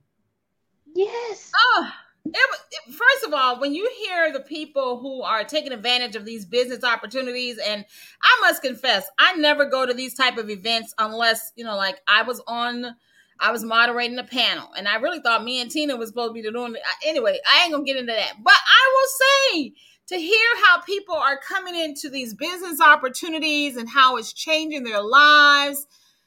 Yes. 0.95 1.53
Oh, 1.55 1.93
it, 2.25 2.31
was- 2.33 2.61
it, 2.71 2.95
first 2.95 3.27
of 3.27 3.35
all, 3.35 3.61
when 3.61 3.75
you 3.75 3.87
hear 4.07 4.33
the 4.33 4.41
people 4.41 4.99
who 4.99 5.21
are 5.21 5.45
taking 5.45 5.73
advantage 5.73 6.17
of 6.17 6.25
these 6.25 6.47
business 6.47 6.85
opportunities, 6.85 7.59
and 7.59 7.85
I 8.23 8.38
must 8.41 8.62
confess, 8.62 9.07
I 9.19 9.35
never 9.35 9.67
go 9.67 9.85
to 9.85 9.93
these 9.93 10.14
type 10.14 10.38
of 10.38 10.49
events 10.49 10.95
unless 10.99 11.53
you 11.55 11.64
know, 11.64 11.77
like 11.77 12.01
I 12.09 12.23
was 12.23 12.41
on, 12.47 12.97
I 13.40 13.53
was 13.53 13.64
moderating 13.64 14.18
a 14.18 14.24
panel, 14.24 14.68
and 14.77 14.88
I 14.88 14.96
really 14.96 15.20
thought 15.20 15.44
me 15.44 15.61
and 15.61 15.70
Tina 15.70 15.96
was 15.96 16.09
supposed 16.09 16.31
to 16.31 16.35
be 16.35 16.42
doing 16.42 16.74
it. 16.74 16.83
Anyway, 17.07 17.38
I 17.51 17.64
ain't 17.64 17.72
gonna 17.72 17.85
get 17.85 17.96
into 17.96 18.12
that, 18.12 18.35
but 18.42 18.55
I 18.55 18.92
will 18.94 19.62
say 19.62 19.74
to 20.09 20.16
hear 20.16 20.48
how 20.64 20.81
people 20.81 21.14
are 21.14 21.38
coming 21.38 21.77
into 21.77 22.09
these 22.09 22.35
business 22.35 22.81
opportunities 22.81 23.77
and 23.77 23.88
how 23.88 24.16
it's 24.16 24.33
changing 24.33 24.85
their 24.85 25.03
lives. 25.03 25.87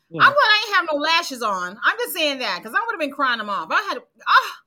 Yeah. 0.10 0.24
I'm 0.24 0.34
glad 0.34 0.38
I 0.38 0.66
ain't 0.68 0.76
have 0.76 0.90
no 0.92 1.00
lashes 1.00 1.42
on. 1.42 1.78
I'm 1.84 1.98
just 1.98 2.14
saying 2.14 2.40
that 2.40 2.60
because 2.60 2.76
I 2.76 2.80
would 2.86 2.94
have 2.94 3.00
been 3.00 3.12
crying 3.12 3.40
them 3.40 3.50
off. 3.50 3.70
I 3.72 3.82
had, 3.90 3.98
ah, 4.28 4.58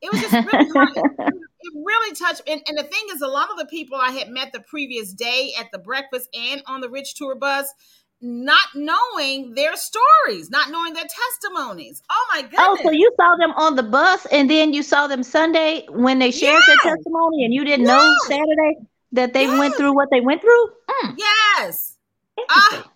it 0.00 0.12
was 0.12 0.22
just 0.22 0.32
really, 0.32 0.70
hard. 0.74 0.90
it 0.96 1.72
really 1.74 2.14
touched. 2.16 2.42
And, 2.48 2.62
and 2.66 2.76
the 2.76 2.84
thing 2.84 3.02
is, 3.14 3.20
a 3.20 3.28
lot 3.28 3.50
of 3.50 3.58
the 3.58 3.66
people 3.66 3.96
I 3.96 4.10
had 4.10 4.28
met 4.28 4.52
the 4.52 4.60
previous 4.60 5.12
day 5.12 5.52
at 5.58 5.70
the 5.72 5.78
breakfast 5.78 6.28
and 6.34 6.62
on 6.66 6.80
the 6.80 6.88
Rich 6.88 7.14
Tour 7.14 7.36
bus, 7.36 7.72
not 8.20 8.66
knowing 8.74 9.54
their 9.54 9.74
stories, 9.76 10.50
not 10.50 10.70
knowing 10.70 10.92
their 10.92 11.06
testimonies. 11.06 12.02
Oh 12.10 12.26
my 12.32 12.42
goodness! 12.42 12.60
Oh, 12.60 12.78
so 12.84 12.90
you 12.90 13.12
saw 13.16 13.36
them 13.36 13.52
on 13.52 13.76
the 13.76 13.82
bus 13.82 14.26
and 14.26 14.50
then 14.50 14.72
you 14.72 14.82
saw 14.82 15.06
them 15.06 15.22
Sunday 15.22 15.86
when 15.90 16.18
they 16.18 16.30
shared 16.30 16.62
Yes. 16.66 16.66
their 16.66 16.94
testimony 16.94 17.44
and 17.44 17.54
you 17.54 17.64
didn't 17.64 17.86
know 17.86 18.14
Saturday 18.26 18.76
that 19.12 19.32
they 19.32 19.46
went 19.46 19.76
through 19.76 19.94
what 19.94 20.08
they 20.10 20.20
went 20.20 20.40
through? 20.40 20.66
Mm, 20.88 21.14
yes. 21.18 21.96
interesting. 22.36 22.90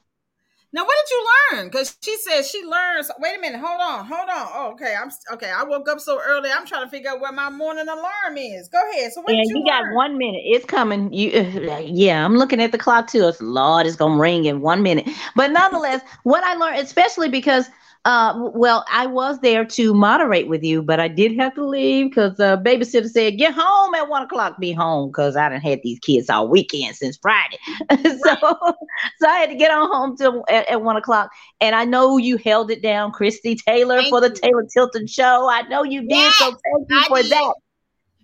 Now 0.73 0.85
what 0.85 0.97
did 1.07 1.13
you 1.15 1.27
learn? 1.59 1.69
Because 1.71 1.97
she 2.03 2.17
says 2.19 2.51
she 2.51 2.63
learns. 2.65 3.11
Wait 3.21 3.39
a 3.39 3.41
minute. 3.43 3.61
Hold 3.61 3.81
on. 3.83 4.07
Hold 4.07 4.31
on. 4.31 4.49
Oh, 4.55 4.71
okay. 4.75 4.95
I'm 5.01 5.11
okay. 5.35 5.51
I 5.51 5.65
woke 5.65 5.89
up 5.91 6.01
so 6.01 6.21
early. 6.25 6.51
I'm 6.53 6.67
trying 6.67 6.85
to 6.87 6.91
figure 6.91 7.11
out 7.11 7.21
where 7.21 7.33
my 7.33 7.51
morning 7.51 7.89
alarm 7.89 8.39
is. 8.39 8.69
Go 8.69 8.81
ahead. 8.93 9.13
So 9.13 9.23
what 9.23 9.33
Yeah, 9.33 9.43
did 9.43 9.49
you, 9.49 9.57
you 9.57 9.65
got 9.67 9.89
one 9.91 10.19
minute. 10.19 10.43
It's 10.45 10.67
coming. 10.67 11.13
You, 11.15 11.33
uh, 11.33 11.79
yeah, 11.87 12.27
I'm 12.27 12.37
looking 12.37 12.61
at 12.61 12.73
the 12.75 12.79
clock 12.79 13.09
too. 13.09 13.27
It's 13.29 13.41
Lord, 13.43 13.87
it's 13.87 13.97
gonna 13.97 14.21
ring 14.21 14.45
in 14.47 14.61
one 14.61 14.85
minute. 14.85 15.09
But 15.37 15.53
nonetheless, 15.53 16.03
what 16.25 16.45
I 16.45 16.57
learned, 16.57 16.81
especially 16.81 17.31
because, 17.31 17.69
uh, 18.05 18.51
well, 18.55 18.85
I 18.91 19.07
was 19.07 19.39
there 19.41 19.65
to 19.65 19.95
moderate 19.95 20.49
with 20.49 20.65
you, 20.65 20.83
but 20.83 20.99
I 20.99 21.07
did 21.07 21.37
have 21.39 21.55
to 21.55 21.65
leave 21.65 22.11
because 22.11 22.39
uh, 22.41 22.57
babysitter 22.57 23.09
said 23.09 23.39
get 23.39 23.55
home 23.57 23.95
at 23.95 24.09
one 24.09 24.23
o'clock. 24.23 24.59
Be 24.59 24.73
home 24.73 25.11
because 25.11 25.37
I 25.37 25.49
didn't 25.49 25.63
had 25.63 25.81
these 25.85 26.01
kids 26.01 26.29
all 26.29 26.49
weekend 26.49 26.97
since 26.97 27.17
Friday. 27.23 27.59
so, 27.91 28.35
so 29.21 29.29
I 29.29 29.39
had 29.39 29.51
to 29.51 29.55
get 29.55 29.71
on 29.71 29.89
home 29.89 30.17
till 30.17 30.45
at, 30.49 30.69
at 30.69 30.83
one 30.83 30.97
o'clock. 30.97 31.31
And 31.61 31.77
I 31.77 31.85
know 31.85 32.17
you 32.17 32.39
held 32.39 32.73
it 32.73 32.83
down, 32.83 33.13
Christie 33.13 33.55
Taylor, 33.55 33.99
Thank 33.99 34.11
for 34.11 34.21
the 34.21 34.29
you. 34.29 34.35
Taylor 34.35 34.67
Tilton 34.73 35.07
show. 35.07 35.49
I 35.49 35.63
know 35.69 35.85
you 35.85 36.07
did. 36.09 36.33
So 36.35 36.47
thank 36.47 36.91
you 36.91 36.99
I 36.99 37.05
for 37.07 37.23
did. 37.23 37.31
that. 37.31 37.55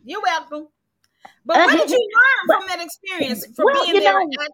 You're 0.05 0.23
welcome. 0.23 0.67
But 1.45 1.57
what 1.57 1.79
did 1.79 1.91
you 1.91 1.97
learn 2.49 2.59
from 2.59 2.69
that 2.69 2.85
experience 2.85 3.47
from 3.55 3.67
Well, 3.67 3.85
being 3.85 3.95
you 3.97 4.01
there? 4.03 4.13
know, 4.13 4.27
at- 4.43 4.51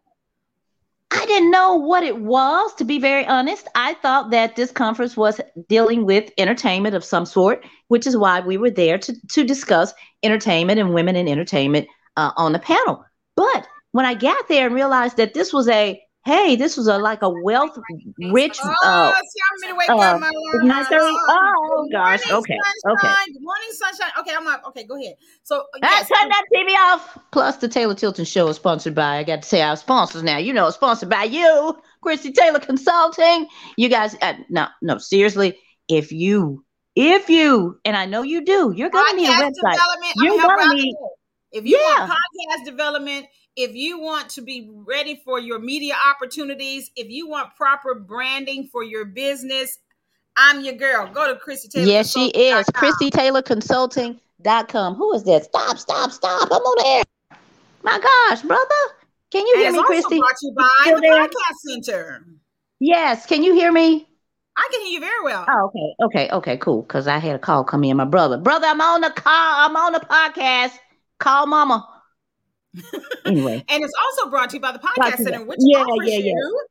I 1.16 1.26
didn't 1.26 1.52
know 1.52 1.76
what 1.76 2.02
it 2.02 2.18
was, 2.20 2.74
to 2.74 2.84
be 2.84 2.98
very 2.98 3.24
honest. 3.26 3.68
I 3.74 3.94
thought 3.94 4.30
that 4.30 4.56
this 4.56 4.72
conference 4.72 5.16
was 5.16 5.40
dealing 5.68 6.04
with 6.04 6.32
entertainment 6.38 6.96
of 6.96 7.04
some 7.04 7.24
sort, 7.24 7.64
which 7.88 8.06
is 8.06 8.16
why 8.16 8.40
we 8.40 8.56
were 8.56 8.70
there 8.70 8.98
to, 8.98 9.14
to 9.28 9.44
discuss 9.44 9.94
entertainment 10.24 10.80
and 10.80 10.92
women 10.92 11.14
in 11.14 11.28
entertainment 11.28 11.86
uh, 12.16 12.32
on 12.36 12.52
the 12.52 12.58
panel. 12.58 13.04
But 13.36 13.66
when 13.92 14.06
I 14.06 14.14
got 14.14 14.48
there 14.48 14.66
and 14.66 14.74
realized 14.74 15.16
that 15.18 15.34
this 15.34 15.52
was 15.52 15.68
a, 15.68 16.02
hey, 16.24 16.56
this 16.56 16.76
was 16.76 16.86
a 16.86 16.96
like 16.98 17.22
a 17.22 17.28
wealth 17.28 17.76
rich, 18.18 18.58
oh, 18.64 18.74
uh, 18.84 19.12
see, 19.12 19.40
I'm 19.52 19.68
gonna 19.68 19.78
wake 19.78 19.90
uh, 19.90 19.96
up 19.98 20.20
my 20.20 20.30
it's 20.32 21.00
oh, 21.28 21.88
gosh, 21.92 22.20
morning, 22.28 22.38
okay, 22.38 22.58
sunshine. 22.84 23.10
okay. 23.10 23.32
Good 23.32 23.42
morning, 23.42 23.68
sunshine. 23.72 24.10
Okay, 24.20 24.32
I'm 24.34 24.46
up. 24.46 24.62
Okay, 24.68 24.84
go 24.84 24.96
ahead. 24.96 25.14
So 25.42 25.64
Ah, 25.82 25.88
yes, 25.98 26.08
turn 26.08 26.28
that 26.28 26.42
TV 26.54 26.74
off. 26.92 27.18
Plus, 27.30 27.56
the 27.58 27.68
Taylor 27.68 27.94
Tilton 27.94 28.24
Show 28.24 28.48
is 28.48 28.56
sponsored 28.56 28.94
by, 28.94 29.18
I 29.18 29.24
got 29.24 29.42
to 29.42 29.48
say 29.48 29.60
our 29.62 29.76
sponsors 29.76 30.22
now. 30.22 30.38
You 30.38 30.52
know, 30.52 30.66
it's 30.66 30.76
sponsored 30.76 31.10
by 31.10 31.24
you, 31.24 31.76
Christie 32.00 32.32
Taylor 32.32 32.60
Consulting. 32.60 33.46
You 33.76 33.88
guys, 33.88 34.16
uh, 34.22 34.34
no, 34.48 34.66
no, 34.82 34.98
seriously, 34.98 35.58
if 35.88 36.10
you, 36.12 36.64
if 36.96 37.28
you, 37.28 37.78
and 37.84 37.96
I 37.96 38.06
know 38.06 38.22
you 38.22 38.44
do, 38.44 38.72
you're 38.74 38.90
going 38.90 39.10
to 39.10 39.16
need 39.16 39.28
a 39.28 39.32
website. 39.32 39.76
You're 40.16 40.40
I'm 40.40 40.58
gonna 40.58 40.74
need- 40.74 40.94
If 41.52 41.66
you 41.66 41.78
Yeah. 41.78 41.98
want 42.08 42.12
podcast 42.12 42.64
development, 42.64 43.26
if 43.56 43.74
you 43.74 43.98
want 44.00 44.28
to 44.30 44.42
be 44.42 44.70
ready 44.72 45.20
for 45.24 45.38
your 45.38 45.58
media 45.58 45.94
opportunities, 46.10 46.90
if 46.96 47.08
you 47.08 47.28
want 47.28 47.54
proper 47.56 47.94
branding 47.94 48.68
for 48.72 48.82
your 48.82 49.04
business, 49.04 49.78
I'm 50.36 50.64
your 50.64 50.74
girl. 50.74 51.06
Go 51.12 51.32
to 51.32 51.38
Chrissy 51.38 51.68
Taylor. 51.68 51.86
Yes, 51.86 52.10
she 52.12 52.28
is. 52.30 52.66
Christie 52.74 53.10
Taylor 53.10 53.42
Consulting.com. 53.42 54.94
Who 54.96 55.14
is 55.14 55.22
that? 55.24 55.44
Stop, 55.44 55.78
stop, 55.78 56.10
stop. 56.10 56.48
I'm 56.50 56.62
on 56.62 56.86
air. 56.98 57.38
My 57.82 58.00
gosh, 58.00 58.42
brother. 58.42 58.64
Can 59.30 59.46
you 59.46 59.54
And 59.56 59.62
hear 59.62 59.72
me, 59.72 59.82
Christie? 59.84 60.18
brought 60.18 60.34
you 60.42 60.52
by 60.56 60.68
Still 60.82 60.96
the 60.96 61.00
there? 61.02 61.26
Podcast 61.26 61.84
Center. 61.84 62.26
Yes. 62.80 63.26
Can 63.26 63.42
you 63.44 63.54
hear 63.54 63.70
me? 63.70 64.08
I 64.56 64.68
can 64.72 64.80
hear 64.82 64.90
you 64.90 65.00
very 65.00 65.22
well. 65.24 65.44
Oh, 65.48 65.66
okay, 65.66 65.94
okay, 66.04 66.30
okay, 66.32 66.56
cool. 66.58 66.82
Because 66.82 67.06
I 67.08 67.18
had 67.18 67.34
a 67.34 67.38
call 67.38 67.64
come 67.64 67.82
in. 67.84 67.96
My 67.96 68.04
brother, 68.04 68.38
brother, 68.38 68.66
I'm 68.68 68.80
on 68.80 69.00
the 69.00 69.10
call. 69.10 69.32
I'm 69.66 69.76
on 69.76 69.92
the 69.92 70.00
podcast. 70.00 70.72
Call 71.18 71.46
mama. 71.46 71.88
Anyway, 73.24 73.64
And 73.68 73.84
it's 73.84 73.94
also 74.04 74.30
brought 74.30 74.50
to 74.50 74.56
you 74.56 74.60
by 74.60 74.72
the 74.72 74.78
Brought 74.78 74.96
Podcast 74.96 75.16
Center, 75.18 75.44
which 75.44 75.58
Yeah, 75.60 75.80
offers 75.80 76.08
yeah, 76.08 76.18
yeah. 76.18 76.32
you 76.32 76.66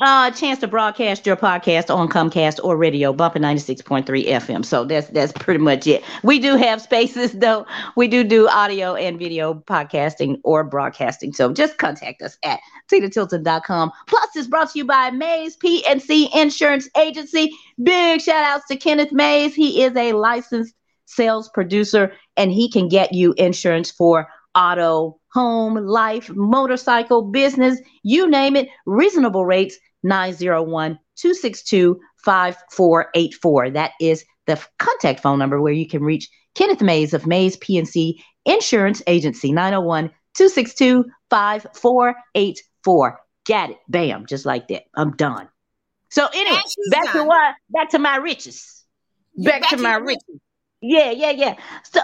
uh, 0.00 0.30
chance 0.30 0.60
to 0.60 0.68
broadcast 0.68 1.26
your 1.26 1.34
podcast 1.36 1.92
on 1.92 2.08
Comcast 2.08 2.62
or 2.62 2.76
radio, 2.76 3.12
bumping 3.12 3.42
ninety 3.42 3.60
six 3.60 3.82
point 3.82 4.06
three 4.06 4.26
FM. 4.26 4.64
So 4.64 4.84
that's 4.84 5.08
that's 5.08 5.32
pretty 5.32 5.58
much 5.58 5.88
it. 5.88 6.04
We 6.22 6.38
do 6.38 6.54
have 6.56 6.80
spaces 6.80 7.32
though. 7.32 7.66
We 7.96 8.06
do 8.06 8.22
do 8.22 8.48
audio 8.48 8.94
and 8.94 9.18
video 9.18 9.54
podcasting 9.54 10.38
or 10.44 10.62
broadcasting. 10.62 11.32
So 11.32 11.52
just 11.52 11.78
contact 11.78 12.22
us 12.22 12.38
at 12.44 12.60
tinatilton.com. 12.90 13.90
Plus, 14.06 14.28
it's 14.36 14.46
brought 14.46 14.70
to 14.70 14.78
you 14.78 14.84
by 14.84 15.10
Mays 15.10 15.56
PNC 15.56 16.28
Insurance 16.32 16.88
Agency. 16.96 17.50
Big 17.82 18.20
shout 18.20 18.44
outs 18.44 18.66
to 18.68 18.76
Kenneth 18.76 19.10
Mays. 19.10 19.52
He 19.54 19.82
is 19.82 19.96
a 19.96 20.12
licensed 20.12 20.74
sales 21.06 21.48
producer 21.48 22.12
and 22.36 22.52
he 22.52 22.70
can 22.70 22.88
get 22.88 23.12
you 23.14 23.34
insurance 23.36 23.90
for 23.90 24.28
auto, 24.54 25.17
home, 25.38 25.74
life, 25.86 26.28
motorcycle, 26.34 27.22
business, 27.22 27.80
you 28.02 28.28
name 28.28 28.56
it. 28.56 28.68
Reasonable 28.86 29.46
rates 29.46 29.78
901 30.02 30.98
262 31.16 32.00
5484. 32.24 33.70
That 33.70 33.92
is 34.00 34.24
the 34.46 34.60
contact 34.80 35.20
phone 35.20 35.38
number 35.38 35.62
where 35.62 35.72
you 35.72 35.86
can 35.86 36.02
reach 36.02 36.28
Kenneth 36.56 36.82
Mays 36.82 37.14
of 37.14 37.24
Mays 37.24 37.56
PNC 37.58 38.14
Insurance 38.46 39.00
Agency 39.06 39.52
901 39.52 40.10
262 40.34 41.04
5484. 41.30 43.20
Got 43.46 43.70
it. 43.70 43.78
Bam. 43.88 44.26
Just 44.26 44.44
like 44.44 44.66
that. 44.68 44.84
I'm 44.96 45.12
done. 45.12 45.48
So, 46.10 46.26
anyway, 46.34 46.60
back 46.90 47.12
to 47.12 47.22
what? 47.22 47.54
Back 47.70 47.90
to 47.90 47.98
my 48.00 48.16
riches. 48.16 48.84
You're 49.34 49.52
Back, 49.52 49.68
to 49.70 49.76
my 49.76 49.94
riches. 49.94 50.40
Yeah, 50.80 51.10
yeah, 51.10 51.30
yeah. 51.30 51.56
So, 51.82 52.00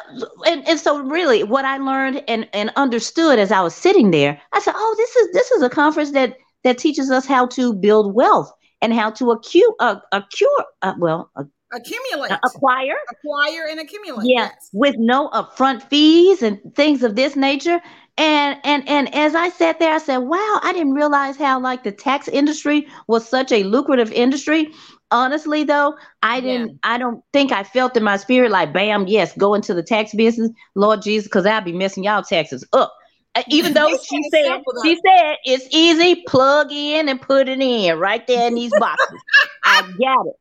and, 0.47 0.67
and 0.69 0.81
so 0.81 1.01
really 1.01 1.45
what 1.45 1.65
I 1.65 1.79
learned 1.79 2.25
and, 2.27 2.49
and 2.53 2.71
understood 2.77 3.39
as 3.39 3.53
I 3.53 3.61
was 3.61 3.75
sitting 3.75 4.11
there, 4.11 4.41
I 4.53 4.61
said, 4.61 4.75
oh, 4.77 4.95
this 4.99 5.15
is 5.17 5.33
this 5.33 5.51
is 5.53 5.63
a 5.63 5.71
conference 5.71 6.11
that 6.13 6.39
that 6.65 6.79
teaches 6.79 7.11
us 7.11 7.27
how 7.27 7.47
to 7.49 7.73
build 7.73 8.15
wealth 8.15 8.53
and 8.81 8.93
how 8.93 9.11
to 9.13 9.25
accu- 9.27 9.75
uh, 9.79 9.97
accrue, 10.13 10.49
uh, 10.83 10.95
well, 10.99 11.31
uh, 11.37 11.45
accumulate, 11.73 12.33
acquire, 12.45 12.97
acquire, 13.11 13.67
and 13.71 13.81
accumulate. 13.81 14.27
yeah, 14.27 14.51
Yes. 14.53 14.71
with 14.73 14.97
no 14.99 15.29
upfront 15.31 15.83
fees 15.85 16.43
and 16.43 16.61
things 16.75 17.03
of 17.03 17.15
this 17.15 17.37
nature. 17.37 17.81
And 18.17 18.59
and 18.65 18.89
and 18.89 19.13
as 19.15 19.35
I 19.35 19.49
sat 19.51 19.79
there, 19.81 19.93
I 19.93 19.99
said, 19.99 20.19
"Wow, 20.19 20.61
I 20.63 20.73
didn't 20.73 20.95
realize 20.95 21.37
how 21.37 21.61
like 21.61 21.83
the 21.83 21.93
tax 21.93 22.29
industry 22.29 22.87
was 23.09 23.29
such 23.29 23.53
a 23.53 23.65
lucrative 23.65 24.13
industry." 24.13 24.73
Honestly, 25.15 25.65
though, 25.65 25.97
I 26.23 26.41
didn't. 26.41 26.79
I 26.83 26.99
don't 26.99 27.23
think 27.33 27.53
I 27.53 27.63
felt 27.63 27.97
in 27.97 28.03
my 28.03 28.17
spirit 28.17 28.51
like, 28.51 28.73
"Bam, 28.73 29.07
yes, 29.07 29.33
go 29.39 29.55
into 29.55 29.73
the 29.73 29.83
tax 29.83 30.13
business, 30.15 30.51
Lord 30.75 31.03
Jesus," 31.03 31.29
because 31.29 31.47
I'll 31.47 31.63
be 31.63 31.73
messing 31.73 32.05
y'all 32.05 32.23
taxes 32.23 32.67
up. 32.73 32.93
Uh, 33.37 33.43
Even 33.49 33.73
though 33.75 33.89
she 33.89 33.97
said 33.97 34.19
it's 34.21 34.31
said 34.35 34.45
simple, 34.45 34.73
though. 34.75 34.83
she 34.83 34.97
said 34.97 35.37
it's 35.45 35.69
easy, 35.71 36.23
plug 36.27 36.73
in 36.73 37.09
and 37.09 37.21
put 37.21 37.49
it 37.49 37.61
in 37.61 37.99
right 37.99 38.27
there 38.27 38.49
in 38.49 38.55
these 38.57 38.73
boxes. 38.79 39.21
I 39.65 39.83
got 39.83 40.27
it 40.27 40.35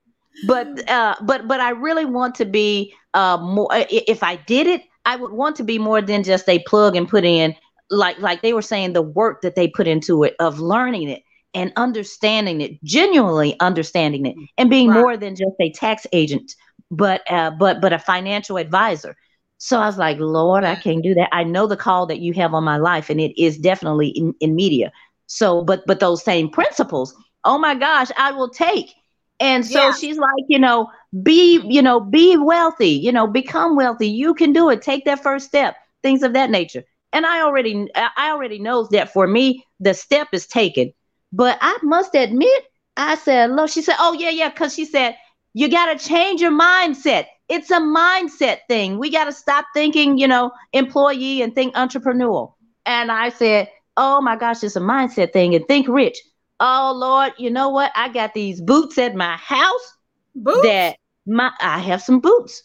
but 0.48 0.90
uh 0.90 1.16
but 1.22 1.48
but 1.48 1.60
i 1.60 1.70
really 1.70 2.06
want 2.06 2.36
to 2.36 2.46
be 2.46 2.94
uh 3.14 3.38
more 3.38 3.68
if 3.72 4.24
i 4.24 4.36
did 4.36 4.68
it 4.68 4.82
i 5.06 5.16
would 5.16 5.32
want 5.32 5.56
to 5.56 5.64
be 5.64 5.80
more 5.80 6.02
than 6.02 6.24
just 6.24 6.48
a 6.50 6.60
plug 6.68 6.96
and 6.96 7.08
put 7.08 7.24
in 7.24 7.56
like 7.90 8.18
like 8.20 8.42
they 8.42 8.54
were 8.54 8.62
saying 8.62 8.94
the 8.94 9.02
work 9.02 9.42
that 9.42 9.56
they 9.56 9.68
put 9.68 9.88
into 9.88 10.24
it 10.24 10.36
of 10.40 10.60
learning 10.60 11.10
it 11.10 11.24
and 11.54 11.72
understanding 11.76 12.62
it 12.62 12.82
genuinely 12.84 13.58
understanding 13.60 14.26
it 14.26 14.36
and 14.58 14.70
being 14.70 14.92
Right. 14.92 14.94
more 14.94 15.18
than 15.18 15.36
just 15.36 15.56
a 15.62 15.72
tax 15.72 16.06
agent 16.14 16.54
but 16.92 17.22
uh 17.30 17.52
but 17.60 17.82
but 17.82 17.94
a 17.94 18.00
financial 18.00 18.58
advisor 18.58 19.16
so 19.58 19.80
i 19.80 19.86
was 19.86 19.98
like 19.98 20.18
lord 20.20 20.64
i 20.64 20.76
can't 20.76 21.04
do 21.04 21.14
that 21.14 21.30
i 21.32 21.44
know 21.44 21.68
the 21.68 21.78
call 21.78 22.06
that 22.06 22.20
you 22.20 22.34
have 22.34 22.54
on 22.54 22.64
my 22.64 22.78
life 22.78 23.10
and 23.10 23.20
it 23.20 23.32
is 23.42 23.58
definitely 23.58 24.10
in, 24.10 24.34
in 24.40 24.56
media 24.56 24.92
so 25.28 25.64
but 25.64 25.82
but 25.88 26.00
those 26.00 26.24
same 26.24 26.50
principles 26.50 27.14
oh 27.46 27.58
my 27.58 27.76
gosh 27.76 28.10
i 28.18 28.32
will 28.32 28.50
take 28.50 28.92
and 29.40 29.66
so 29.66 29.92
Yeah. 29.92 29.92
she's 29.92 30.18
like, 30.18 30.44
you 30.48 30.60
know, 30.60 30.88
be, 31.24 31.62
you 31.68 31.82
know, 31.82 32.00
be 32.00 32.38
wealthy, 32.38 32.90
you 32.90 33.12
know, 33.12 33.28
become 33.28 33.76
wealthy. 33.76 34.08
You 34.08 34.34
can 34.34 34.54
do 34.54 34.70
it. 34.70 34.82
Take 34.82 35.06
that 35.06 35.22
first 35.22 35.48
step, 35.48 35.76
things 36.04 36.24
of 36.24 36.34
that 36.34 36.50
nature. 36.50 36.84
And 37.12 37.26
I 37.26 37.42
already, 37.42 37.88
I 37.96 38.32
already 38.32 38.60
knows 38.60 38.90
that 38.90 39.12
for 39.12 39.28
me, 39.28 39.64
the 39.80 39.94
step 39.94 40.30
is 40.34 40.48
taken. 40.48 40.94
But 41.34 41.58
I 41.62 41.78
must 41.84 42.16
admit, 42.16 42.64
I 42.96 43.16
said, 43.16 43.52
look, 43.52 43.70
she 43.70 43.82
said, 43.82 43.96
oh 44.00 44.14
yeah, 44.14 44.30
yeah, 44.30 44.50
because 44.50 44.76
she 44.76 44.86
said, 44.86 45.18
you 45.54 45.70
got 45.70 45.98
to 45.98 46.08
change 46.08 46.42
your 46.42 46.52
mindset. 46.52 47.26
It's 47.50 47.72
a 47.72 47.80
mindset 47.80 48.60
thing. 48.70 49.00
We 49.00 49.12
got 49.12 49.26
to 49.26 49.34
stop 49.34 49.66
thinking, 49.74 50.18
you 50.18 50.28
know, 50.28 50.52
employee 50.74 51.42
and 51.42 51.54
think 51.56 51.76
entrepreneurial. 51.76 52.54
And 52.86 53.12
I 53.12 53.30
said, 53.30 53.70
oh 53.98 54.22
my 54.22 54.36
gosh, 54.38 54.64
it's 54.64 54.76
a 54.76 54.82
mindset 54.82 55.34
thing 55.34 55.56
and 55.56 55.68
think 55.68 55.88
rich. 55.88 56.20
Oh 56.60 56.94
Lord, 56.96 57.34
you 57.38 57.50
know 57.50 57.70
what? 57.70 57.92
I 57.96 58.10
got 58.10 58.34
these 58.34 58.62
boots 58.62 58.98
at 58.98 59.16
my 59.16 59.36
house 59.38 59.98
Boots. 60.36 60.62
that 60.64 60.98
my 61.26 61.52
I 61.62 61.80
have 61.80 62.02
some 62.02 62.20
boots. 62.20 62.64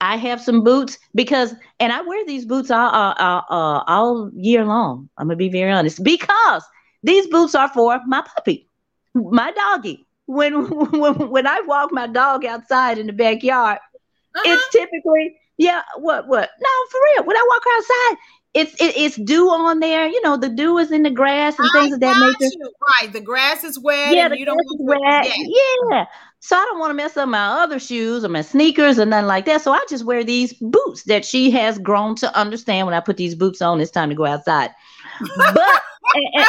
I 0.00 0.16
have 0.16 0.40
some 0.40 0.64
boots 0.64 0.98
because, 1.14 1.54
and 1.78 1.92
I 1.92 2.02
wear 2.02 2.26
these 2.26 2.44
boots 2.44 2.70
all, 2.70 2.88
uh, 2.88 3.14
uh, 3.18 3.84
all 3.86 4.30
year 4.34 4.64
long. 4.64 5.08
I'm 5.16 5.28
gonna 5.28 5.36
be 5.36 5.48
very 5.48 5.70
honest 5.70 6.02
because 6.02 6.64
these 7.02 7.26
boots 7.26 7.54
are 7.54 7.68
for 7.68 8.00
my 8.06 8.22
puppy, 8.22 8.68
my 9.14 9.50
doggy. 9.52 10.06
When 10.26 10.68
when 10.98 11.14
when 11.30 11.46
I 11.46 11.60
walk 11.66 11.92
my 11.92 12.06
dog 12.06 12.44
outside 12.44 12.98
in 12.98 13.06
the 13.06 13.12
backyard, 13.12 13.78
Uh-huh. 14.34 14.42
it's 14.52 14.68
typically 14.70 15.36
yeah. 15.58 15.82
What 15.98 16.28
what? 16.28 16.50
No, 16.60 16.68
for 16.90 17.00
real. 17.14 17.24
When 17.26 17.36
I 17.36 17.44
walk 17.48 17.62
outside, 17.76 18.16
it's 18.54 18.72
it, 18.80 18.96
it's 18.96 19.16
dew 19.16 19.48
on 19.50 19.80
there. 19.80 20.06
You 20.06 20.22
know, 20.22 20.36
the 20.36 20.48
dew 20.48 20.78
is 20.78 20.90
in 20.90 21.02
the 21.02 21.10
grass 21.10 21.58
and 21.58 21.68
things 21.74 21.92
of 21.94 22.00
that 22.00 22.16
nature. 22.18 22.52
you. 22.58 22.72
Right. 23.00 23.12
The 23.12 23.20
grass 23.20 23.64
is 23.64 23.78
wet 23.78 24.14
Yeah, 24.14 24.24
and 24.26 24.32
the 24.32 24.38
you 24.38 24.44
don't 24.46 24.56
grass 24.56 24.66
is 24.66 24.80
want 24.80 25.24
to 25.24 25.28
wet. 25.28 25.36
yeah. 25.36 25.96
Yeah. 25.98 26.04
So 26.40 26.56
I 26.56 26.64
don't 26.64 26.78
want 26.80 26.90
to 26.90 26.94
mess 26.94 27.16
up 27.16 27.28
my 27.28 27.62
other 27.62 27.78
shoes 27.78 28.24
or 28.24 28.28
my 28.28 28.42
sneakers 28.42 28.98
or 28.98 29.04
nothing 29.06 29.26
like 29.28 29.44
that. 29.46 29.60
So 29.62 29.72
I 29.72 29.84
just 29.88 30.04
wear 30.04 30.24
these 30.24 30.52
boots 30.54 31.04
that 31.04 31.24
she 31.24 31.50
has 31.52 31.78
grown 31.78 32.16
to 32.16 32.34
understand 32.36 32.86
when 32.86 32.94
I 32.94 33.00
put 33.00 33.16
these 33.16 33.34
boots 33.36 33.62
on, 33.62 33.80
it's 33.80 33.92
time 33.92 34.08
to 34.08 34.14
go 34.16 34.26
outside. 34.26 34.70
But 35.36 35.56
and, 36.14 36.26
and, 36.34 36.46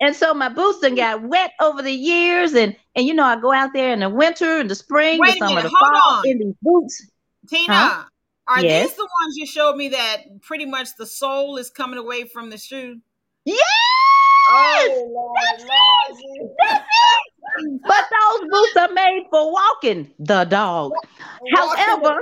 and 0.00 0.14
so 0.14 0.34
my 0.34 0.48
boots 0.48 0.80
done 0.80 0.94
got 0.94 1.22
wet 1.22 1.52
over 1.60 1.82
the 1.82 1.92
years 1.92 2.54
and 2.54 2.74
and 2.94 3.06
you 3.06 3.14
know 3.14 3.24
I 3.24 3.40
go 3.40 3.52
out 3.52 3.70
there 3.74 3.92
in 3.92 4.00
the 4.00 4.08
winter 4.10 4.58
and 4.58 4.70
the 4.70 4.74
spring, 4.74 5.18
Wait 5.18 5.30
the 5.38 5.44
a 5.44 5.48
summer, 5.48 5.56
minute, 5.56 5.70
the 5.70 5.76
hold 5.78 5.92
fall 6.02 6.18
on. 6.18 6.22
in 6.28 6.38
these 6.38 6.54
boots. 6.62 7.10
Tina, 7.48 7.72
Huh? 7.74 8.04
are 8.48 8.62
Yes. 8.62 8.88
these 8.88 8.96
the 8.96 9.08
ones 9.22 9.36
you 9.36 9.46
showed 9.46 9.76
me 9.76 9.88
that 9.90 10.40
pretty 10.42 10.66
much 10.66 10.96
the 10.96 11.06
sole 11.06 11.56
is 11.56 11.70
coming 11.70 11.98
away 11.98 12.24
from 12.24 12.50
the 12.50 12.58
shoe? 12.58 12.98
Yes! 13.44 13.58
Oh, 14.50 15.08
Lord, 15.10 15.36
That's 15.50 15.62
Lord, 15.62 16.20
it! 16.40 16.50
That's 16.58 16.80
it! 16.80 17.80
But 17.86 18.04
those 18.10 18.48
boots 18.50 18.76
are 18.76 18.92
made 18.92 19.24
for 19.30 19.52
walking 19.52 20.10
the 20.18 20.44
dog. 20.44 20.92
Walking 20.92 21.56
However, 21.56 22.18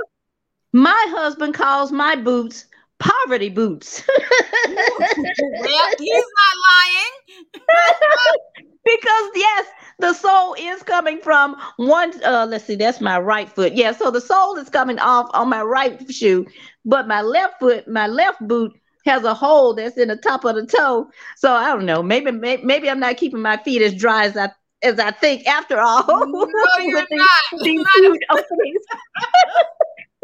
my 0.73 1.05
husband 1.09 1.53
calls 1.53 1.91
my 1.91 2.15
boots 2.15 2.65
poverty 2.99 3.49
boots. 3.49 4.03
well, 4.67 5.91
he's 5.99 6.25
not 6.39 6.55
lying. 6.69 7.45
because 8.85 9.29
yes, 9.35 9.65
the 9.99 10.13
sole 10.13 10.55
is 10.59 10.83
coming 10.83 11.19
from 11.19 11.55
one. 11.77 12.11
Uh, 12.23 12.45
let's 12.49 12.65
see, 12.65 12.75
that's 12.75 13.01
my 13.01 13.19
right 13.19 13.49
foot. 13.49 13.73
Yeah, 13.73 13.91
so 13.91 14.11
the 14.11 14.21
sole 14.21 14.55
is 14.57 14.69
coming 14.69 14.99
off 14.99 15.29
on 15.33 15.49
my 15.49 15.61
right 15.61 16.11
shoe, 16.11 16.45
but 16.85 17.07
my 17.07 17.21
left 17.21 17.59
foot, 17.59 17.87
my 17.87 18.07
left 18.07 18.39
boot 18.47 18.71
has 19.05 19.23
a 19.23 19.33
hole 19.33 19.73
that's 19.73 19.97
in 19.97 20.09
the 20.09 20.17
top 20.17 20.43
of 20.45 20.55
the 20.55 20.65
toe. 20.65 21.09
So 21.37 21.51
I 21.53 21.67
don't 21.67 21.85
know. 21.85 22.03
Maybe 22.03 22.31
maybe, 22.31 22.63
maybe 22.63 22.89
I'm 22.89 22.99
not 22.99 23.17
keeping 23.17 23.41
my 23.41 23.57
feet 23.57 23.81
as 23.81 23.93
dry 23.95 24.25
as 24.25 24.35
I 24.37 24.49
as 24.83 24.99
I 24.99 25.11
think. 25.11 25.45
After 25.47 25.79
all, 25.79 26.03
No, 26.07 26.47
you're 26.81 27.05
these- 27.09 27.19
not. 27.19 27.63
these 27.63 27.85
You're 27.97 28.15
not. 28.29 28.43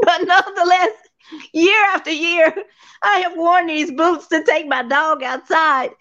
but 0.02 0.22
nonetheless, 0.26 0.92
year 1.54 1.84
after 1.94 2.12
year, 2.12 2.54
I 3.04 3.20
have 3.20 3.36
worn 3.36 3.68
these 3.68 3.92
boots 3.92 4.28
to 4.28 4.44
take 4.44 4.68
my 4.68 4.84
dog 4.84 5.24
outside. 5.24 5.92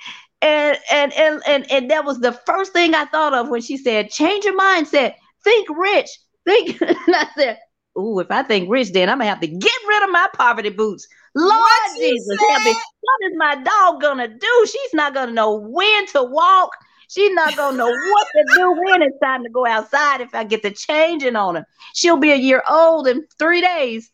And 0.41 0.77
and 0.91 1.13
and 1.13 1.43
and, 1.47 1.71
and 1.71 1.91
that 1.91 2.05
was 2.05 2.19
the 2.19 2.33
first 2.33 2.73
thing 2.73 2.95
I 2.95 3.05
thought 3.07 3.33
of 3.33 3.49
when 3.49 3.61
she 3.61 3.77
said, 3.77 4.11
change 4.11 4.45
your 4.45 4.59
mindset, 4.59 5.15
think 5.45 5.69
rich, 5.71 6.09
think 6.45 6.81
and 6.83 6.97
I 7.15 7.29
said, 7.37 7.59
Ooh, 7.99 8.21
if 8.21 8.31
I 8.31 8.43
think 8.43 8.71
rich, 8.71 8.93
then 8.93 9.09
I'm 9.09 9.19
gonna 9.19 9.31
have 9.31 9.41
to 9.41 9.47
get 9.47 9.73
rid 9.89 10.03
of 10.03 10.11
my 10.11 10.27
poverty 10.35 10.71
boots. 10.71 11.07
Lord 11.35 11.51
What 11.51 12.01
Jesus, 12.01 12.39
help 12.49 12.63
me. 12.63 12.75
What 13.01 13.31
is 13.31 13.37
my 13.37 13.55
dog 13.57 14.01
gonna 14.01 14.29
do? 14.29 14.67
She's 14.67 14.95
not 14.95 15.15
gonna 15.15 15.33
know 15.33 15.55
when 15.57 16.07
to 16.09 16.23
walk. 16.23 16.71
She's 17.09 17.33
not 17.35 17.57
gonna 17.57 17.77
know 17.77 17.91
what 17.91 18.27
to 18.37 18.45
do 18.55 18.73
when 18.73 19.03
it's 19.03 19.19
time 19.23 19.45
to 19.45 19.51
go 19.51 19.67
outside 19.67 20.23
if 20.23 20.35
I 20.35 20.45
get 20.45 20.63
the 20.63 20.71
changing 20.71 21.37
on 21.37 21.57
her. 21.57 21.67
She'll 21.95 22.17
be 22.17 22.33
a 22.33 22.37
year 22.37 22.63
old 22.69 23.07
in 23.07 23.27
three 23.39 23.61
days. 23.61 24.11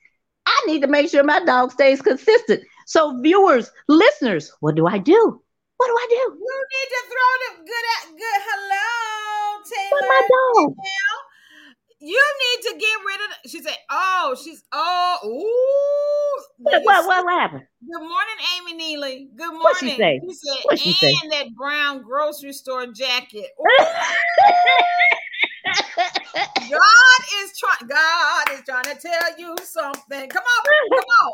I 0.48 0.64
need 0.66 0.80
to 0.80 0.88
make 0.88 1.10
sure 1.10 1.22
my 1.22 1.44
dog 1.44 1.72
stays 1.72 2.00
consistent. 2.00 2.62
So, 2.86 3.20
viewers, 3.20 3.70
listeners, 3.86 4.50
what 4.60 4.74
do 4.76 4.86
I 4.86 4.98
do? 4.98 5.42
What 5.76 5.86
do 5.86 5.92
I 5.92 6.06
do 6.08 6.14
You 6.14 6.66
need 6.74 6.88
to 6.88 7.02
throw 7.06 7.30
the 7.44 7.52
good 7.68 7.86
at 7.94 8.04
good 8.16 8.40
hello, 8.48 9.62
Taylor. 9.70 10.08
my 10.08 10.22
dog? 10.28 10.74
You 12.00 12.24
need 12.40 12.62
to 12.62 12.78
get 12.78 12.96
rid 13.06 13.20
of. 13.20 13.28
The, 13.42 13.48
she 13.48 13.60
said, 13.60 13.76
"Oh, 13.90 14.36
she's 14.42 14.64
oh 14.72 15.18
ooh." 15.26 16.64
What, 16.64 16.84
what, 16.84 17.06
what 17.06 17.40
happened? 17.40 17.64
Good 17.80 18.00
morning, 18.00 18.38
Amy 18.56 18.74
Neely. 18.74 19.28
Good 19.36 19.46
morning. 19.46 19.60
What'd 19.62 19.88
she 19.88 19.96
say? 19.96 20.20
She 20.26 20.34
said, 20.34 20.56
What'd 20.64 20.80
she 20.80 20.92
say? 20.92 21.14
and 21.22 21.32
that 21.32 21.54
brown 21.56 22.02
grocery 22.02 22.52
store 22.52 22.86
jacket. 22.86 23.46
God 26.34 27.20
is 27.42 27.58
trying. 27.58 27.88
God 27.88 28.44
is 28.52 28.62
trying 28.64 28.84
to 28.84 28.96
tell 29.00 29.38
you 29.38 29.56
something. 29.64 30.28
Come 30.28 30.42
on, 30.42 30.62
come 30.94 31.04
on. 31.22 31.32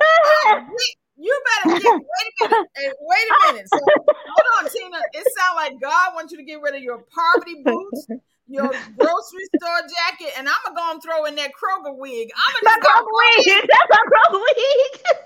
You 1.16 1.42
better 1.62 1.78
get. 1.78 1.94
Wait 1.94 2.26
a 2.28 2.48
minute. 2.48 2.68
Hey, 2.76 2.90
wait 3.00 3.28
a 3.30 3.52
minute. 3.52 3.68
So, 3.68 3.78
hold 3.78 4.46
on, 4.58 4.70
Tina. 4.70 4.98
It 5.12 5.26
sounds 5.36 5.56
like 5.56 5.72
God 5.80 6.14
wants 6.14 6.32
you 6.32 6.38
to 6.38 6.44
get 6.44 6.60
rid 6.60 6.74
of 6.74 6.82
your 6.82 7.04
poverty 7.14 7.62
boots, 7.64 8.06
your 8.48 8.70
grocery 8.96 9.46
store 9.56 9.82
jacket, 9.82 10.34
and 10.38 10.48
I'm 10.48 10.54
gonna 10.64 10.76
go 10.76 10.90
and 10.92 11.02
throw 11.02 11.24
in 11.26 11.34
that 11.36 11.50
Kroger 11.52 11.96
wig. 11.96 12.30
I'm 12.34 12.64
gonna 12.64 12.82
Kroger 12.82 13.06
wig. 13.12 13.68
That's 13.68 13.90
my 13.90 14.02
Kroger 14.10 14.42
wig. 14.42 15.20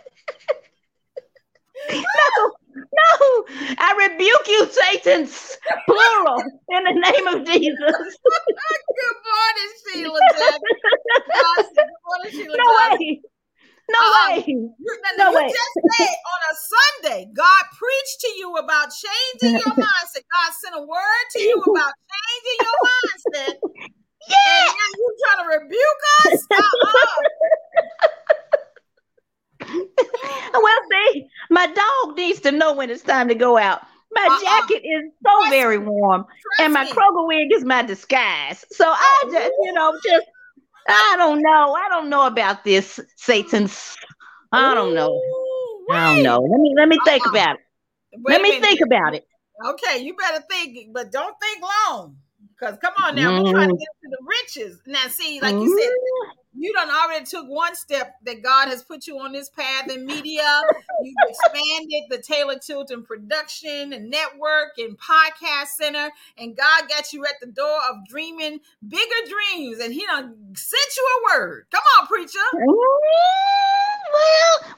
no, 2.39 2.53
no. 2.79 3.45
I 3.79 4.09
rebuke 4.11 4.49
you, 4.49 4.69
Satan's 4.71 5.57
plural, 5.87 6.43
in 6.71 6.85
the 6.85 6.93
name 7.13 7.27
of 7.29 7.47
Jesus. 7.47 8.19
Good 8.97 9.19
morning, 9.27 9.73
Sheila 9.87 10.21
Jackson. 10.23 10.93
God 11.35 11.61
said, 11.75 11.85
Good 11.87 12.05
morning, 12.07 12.33
Sheila 12.33 12.57
No 12.59 12.65
way. 12.99 13.23
No 13.91 13.99
Uh-uh. 14.01 14.29
way. 14.37 14.45
You, 14.47 14.75
No 15.19 15.33
you 15.33 15.37
way. 15.37 15.49
just 15.49 15.75
said 15.87 16.17
on 16.33 16.41
a 16.51 16.55
Sunday, 16.57 17.21
God 17.37 17.65
preached 17.79 18.21
to 18.23 18.31
you 18.39 18.55
about 18.57 18.89
changing 18.91 19.59
your 19.59 19.75
mindset. 19.77 20.25
God 20.33 20.53
sent 20.65 20.77
a 20.77 20.83
word 20.83 21.25
to 21.33 21.41
you 21.41 21.59
about 21.71 21.93
changing 22.11 22.61
your 22.63 22.79
mindset. 22.89 23.55
Yeah. 24.29 24.37
And 24.67 24.75
now 24.77 24.91
you 24.99 25.17
trying 25.25 25.43
to 25.45 25.59
rebuke 25.65 26.03
us? 26.27 26.49
Uh-uh. 26.53 27.23
Well, 30.63 30.79
see, 31.13 31.29
my 31.51 31.67
dog 31.67 32.17
needs 32.17 32.41
to 32.41 32.53
know 32.53 32.75
when 32.75 32.91
it's 32.91 33.03
time 33.03 33.29
to 33.29 33.35
go 33.35 33.57
out. 33.59 33.83
My 34.13 34.27
Uh-uh. 34.27 34.41
jacket 34.41 34.83
is 34.87 35.13
so 35.25 35.31
Trust 35.39 35.51
very 35.51 35.79
warm, 35.79 36.25
and 36.61 36.73
my. 36.73 36.87
Kroger 36.87 37.27
wig 37.27 37.53
is 37.53 37.65
my 37.65 37.83
disguise. 37.83 38.65
So 38.73 38.87
I 38.89 39.25
just, 39.31 39.53
you 39.63 39.73
know, 39.73 39.93
just 40.05 40.27
I 40.89 41.15
don't 41.19 41.43
know. 41.43 41.75
I 41.75 41.89
don't 41.91 42.09
know 42.09 42.27
about 42.27 42.65
this, 42.65 42.99
Satan's. 43.17 43.97
I 44.53 44.75
don't 44.75 44.95
know. 44.95 45.11
Ooh, 45.11 45.87
I 45.93 46.15
don't 46.15 46.23
know. 46.23 46.39
Let 46.41 46.59
me 46.61 46.75
let 46.77 46.89
me 46.89 46.99
think 47.05 47.27
Uh-uh. 47.27 47.31
about 47.33 47.57
it. 47.57 47.61
Wait 48.15 48.33
Let 48.33 48.43
me 48.43 48.51
minute. 48.51 48.65
think 48.65 48.81
about 48.81 49.15
it. 49.15 49.27
Okay, 49.67 49.99
you 50.03 50.15
better 50.17 50.43
think, 50.51 50.93
but 50.95 51.13
don't 51.13 51.35
think 51.41 51.63
long. 51.63 52.17
Because 52.59 52.79
come 52.79 52.95
on 53.05 53.15
now, 53.15 53.31
we're 53.43 53.53
trying 53.53 53.69
to 53.69 53.75
Mm. 53.75 53.79
get 53.79 53.89
to 54.03 54.09
the 54.09 54.19
riches. 54.27 54.81
Now, 54.87 55.07
see, 55.09 55.41
like 55.41 55.55
you 55.55 55.79
said, 55.79 55.91
you 56.59 56.73
done 56.73 56.91
already 56.91 57.25
took 57.25 57.47
one 57.47 57.75
step 57.77 58.17
that 58.25 58.43
God 58.43 58.69
has 58.69 58.83
put 58.83 59.07
you 59.07 59.19
on 59.19 59.33
this 59.33 59.49
path 59.49 59.91
in 59.91 60.05
media. 60.05 60.63
You've 61.03 61.15
expanded 61.29 62.03
the 62.11 62.19
Taylor 62.19 62.59
Tilton 62.59 63.05
production 63.05 63.93
and 63.93 64.11
network 64.11 64.79
and 64.79 64.99
podcast 64.99 65.69
center, 65.77 66.11
and 66.37 66.57
God 66.57 66.89
got 66.89 67.13
you 67.13 67.25
at 67.25 67.35
the 67.41 67.47
door 67.47 67.79
of 67.91 67.97
dreaming 68.09 68.61
bigger 68.87 69.23
dreams, 69.29 69.79
and 69.79 69.93
He 69.93 70.05
done 70.07 70.35
sent 70.55 70.97
you 70.97 71.07
a 71.07 71.39
word. 71.39 71.67
Come 71.71 71.83
on, 72.01 72.07
preacher. 72.07 72.39
Well, 72.53 72.79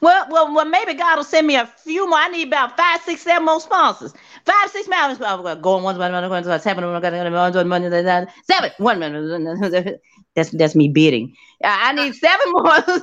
well, 0.01 0.27
well, 0.31 0.55
well, 0.55 0.65
maybe 0.65 0.95
God 0.95 1.17
will 1.17 1.25
send 1.25 1.47
me 1.47 1.57
a 1.57 1.67
few 1.67 2.09
more. 2.09 2.19
I 2.19 2.29
need 2.29 2.49
about 2.49 2.77
five, 2.77 3.01
six, 3.03 3.23
seven 3.23 3.47
more 3.47 3.61
sponsors. 3.61 4.13
Five, 4.45 4.71
six 4.71 4.89
more. 4.89 5.55
Going 5.57 5.85
one, 5.85 5.99
one, 5.99 6.13
one, 6.13 6.29
one, 6.29 6.61
seven, 6.61 6.85
one, 6.85 7.01
one, 7.01 7.13
one, 7.13 7.69
one, 7.69 8.29
seven, 8.45 9.99
That's 10.37 10.51
that's 10.51 10.75
me 10.75 10.89
bidding. 10.89 11.35
I 11.65 11.91
I 11.91 11.93
need 11.93 12.15
seven 12.15 12.47
more. 12.53 13.03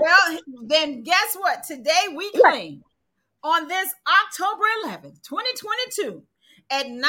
Well, 0.00 0.38
then 0.66 1.02
guess 1.02 1.36
what? 1.38 1.62
Today 1.62 2.08
we 2.14 2.30
claim 2.32 2.82
on 3.42 3.68
this 3.68 3.88
October 4.06 4.64
11th, 4.84 5.22
2022 5.22 6.22
at 6.70 6.88
9 6.88 7.02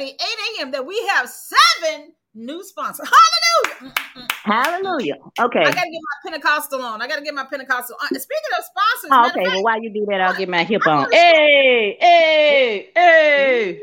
a.m. 0.00 0.70
that 0.70 0.86
we 0.86 0.98
have 1.14 1.28
seven 1.28 2.12
new 2.34 2.64
sponsors. 2.64 3.08
Hallelujah. 3.08 3.92
Mm, 3.92 4.16
mm, 4.16 4.22
mm. 4.22 4.32
Hallelujah. 4.42 5.16
Okay. 5.40 5.60
I 5.60 5.64
gotta 5.72 5.90
get 5.90 6.00
my 6.00 6.30
Pentecostal 6.30 6.82
on. 6.82 7.02
I 7.02 7.08
gotta 7.08 7.22
get 7.22 7.34
my 7.34 7.44
Pentecostal 7.44 7.96
on. 8.00 8.08
Speaking 8.08 8.52
of 8.58 8.64
sponsors, 8.64 9.10
Oh, 9.12 9.28
okay. 9.30 9.46
of 9.46 9.52
Well, 9.54 9.64
while 9.64 9.82
you 9.82 9.92
do 9.92 10.06
that, 10.08 10.20
I'll 10.20 10.34
get 10.36 10.48
my 10.48 10.64
hip 10.64 10.86
on. 10.86 11.10
Hey, 11.12 11.96
hey, 12.00 12.90
hey. 12.94 13.80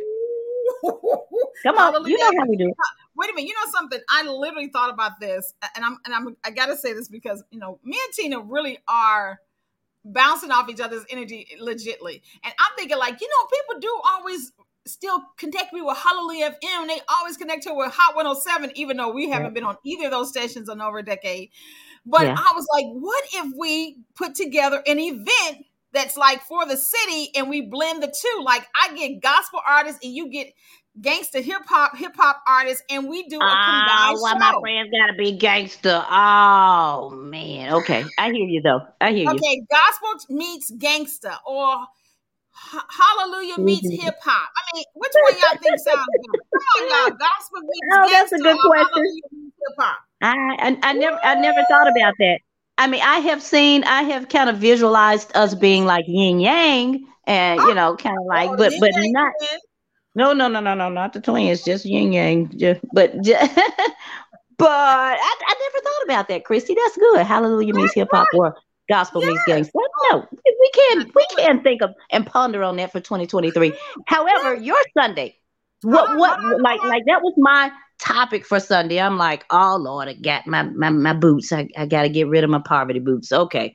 Come 1.64 1.78
on. 1.78 1.94
Hallelujah. 1.94 2.12
You 2.12 2.18
know 2.18 2.40
how 2.40 2.50
we 2.50 2.58
do. 2.58 2.74
Wait 3.20 3.30
a 3.30 3.34
minute. 3.34 3.50
You 3.50 3.54
know 3.54 3.72
something? 3.72 4.00
I 4.10 4.24
literally 4.24 4.70
thought 4.70 4.94
about 4.94 5.20
this, 5.20 5.54
and 5.76 5.84
I'm 5.84 5.98
and 6.06 6.16
I'm 6.16 6.38
I 6.46 6.52
gotta 6.52 6.78
say 6.78 6.94
this 6.94 7.10
because 7.10 7.44
you 7.52 7.60
know 7.60 7.78
me 7.84 7.98
and 8.06 8.14
Tina 8.14 8.40
really 8.40 8.78
are 8.88 9.40
bouncing 10.06 10.52
off 10.52 10.70
each 10.70 10.80
other's 10.80 11.04
energy 11.10 11.46
legitly, 11.62 12.22
and 12.46 12.54
I'm 12.58 12.72
thinking 12.78 12.98
like 12.98 13.20
you 13.20 13.28
know 13.28 13.48
people 13.52 13.82
do 13.82 14.02
always 14.10 14.54
still 14.88 15.22
connect 15.36 15.74
me 15.74 15.82
with 15.82 15.98
Hallelujah 15.98 16.56
FM. 16.64 16.88
They 16.88 17.02
always 17.10 17.36
connect 17.36 17.66
her 17.66 17.76
with 17.76 17.92
Hot 17.94 18.16
107, 18.16 18.72
even 18.76 18.96
though 18.96 19.12
we 19.12 19.30
haven't 19.30 19.54
been 19.54 19.66
on 19.66 19.76
either 19.84 20.06
of 20.06 20.12
those 20.12 20.30
stations 20.30 20.70
in 20.70 20.80
over 20.80 21.00
a 21.00 21.04
decade. 21.04 21.50
But 22.06 22.24
Yeah. 22.24 22.36
I 22.38 22.54
was 22.56 22.66
like, 22.74 22.86
what 22.86 23.24
if 23.34 23.54
we 23.58 24.00
put 24.16 24.34
together 24.34 24.82
an 24.88 24.98
event 24.98 25.66
that's 25.94 26.18
like 26.18 26.42
for 26.44 26.66
the 26.66 26.78
city 26.78 27.30
and 27.36 27.50
we 27.50 27.62
blend 27.62 28.04
the 28.04 28.08
two? 28.08 28.44
Like 28.44 28.68
I 28.76 28.96
get 28.96 29.22
gospel 29.22 29.62
artists 29.68 30.00
and 30.04 30.14
you 30.14 30.30
get 30.30 30.48
gangster 31.02 31.42
hip 31.42 31.62
hop 31.68 31.96
hip 31.98 32.14
hop 32.18 32.42
artists, 32.48 32.84
and 32.90 33.10
we 33.10 33.28
do 33.28 33.40
a 33.40 33.42
Ah, 33.44 33.56
combined 33.66 34.20
why 34.20 34.34
show. 34.34 34.40
my 34.40 34.54
friends 34.62 34.90
gotta 34.92 35.14
be 35.18 35.38
gangster? 35.38 36.04
Oh 36.10 37.10
man. 37.12 37.74
Okay, 37.76 38.04
I 38.18 38.32
hear 38.32 38.46
you 38.46 38.62
though. 38.62 38.82
I 39.02 39.12
hear 39.12 39.26
you. 39.26 39.38
Okay, 39.38 39.62
gospel 39.70 40.36
meets 40.36 40.72
gangster 40.72 41.34
or 41.46 41.86
hallelujah 42.90 43.58
meets 43.60 43.88
Mhm. 43.88 44.04
hip 44.04 44.16
hop. 44.24 44.50
I 44.56 44.76
mean, 44.76 44.86
which 44.96 45.12
one 45.22 45.34
y'all 45.34 45.60
think 45.62 45.80
sounds 45.80 46.06
better? 46.18 46.44
Come 46.54 46.64
on, 46.76 46.90
y'all. 46.90 47.18
Gospel 47.20 47.62
meets 47.62 47.88
Oh, 47.94 48.10
that's 48.12 48.32
a 48.34 48.38
good 48.38 48.58
question. 48.60 48.88
hallelujah 48.94 49.22
meets 49.32 49.56
hip 49.68 49.76
hop. 49.80 49.98
I, 50.22 50.36
I 50.60 50.90
I 50.90 50.94
never 50.94 51.20
I 51.24 51.36
never 51.36 51.62
thought 51.70 51.88
about 51.88 52.14
that. 52.20 52.40
I 52.80 52.88
mean, 52.88 53.02
I 53.04 53.20
have 53.20 53.44
seen, 53.44 53.84
I 53.84 54.04
have 54.04 54.30
kind 54.30 54.50
of 54.50 54.58
visualized 54.58 55.36
us 55.36 55.54
being 55.54 55.86
like 55.86 56.06
yin 56.08 56.40
yang, 56.40 57.06
and 57.28 57.60
you 57.60 57.74
know, 57.76 57.98
kind 57.98 58.18
of 58.18 58.26
like, 58.26 58.50
Oh, 58.50 58.56
but 58.56 58.72
but 58.80 58.92
not. 58.96 59.34
twin. 59.38 59.60
No, 60.16 60.32
no, 60.34 60.48
no, 60.48 60.62
no, 60.62 60.74
no, 60.74 60.88
not 60.90 61.12
the 61.12 61.20
twins, 61.20 61.64
just 61.64 61.86
yin 61.86 62.14
yang. 62.14 62.58
Just, 62.58 62.80
but 62.94 63.12
ju- 63.22 63.36
but 64.58 64.70
I, 64.70 65.36
I 65.48 65.56
never 65.60 65.84
thought 65.84 66.04
about 66.06 66.28
that, 66.30 66.46
Christie. 66.46 66.74
That's 66.74 66.98
good. 66.98 67.26
Hallelujah 67.26 67.74
means 67.74 67.94
hip 67.94 68.08
hop 68.12 68.28
or 68.34 68.56
gospel 68.90 69.22
means 69.22 69.42
gangster. 69.46 69.74
No, 70.12 70.26
we 70.32 70.72
can't 70.74 71.14
we 71.14 71.26
can't 71.36 71.62
think 71.64 71.82
of 71.82 71.92
and 72.12 72.26
ponder 72.26 72.64
on 72.64 72.78
that 72.78 72.94
for 72.94 73.02
2023. 73.02 73.74
However, 74.08 74.56
your 74.56 74.78
Sunday, 74.98 75.36
what 75.84 76.18
what 76.18 76.40
like 76.62 76.82
like 76.84 77.04
that 77.08 77.22
was 77.22 77.34
my 77.38 77.72
topic 78.00 78.46
for 78.46 78.60
Sunday. 78.60 79.00
I'm 79.00 79.18
like, 79.18 79.46
oh 79.52 79.78
Lord, 79.80 80.08
I 80.08 80.14
got 80.14 80.48
my 80.48 80.64
my, 80.64 80.90
my 80.90 81.14
boots. 81.14 81.52
I, 81.52 81.68
I 81.78 81.86
got 81.86 82.04
to 82.04 82.10
get 82.10 82.28
rid 82.28 82.44
of 82.44 82.50
my 82.50 82.62
poverty 82.66 83.00
boots. 83.00 83.32
Okay, 83.32 83.74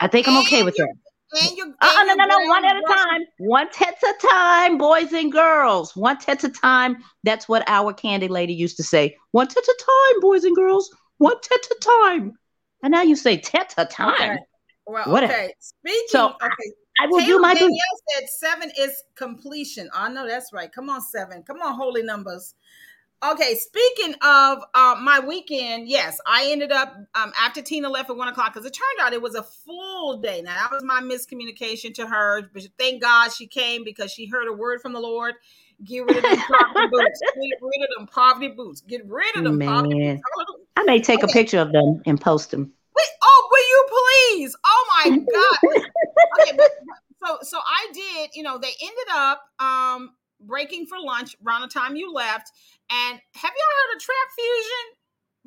I 0.00 0.08
think 0.08 0.28
I'm 0.28 0.38
okay 0.38 0.62
with 0.62 0.74
that. 0.76 0.94
and 1.32 1.74
Uh, 1.80 1.94
and 1.98 2.08
no, 2.08 2.14
no, 2.14 2.24
no, 2.26 2.48
one 2.48 2.64
at 2.64 2.76
a 2.76 2.82
time. 2.82 3.20
One 3.38 3.68
at 3.80 3.96
a 4.02 4.26
time, 4.28 4.78
boys 4.78 5.12
and 5.12 5.32
girls. 5.32 5.96
One 5.96 6.18
at 6.28 6.44
a 6.44 6.48
time. 6.48 7.02
That's 7.22 7.48
what 7.48 7.64
our 7.68 7.92
candy 7.92 8.28
lady 8.28 8.54
used 8.54 8.76
to 8.76 8.82
say. 8.82 9.16
One 9.32 9.46
at 9.46 9.56
a 9.56 9.84
time, 9.86 10.20
boys 10.20 10.44
and 10.44 10.54
girls. 10.54 10.90
One 11.18 11.36
at 11.36 11.66
a 11.66 11.76
time. 11.80 12.32
And 12.82 12.92
now 12.92 13.02
you 13.02 13.16
say 13.16 13.38
tet 13.38 13.74
a 13.78 13.86
time. 13.86 14.14
Okay. 14.14 14.38
Well, 14.86 15.24
okay. 15.24 15.54
Speaking. 15.58 16.06
So, 16.08 16.34
okay. 16.42 16.72
I 17.00 17.06
will 17.06 17.24
do 17.24 17.38
my. 17.40 17.54
Danielle 17.54 17.78
said 18.10 18.28
seven 18.28 18.70
is 18.78 19.02
completion. 19.16 19.88
I 19.94 20.08
know 20.08 20.28
that's 20.28 20.52
right. 20.52 20.70
Come 20.70 20.90
on, 20.90 21.00
seven. 21.00 21.42
Come 21.42 21.60
on, 21.60 21.74
holy 21.74 22.02
numbers. 22.02 22.54
Okay, 23.22 23.54
speaking 23.54 24.14
of 24.22 24.58
uh, 24.74 24.96
my 25.00 25.20
weekend, 25.26 25.88
yes, 25.88 26.18
I 26.26 26.48
ended 26.50 26.72
up 26.72 26.94
um, 27.14 27.32
after 27.40 27.62
Tina 27.62 27.88
left 27.88 28.10
at 28.10 28.16
one 28.16 28.28
o'clock 28.28 28.52
because 28.52 28.66
it 28.66 28.72
turned 28.74 29.06
out 29.06 29.14
it 29.14 29.22
was 29.22 29.34
a 29.34 29.42
full 29.42 30.18
day. 30.18 30.42
Now 30.42 30.54
that 30.54 30.70
was 30.70 30.82
my 30.82 31.00
miscommunication 31.00 31.94
to 31.94 32.06
her, 32.06 32.50
but 32.52 32.66
thank 32.78 33.00
God 33.00 33.32
she 33.32 33.46
came 33.46 33.82
because 33.82 34.10
she 34.12 34.26
heard 34.26 34.46
a 34.48 34.52
word 34.52 34.82
from 34.82 34.92
the 34.92 35.00
Lord. 35.00 35.34
Get 35.84 36.04
rid 36.04 36.18
of 36.18 36.22
them 36.24 36.36
poverty 36.36 36.86
boots. 36.90 37.20
Get 37.20 37.58
rid 37.62 37.82
of 37.82 37.88
them 37.96 38.06
poverty 38.08 38.48
boots. 38.48 38.80
Get 38.82 39.06
rid 39.06 39.36
of 39.36 39.44
them 39.44 39.58
poverty 39.58 39.94
Man. 39.94 40.16
boots. 40.16 40.60
I 40.76 40.82
may 40.82 41.00
take 41.00 41.22
a 41.22 41.28
picture 41.28 41.60
of 41.60 41.72
them 41.72 42.02
and 42.04 42.20
post 42.20 42.50
them. 42.50 42.72
Wait, 42.94 43.06
oh, 43.22 43.48
will 43.50 43.58
you 43.58 44.38
please? 44.38 44.56
Oh 44.66 44.86
my 44.98 45.10
God. 45.10 45.58
okay, 46.40 46.56
but, 46.56 46.70
so 47.24 47.38
so 47.42 47.58
I 47.58 47.88
did, 47.92 48.30
you 48.34 48.42
know, 48.42 48.58
they 48.58 48.72
ended 48.82 49.08
up 49.12 49.42
um 49.58 50.10
breaking 50.40 50.86
for 50.86 50.98
lunch 51.00 51.36
around 51.44 51.62
the 51.62 51.68
time 51.68 51.96
you 51.96 52.12
left. 52.12 52.50
And 52.90 53.20
have 53.34 53.52
y'all 53.52 53.76
heard 53.78 53.96
of 53.96 54.02
Trap 54.02 54.28
Fusion? 54.36 54.84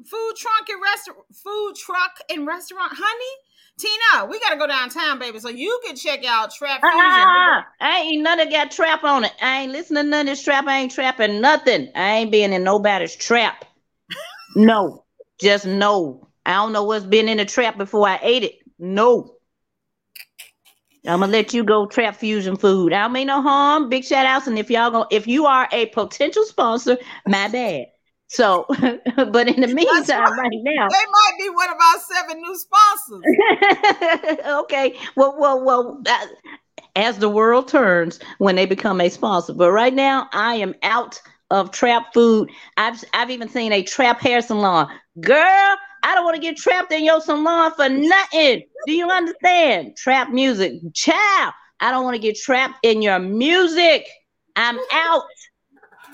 Food 0.06 0.34
truck 0.38 0.70
and 0.70 0.82
restaurant 0.82 1.26
food 1.34 1.74
truck 1.76 2.20
and 2.30 2.46
restaurant, 2.46 2.92
honey? 2.94 3.36
Tina, 3.80 4.26
we 4.26 4.40
gotta 4.40 4.58
go 4.58 4.68
downtown, 4.68 5.20
baby. 5.20 5.40
So 5.40 5.50
you 5.50 5.80
can 5.86 5.96
check 5.96 6.26
out 6.26 6.54
Trap 6.54 6.82
ah, 6.84 6.88
ah, 6.88 6.92
Fusion. 6.92 7.28
Ah, 7.28 7.66
ah, 7.66 7.68
I 7.82 8.02
ain't 8.02 8.24
none 8.24 8.40
of 8.40 8.50
that 8.50 8.66
got 8.66 8.72
trap 8.72 9.04
on 9.04 9.26
it. 9.26 9.34
I 9.42 9.62
ain't 9.62 9.72
listening 9.72 10.04
to 10.06 10.10
none 10.10 10.22
of 10.22 10.28
this 10.28 10.44
trap. 10.44 10.66
I 10.68 10.80
ain't 10.80 10.92
trapping 10.92 11.42
nothing. 11.42 11.90
I 11.96 12.18
ain't 12.18 12.32
being 12.32 12.54
in 12.54 12.64
nobody's 12.64 13.16
trap. 13.16 13.66
No, 14.56 15.04
just 15.40 15.68
no. 15.68 16.28
I 16.48 16.54
don't 16.54 16.74
know 16.74 16.84
what's 16.84 17.06
been 17.06 17.30
in 17.30 17.38
the 17.38 17.46
trap 17.46 17.78
before 17.78 18.08
I 18.08 18.18
ate 18.24 18.44
it. 18.44 18.56
No. 18.80 19.37
I'm 21.08 21.22
gonna 21.22 21.32
let 21.32 21.54
you 21.54 21.64
go 21.64 21.86
trap 21.86 22.16
fusion 22.16 22.58
food. 22.58 22.94
I 22.94 23.04
don't 23.04 23.14
mean 23.14 23.28
no 23.28 23.42
harm. 23.42 23.90
Big 23.90 24.04
shout 24.04 24.26
outs. 24.26 24.48
And 24.48 24.60
if 24.60 24.70
y'all 24.70 24.92
go, 24.92 25.06
if 25.10 25.26
you 25.28 25.46
are 25.46 25.68
a 25.72 25.88
potential 25.88 26.44
sponsor, 26.44 26.98
my 27.26 27.48
bad. 27.48 27.86
So, 28.28 28.66
but 28.70 29.48
in 29.48 29.62
the 29.62 29.74
meantime, 29.74 30.38
right 30.38 30.60
now, 30.64 30.88
They 30.90 31.06
might 31.06 31.34
be 31.40 31.50
one 31.50 31.70
of 31.70 31.78
our 31.78 32.00
seven 32.00 32.42
new 32.42 32.58
sponsors. 32.58 34.46
okay. 34.64 34.96
Well, 35.16 35.36
well, 35.40 35.64
well. 35.64 36.02
That, 36.04 36.28
as 36.98 37.20
the 37.20 37.30
world 37.30 37.68
turns, 37.68 38.20
when 38.40 38.56
they 38.56 38.66
become 38.66 39.00
a 39.00 39.10
sponsor, 39.10 39.54
but 39.54 39.72
right 39.72 39.94
now 39.94 40.28
I 40.34 40.56
am 40.56 40.74
out 40.82 41.22
of 41.52 41.72
trap 41.72 42.14
food. 42.14 42.50
I've 42.76 43.04
I've 43.14 43.30
even 43.30 43.50
seen 43.50 43.72
a 43.72 43.84
trap 43.84 44.20
hair 44.20 44.42
salon. 44.42 44.88
Girl, 45.22 45.76
I 46.04 46.16
don't 46.16 46.24
want 46.24 46.36
to 46.36 46.42
get 46.42 46.58
trapped 46.58 46.92
in 46.92 47.04
your 47.04 47.22
salon 47.22 47.72
for 47.76 47.90
nothing. 47.90 48.64
Do 48.86 48.94
you 48.94 49.10
understand? 49.10 49.96
Trap 49.98 50.30
music, 50.30 50.74
child. 50.94 51.54
I 51.80 51.92
don't 51.92 52.04
want 52.04 52.16
to 52.16 52.22
get 52.22 52.38
trapped 52.38 52.80
in 52.84 53.02
your 53.02 53.20
music. 53.20 54.08
I'm 54.56 54.80
out. 54.92 55.24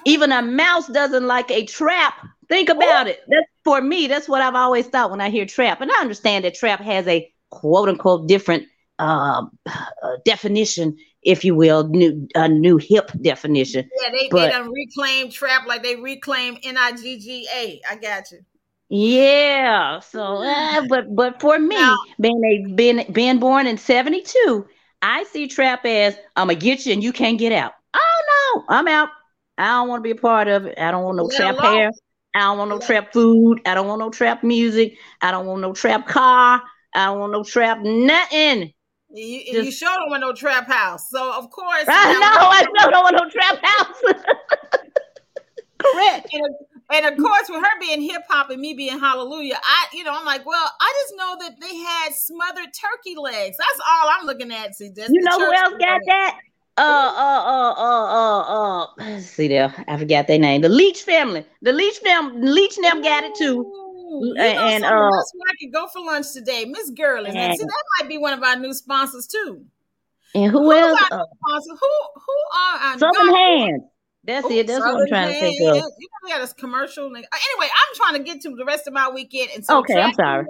Even 0.06 0.32
a 0.32 0.42
mouse 0.42 0.88
doesn't 0.88 1.26
like 1.26 1.50
a 1.52 1.66
trap. 1.66 2.14
Think 2.50 2.70
about 2.70 3.08
it. 3.08 3.22
That's 3.28 3.48
for 3.64 3.82
me. 3.82 4.08
That's 4.08 4.28
what 4.28 4.42
I've 4.42 4.56
always 4.56 4.88
thought 4.88 5.12
when 5.12 5.22
I 5.22 5.30
hear 5.30 5.46
trap. 5.46 5.80
And 5.82 5.92
I 5.92 6.02
understand 6.02 6.44
that 6.46 6.56
trap 6.56 6.82
has 6.82 7.08
a 7.08 7.32
quote 7.50 7.88
unquote 7.88 8.28
different 8.28 8.66
uh, 9.00 9.46
uh, 9.66 10.18
definition, 10.26 10.98
if 11.24 11.46
you 11.46 11.56
will, 11.56 11.88
new 11.88 12.28
a 12.36 12.48
new 12.50 12.78
hip 12.78 13.12
definition. 13.22 13.90
Yeah, 14.02 14.10
they, 14.12 14.28
But- 14.30 14.46
they 14.46 14.50
done 14.52 14.72
reclaim 14.72 15.30
trap 15.32 15.66
like 15.68 15.84
they 15.84 15.96
reclaim 15.96 16.58
N-I-G-G-A. 16.64 17.82
I 17.90 17.96
got 17.96 18.32
you. 18.32 18.40
Yeah. 18.96 20.02
So, 20.02 20.44
uh, 20.44 20.86
but 20.90 21.16
but 21.16 21.42
for 21.42 21.58
me, 21.58 21.76
Now- 21.76 21.98
being 22.22 22.44
a 22.44 22.74
being 22.76 23.12
being 23.12 23.40
born 23.40 23.66
in 23.66 23.76
'72, 23.80 24.68
I 25.02 25.24
see 25.24 25.48
trap 25.48 25.84
as 25.84 26.16
I'm 26.36 26.48
gonna 26.48 26.60
get 26.60 26.86
you 26.86 26.94
and 26.94 27.04
you 27.04 27.12
can't 27.12 27.40
get 27.40 27.52
out. 27.52 27.74
Oh 27.96 28.54
no, 28.56 28.66
I'm 28.70 28.88
out. 28.88 29.10
I 29.58 29.66
don't 29.70 29.90
want 29.90 30.00
to 30.02 30.04
be 30.04 30.12
a 30.12 30.16
part 30.22 30.48
of 30.48 30.68
it. 30.68 30.78
I 30.78 30.92
don't 30.92 31.04
want 31.04 31.18
no 31.18 31.28
trap 31.28 31.58
alone- 31.58 31.74
hair. 31.74 31.92
I 32.36 32.42
don't 32.42 32.60
want 32.60 32.70
no 32.70 32.78
trap 32.80 33.12
food. 33.14 33.62
I 33.66 33.74
don't 33.74 33.88
want 33.88 34.00
no 34.00 34.12
trap 34.12 34.44
music. 34.44 34.98
I 35.22 35.32
don't 35.32 35.48
want 35.48 35.62
no 35.62 35.74
trap 35.74 36.08
car. 36.08 36.62
I 36.96 37.06
don't 37.06 37.20
want 37.20 37.32
no 37.32 37.44
trap 37.44 37.80
nothing. 37.82 38.74
You, 39.10 39.26
you 39.26 39.64
Just- 39.64 39.80
sure 39.80 39.90
don't 39.90 40.12
want 40.12 40.22
no 40.22 40.34
trap 40.34 40.68
house. 40.68 41.10
So 41.10 41.34
of 41.34 41.50
course, 41.50 41.86
I 41.88 42.14
know. 42.14 42.80
I 42.86 42.90
don't 42.92 43.04
want 43.04 43.16
no 43.16 43.28
trap 43.28 43.60
house. 43.64 44.02
Correct. 45.80 46.30
and, 46.32 46.56
and 46.92 47.06
of 47.06 47.18
course, 47.18 47.44
with 47.50 47.62
her 47.64 47.80
being 47.80 48.02
hip 48.02 48.24
hop 48.30 48.50
and 48.50 48.60
me 48.62 48.74
being 48.74 49.00
hallelujah, 49.00 49.60
I 49.64 49.86
you 49.94 50.04
know 50.04 50.14
I'm 50.14 50.26
like, 50.26 50.46
well, 50.46 50.72
I 50.82 50.94
just 51.04 51.16
know 51.18 51.38
that 51.42 51.60
they 51.62 51.76
had 51.76 52.14
smothered 52.14 52.70
turkey 52.74 53.16
legs. 53.18 53.58
That's 53.58 53.80
all 53.90 54.10
I'm 54.12 54.26
looking 54.26 54.52
at. 54.52 54.76
See, 54.76 54.92
You 54.96 55.22
know 55.22 55.38
who 55.40 55.54
else 55.54 55.74
got 55.80 55.94
legs. 55.94 56.06
that? 56.08 56.40
Uh, 56.76 56.82
uh, 56.82 57.44
uh, 57.46 57.74
uh, 57.78 58.84
uh, 58.84 58.88
uh. 59.16 59.20
See 59.20 59.48
there. 59.48 59.74
I 59.88 59.96
forgot 59.98 60.26
their 60.28 60.40
name. 60.40 60.62
The 60.62 60.70
Leach 60.70 61.04
family. 61.04 61.46
The 61.62 61.72
Leach 61.72 61.98
family. 62.00 62.50
Leach 62.50 62.76
them 62.78 63.02
got 63.04 63.24
it 63.24 63.36
too. 63.36 63.80
You 64.24 64.34
know 64.36 64.44
And, 64.44 64.84
uh, 64.84 64.90
I 64.90 65.54
could 65.60 65.72
go 65.74 65.88
for 65.88 66.00
lunch 66.04 66.34
today, 66.34 66.66
Miss 66.66 66.90
Girl. 66.92 67.26
And 67.26 67.38
and- 67.38 67.58
see, 67.58 67.64
that 67.64 67.84
might 68.00 68.10
be 68.10 68.18
one 68.18 68.34
of 68.34 68.42
our 68.44 68.56
new 68.56 68.74
sponsors 68.74 69.28
too. 69.28 69.64
And 70.36 70.52
who 70.52 70.64
Who's 70.72 70.76
else? 70.82 71.00
Uh? 71.12 71.18
Who 71.20 71.76
who 72.16 72.58
are 72.58 72.78
our 72.80 72.98
Southern 72.98 73.28
God- 73.28 73.36
Hands. 73.36 73.84
That's 74.26 74.50
it. 74.50 74.68
That's 74.68 74.80
what 74.80 75.02
I'm 75.02 75.08
trying 75.08 75.34
to 75.34 75.40
think 75.40 75.62
of. 75.62 75.76
You 75.76 75.82
know, 75.82 75.92
we 76.24 76.30
got 76.30 76.40
this 76.40 76.54
commercial. 76.54 77.06
Uh, 77.06 77.10
Anyway, 77.10 77.28
I'm 77.62 77.96
trying 77.96 78.14
to 78.14 78.24
get 78.24 78.42
to 78.44 78.56
the 78.56 78.64
rest 78.64 78.88
of 78.88 78.94
my 78.94 79.10
weekend. 79.10 79.50
And 79.54 79.66
so 79.66 79.80
Okay, 79.80 80.00
I'm 80.00 80.14
sorry. 80.14 80.46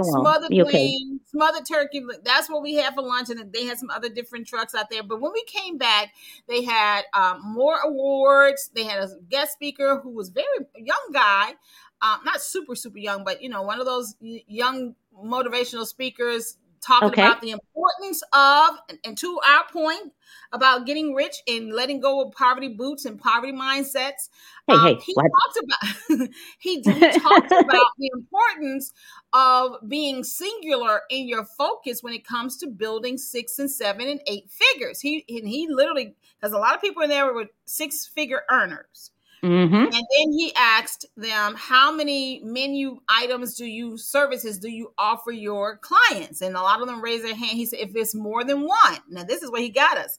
Smothered 0.00 0.52
You 0.52 0.64
okay? 0.64 0.88
wings, 0.88 1.22
smothered 1.30 1.66
turkey. 1.66 2.04
That's 2.22 2.50
what 2.50 2.62
we 2.62 2.74
had 2.74 2.94
for 2.94 3.02
lunch, 3.02 3.30
and 3.30 3.52
they 3.52 3.64
had 3.64 3.78
some 3.78 3.90
other 3.90 4.10
different 4.10 4.46
trucks 4.46 4.74
out 4.74 4.90
there. 4.90 5.02
But 5.02 5.20
when 5.20 5.32
we 5.32 5.42
came 5.44 5.78
back, 5.78 6.12
they 6.48 6.62
had 6.62 7.04
um, 7.14 7.40
more 7.42 7.78
awards. 7.78 8.70
They 8.74 8.84
had 8.84 9.02
a 9.02 9.08
guest 9.28 9.54
speaker 9.54 10.00
who 10.02 10.10
was 10.10 10.28
very 10.28 10.46
young 10.76 11.10
guy, 11.12 11.54
um, 12.02 12.20
not 12.24 12.42
super 12.42 12.74
super 12.74 12.98
young, 12.98 13.24
but 13.24 13.42
you 13.42 13.48
know, 13.48 13.62
one 13.62 13.80
of 13.80 13.86
those 13.86 14.14
young 14.20 14.94
motivational 15.18 15.86
speakers 15.86 16.58
talking 16.80 17.08
Okay. 17.10 17.22
about 17.22 17.40
the 17.40 17.50
importance 17.50 18.22
of, 18.32 18.78
and, 18.88 18.98
and 19.04 19.18
to 19.18 19.38
our 19.46 19.64
point 19.72 20.12
about 20.52 20.86
getting 20.86 21.14
rich 21.14 21.36
and 21.46 21.72
letting 21.72 22.00
go 22.00 22.22
of 22.22 22.32
poverty 22.32 22.68
boots 22.68 23.04
and 23.04 23.18
poverty 23.20 23.52
mindsets. 23.52 24.28
Hey, 24.68 24.74
Um, 24.74 24.86
hey, 24.94 25.00
he 25.04 25.14
what? 25.14 25.30
talked 25.30 25.58
about 25.64 26.28
he, 26.58 26.80
he 26.80 27.08
talked 27.10 27.52
about 27.64 27.86
the 27.98 28.10
importance 28.12 28.92
of 29.32 29.76
being 29.88 30.24
singular 30.24 31.02
in 31.10 31.28
your 31.28 31.44
focus 31.44 32.02
when 32.02 32.14
it 32.14 32.26
comes 32.26 32.56
to 32.58 32.66
building 32.66 33.18
six 33.18 33.58
and 33.58 33.70
seven 33.70 34.08
and 34.08 34.20
eight 34.26 34.50
figures. 34.50 35.00
He 35.00 35.24
and 35.28 35.48
he 35.48 35.68
literally 35.70 36.16
because 36.40 36.52
a 36.52 36.58
lot 36.58 36.74
of 36.74 36.80
people 36.80 37.02
in 37.02 37.10
there 37.10 37.32
were 37.32 37.46
six 37.64 38.06
figure 38.06 38.42
earners. 38.50 39.10
Mm-hmm. 39.42 39.74
And 39.74 39.92
then 39.92 40.32
he 40.32 40.52
asked 40.56 41.06
them, 41.16 41.54
How 41.56 41.92
many 41.92 42.40
menu 42.44 43.00
items 43.08 43.54
do 43.54 43.66
you, 43.66 43.96
services 43.96 44.58
do 44.58 44.68
you 44.68 44.92
offer 44.98 45.30
your 45.30 45.76
clients? 45.76 46.40
And 46.40 46.56
a 46.56 46.62
lot 46.62 46.80
of 46.80 46.86
them 46.86 47.02
raised 47.02 47.24
their 47.24 47.34
hand. 47.34 47.52
He 47.52 47.66
said, 47.66 47.80
If 47.80 47.94
it's 47.94 48.14
more 48.14 48.44
than 48.44 48.62
one. 48.62 48.98
Now, 49.08 49.24
this 49.24 49.42
is 49.42 49.50
where 49.50 49.60
he 49.60 49.68
got 49.68 49.98
us. 49.98 50.18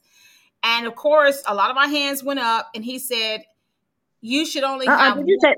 And 0.62 0.86
of 0.86 0.94
course, 0.96 1.42
a 1.46 1.54
lot 1.54 1.70
of 1.70 1.76
my 1.76 1.86
hands 1.86 2.22
went 2.22 2.40
up, 2.40 2.70
and 2.74 2.84
he 2.84 2.98
said, 2.98 3.44
You 4.20 4.46
should 4.46 4.64
only 4.64 4.86
Uh-uh, 4.86 4.98
have 4.98 5.16
did 5.16 5.28
you 5.28 5.38
say? 5.40 5.54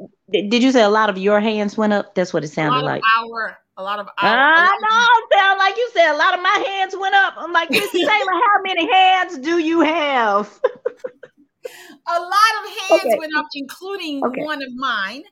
Did 0.48 0.62
you 0.62 0.72
say 0.72 0.82
a 0.82 0.88
lot 0.88 1.10
of 1.10 1.18
your 1.18 1.40
hands 1.40 1.76
went 1.76 1.92
up? 1.92 2.14
That's 2.14 2.32
what 2.32 2.44
it 2.44 2.48
sounded 2.48 2.84
like. 2.84 3.02
our, 3.18 3.58
a 3.76 3.82
lot 3.82 3.98
of 3.98 4.06
our. 4.06 4.14
I 4.18 4.78
know. 4.82 5.38
Sound 5.38 5.58
like 5.58 5.76
you 5.76 5.90
said 5.94 6.12
a 6.12 6.16
lot 6.16 6.34
of 6.34 6.42
my 6.42 6.64
hands 6.66 6.94
went 6.98 7.14
up. 7.14 7.34
I'm 7.36 7.52
like, 7.52 7.70
Miss 7.70 7.90
Taylor, 7.92 8.08
how 8.08 8.62
many 8.62 8.90
hands 8.92 9.38
do 9.38 9.58
you 9.58 9.80
have? 9.80 10.60
a 11.66 12.20
lot 12.20 12.64
of 12.64 12.70
hands 12.70 13.14
Okay. 13.14 13.18
went 13.18 13.32
up, 13.36 13.46
including 13.54 14.24
Okay. 14.26 14.42
one 14.42 14.62
of 14.62 14.74
mine. 14.74 15.22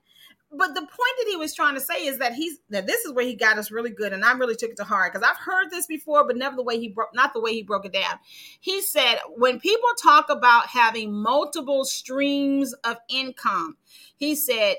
But 0.51 0.69
the 0.75 0.81
point 0.81 0.91
that 1.19 1.27
he 1.29 1.37
was 1.37 1.55
trying 1.55 1.75
to 1.75 1.81
say 1.81 2.07
is 2.07 2.19
that 2.19 2.33
he's 2.33 2.59
that 2.71 2.87
this 2.87 3.05
is 3.05 3.13
where 3.13 3.25
he 3.25 3.35
got 3.35 3.59
us 3.59 3.71
really 3.71 3.91
good, 3.91 4.15
and 4.15 4.25
I 4.25 4.33
really 4.33 4.57
took 4.57 4.71
it 4.71 4.77
to 4.79 4.85
heart 4.85 5.13
because 5.13 5.29
I've 5.29 5.37
heard 5.37 5.71
this 5.71 5.87
before, 5.87 6.27
but 6.27 6.37
never 6.37 6.57
the 6.57 6.63
way 6.63 6.81
he 6.81 6.89
broke, 6.89 7.11
not 7.15 7.35
the 7.35 7.41
way 7.41 7.53
he 7.53 7.63
broke 7.63 7.85
it 7.85 7.93
down. 7.93 8.19
He 8.59 8.81
said 8.81 9.19
when 9.37 9.61
people 9.61 9.91
talk 10.03 10.31
about 10.31 10.69
having 10.69 11.13
multiple 11.13 11.85
streams 11.85 12.73
of 12.85 12.97
income, 13.11 13.77
he 14.17 14.35
said 14.35 14.77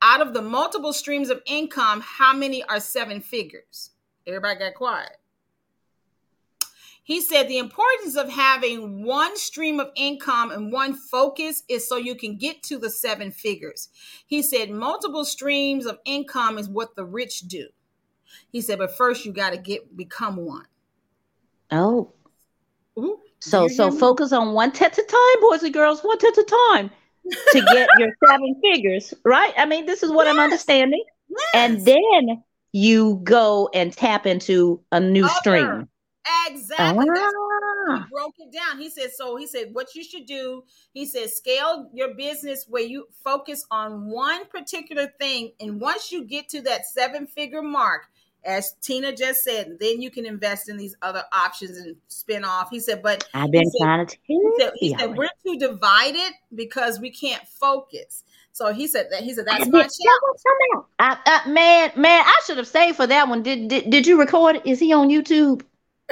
out 0.00 0.20
of 0.20 0.32
the 0.34 0.42
multiple 0.42 0.94
streams 0.94 1.28
of 1.30 1.42
income, 1.46 2.02
how 2.02 2.32
many 2.34 2.62
are 2.64 2.80
seven 2.80 3.20
figures? 3.20 3.90
Everybody 4.26 4.58
got 4.58 4.74
quiet. 4.74 5.16
He 7.04 7.20
said 7.20 7.48
the 7.48 7.58
importance 7.58 8.16
of 8.16 8.30
having 8.30 9.04
one 9.04 9.36
stream 9.36 9.80
of 9.80 9.90
income 9.96 10.50
and 10.50 10.72
one 10.72 10.94
focus 10.94 11.64
is 11.68 11.88
so 11.88 11.96
you 11.96 12.14
can 12.14 12.36
get 12.36 12.62
to 12.64 12.78
the 12.78 12.90
seven 12.90 13.32
figures. 13.32 13.88
He 14.26 14.42
said 14.42 14.70
multiple 14.70 15.24
streams 15.24 15.86
of 15.86 15.98
income 16.04 16.58
is 16.58 16.68
what 16.68 16.94
the 16.94 17.04
rich 17.04 17.40
do. 17.40 17.68
He 18.50 18.60
said, 18.60 18.78
but 18.78 18.96
first 18.96 19.24
you 19.24 19.32
got 19.32 19.50
to 19.50 19.58
get 19.58 19.96
become 19.96 20.36
one. 20.36 20.66
Oh, 21.72 22.14
Ooh, 22.98 23.20
So 23.40 23.68
so 23.68 23.90
me? 23.90 23.90
focus 23.90 24.32
on 24.32 24.54
one 24.54 24.72
tet 24.72 24.98
at 24.98 25.04
a 25.04 25.06
time, 25.06 25.40
boys 25.40 25.62
and 25.62 25.74
girls, 25.74 26.00
one 26.02 26.18
tet 26.18 26.36
at 26.38 26.44
a 26.44 26.46
time 26.76 26.90
to 27.50 27.60
get 27.60 27.90
your 27.94 28.10
seven 28.28 28.60
figures, 28.62 29.14
right? 29.24 29.52
I 29.56 29.66
mean, 29.66 29.86
this 29.86 30.02
is 30.02 30.10
what 30.12 30.28
I'm 30.28 30.38
Yes. 30.38 30.40
understanding. 30.40 31.04
And 31.52 31.84
then 31.84 32.44
you 32.72 33.20
go 33.24 33.70
and 33.74 33.92
tap 33.92 34.26
into 34.26 34.82
a 34.92 35.00
new 35.00 35.28
Other. 35.28 35.28
stream. 35.28 35.88
Exactly. 36.46 37.04
That's 37.06 37.20
he 37.20 37.28
Ah, 37.88 38.06
broke 38.12 38.34
it 38.38 38.52
down. 38.52 38.78
He 38.78 38.88
said, 38.90 39.10
so 39.12 39.36
he 39.36 39.46
said, 39.46 39.74
what 39.74 39.94
you 39.94 40.04
should 40.04 40.26
do, 40.26 40.62
he 40.92 41.04
said, 41.04 41.30
scale 41.30 41.90
your 41.92 42.14
business 42.14 42.66
where 42.68 42.82
you 42.84 43.08
focus 43.24 43.66
on 43.70 44.06
one 44.08 44.46
particular 44.46 45.08
thing. 45.18 45.52
And 45.60 45.80
once 45.80 46.12
you 46.12 46.24
get 46.24 46.48
to 46.50 46.62
that 46.62 46.86
seven 46.86 47.26
figure 47.26 47.62
mark, 47.62 48.08
as 48.44 48.74
Tina 48.80 49.14
just 49.14 49.42
said, 49.42 49.78
then 49.80 50.00
you 50.02 50.10
can 50.10 50.26
invest 50.26 50.68
in 50.68 50.76
these 50.76 50.96
other 51.02 51.22
options 51.32 51.76
and 51.78 51.96
spin 52.08 52.44
off. 52.44 52.70
He 52.70 52.80
said, 52.80 53.02
but 53.02 53.28
I've 53.34 53.50
been 53.50 53.64
said- 53.70 53.84
trying 53.84 54.06
to 54.06 54.16
he 54.24 54.40
said, 54.58 54.72
he 54.76 54.96
said 54.98 55.16
we're 55.16 55.28
too 55.44 55.58
divided 55.58 56.32
because 56.54 56.98
we 57.00 57.10
can't 57.10 57.46
focus. 57.46 58.24
So 58.54 58.72
he 58.72 58.86
said 58.86 59.06
that 59.10 59.22
he 59.22 59.32
said 59.32 59.46
that's 59.46 59.64
I 59.64 59.68
my 59.70 59.78
challenge. 59.82 60.86
I, 60.98 61.16
I, 61.24 61.48
man, 61.48 61.92
man, 61.96 62.22
I 62.26 62.40
should 62.44 62.58
have 62.58 62.66
saved 62.68 62.96
for 62.96 63.06
that 63.06 63.28
one. 63.28 63.42
Did, 63.42 63.68
did 63.68 63.90
did 63.90 64.06
you 64.06 64.18
record? 64.18 64.60
Is 64.64 64.78
he 64.78 64.92
on 64.92 65.08
YouTube? 65.08 65.62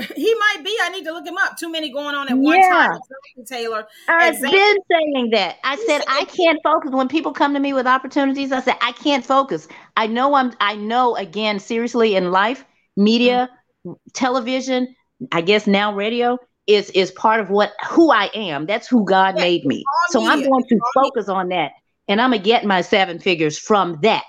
He 0.16 0.34
might 0.34 0.64
be. 0.64 0.76
I 0.82 0.90
need 0.90 1.04
to 1.04 1.12
look 1.12 1.26
him 1.26 1.36
up. 1.38 1.56
Too 1.56 1.70
many 1.70 1.92
going 1.92 2.14
on 2.14 2.28
at 2.28 2.36
one 2.36 2.58
Yeah. 2.58 2.68
time. 2.68 2.98
Taylor. 3.46 3.86
I've 4.08 4.34
Exactly. 4.34 4.58
been 4.58 4.76
saying 4.90 5.30
that. 5.30 5.56
I 5.64 5.76
said 5.86 6.02
I 6.08 6.24
can't 6.24 6.58
focus 6.62 6.90
when 6.92 7.08
people 7.08 7.32
come 7.32 7.54
to 7.54 7.60
me 7.60 7.72
with 7.72 7.86
opportunities. 7.86 8.52
I 8.52 8.60
said 8.60 8.76
I 8.80 8.92
can't 8.92 9.24
focus. 9.24 9.68
I 9.96 10.06
know 10.06 10.34
I'm. 10.34 10.52
I 10.60 10.76
know 10.76 11.16
again. 11.16 11.58
Seriously, 11.58 12.16
in 12.16 12.30
life, 12.30 12.64
media, 12.96 13.48
mm-hmm. 13.86 13.94
television, 14.14 14.94
I 15.32 15.40
guess 15.40 15.66
now 15.66 15.94
radio 15.94 16.38
is 16.66 16.90
is 16.90 17.10
part 17.12 17.40
of 17.40 17.50
what 17.50 17.72
who 17.88 18.10
I 18.10 18.30
am. 18.34 18.66
That's 18.66 18.86
who 18.88 19.04
God 19.04 19.34
Yeah, 19.36 19.42
made 19.44 19.64
me. 19.64 19.84
So 20.10 20.24
I'm 20.26 20.42
going 20.42 20.64
to 20.68 20.80
focus 20.94 21.28
on 21.28 21.48
that, 21.48 21.72
and 22.08 22.20
I'm 22.20 22.30
gonna 22.30 22.42
get 22.42 22.64
my 22.64 22.80
seven 22.82 23.18
figures 23.18 23.58
from 23.58 23.98
that. 24.02 24.24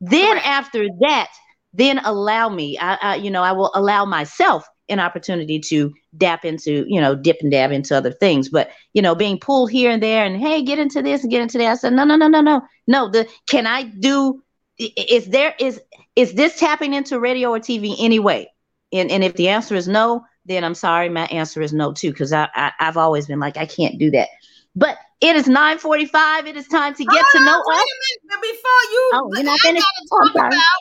Then 0.00 0.32
Correct. 0.32 0.46
after 0.46 0.86
that, 1.00 1.28
then 1.72 1.98
allow 2.04 2.48
me. 2.48 2.78
I, 2.78 2.94
I 3.00 3.14
you 3.16 3.30
know 3.30 3.42
I 3.42 3.52
will 3.52 3.70
allow 3.74 4.04
myself 4.04 4.66
an 4.88 5.00
opportunity 5.00 5.58
to 5.58 5.92
dap 6.16 6.44
into 6.44 6.84
you 6.88 7.00
know 7.00 7.14
dip 7.14 7.38
and 7.40 7.50
dab 7.50 7.72
into 7.72 7.96
other 7.96 8.12
things. 8.12 8.48
But 8.48 8.70
you 8.92 9.02
know 9.02 9.14
being 9.14 9.38
pulled 9.38 9.70
here 9.70 9.90
and 9.90 10.02
there 10.02 10.24
and 10.24 10.36
hey 10.36 10.62
get 10.62 10.78
into 10.78 11.02
this 11.02 11.22
and 11.22 11.30
get 11.30 11.42
into 11.42 11.58
that. 11.58 11.70
I 11.72 11.74
said 11.74 11.92
no 11.92 12.04
no 12.04 12.16
no 12.16 12.28
no 12.28 12.40
no 12.40 12.62
no. 12.86 13.10
The 13.10 13.28
can 13.48 13.66
I 13.66 13.84
do? 13.84 14.42
Is 14.78 15.26
there 15.26 15.54
is 15.58 15.80
is 16.16 16.34
this 16.34 16.58
tapping 16.58 16.94
into 16.94 17.18
radio 17.20 17.50
or 17.50 17.60
TV 17.60 17.94
anyway? 17.98 18.50
And 18.92 19.10
and 19.10 19.24
if 19.24 19.34
the 19.34 19.48
answer 19.48 19.74
is 19.74 19.88
no, 19.88 20.24
then 20.46 20.64
I'm 20.64 20.74
sorry, 20.74 21.08
my 21.08 21.26
answer 21.26 21.62
is 21.62 21.72
no 21.72 21.92
too, 21.92 22.10
because 22.10 22.32
I, 22.32 22.48
I 22.54 22.72
I've 22.80 22.96
always 22.96 23.26
been 23.26 23.40
like 23.40 23.56
I 23.56 23.66
can't 23.66 23.98
do 23.98 24.10
that. 24.12 24.28
But 24.76 24.98
it 25.20 25.36
is 25.36 25.46
9:45. 25.46 26.46
It 26.46 26.56
is 26.56 26.68
time 26.68 26.94
to 26.94 27.04
get 27.04 27.24
to 27.30 27.38
Hold 27.38 27.46
know 27.46 27.52
on, 27.52 27.64
wait 27.66 27.76
us. 27.76 27.82
a 27.82 27.96
minute, 28.28 28.42
before 28.42 28.82
you, 28.92 29.14
Oh, 29.14 29.32
you're 29.34 29.44
not 29.44 29.60
I 29.62 29.68
finished? 29.68 29.86
gotta 29.86 30.08
Oh, 30.10 30.16
I'm 30.18 30.26
talk 30.26 30.34
sorry. 30.34 30.50
about 30.50 30.80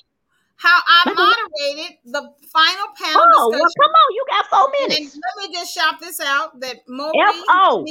how 0.64 0.80
I 0.88 1.14
moderated 1.14 1.98
the 2.06 2.22
final 2.52 2.88
panel 2.96 3.22
Oh, 3.36 3.50
well, 3.50 3.60
come 3.60 3.92
on, 3.92 4.14
you 4.14 4.26
got 4.30 4.46
four 4.48 4.72
And 4.82 4.92
let 4.92 5.50
me 5.50 5.54
just 5.54 5.74
shout 5.74 5.96
this 6.00 6.20
out 6.22 6.60
that 6.62 6.88
Moby 6.88 7.20
F.O. 7.20 7.86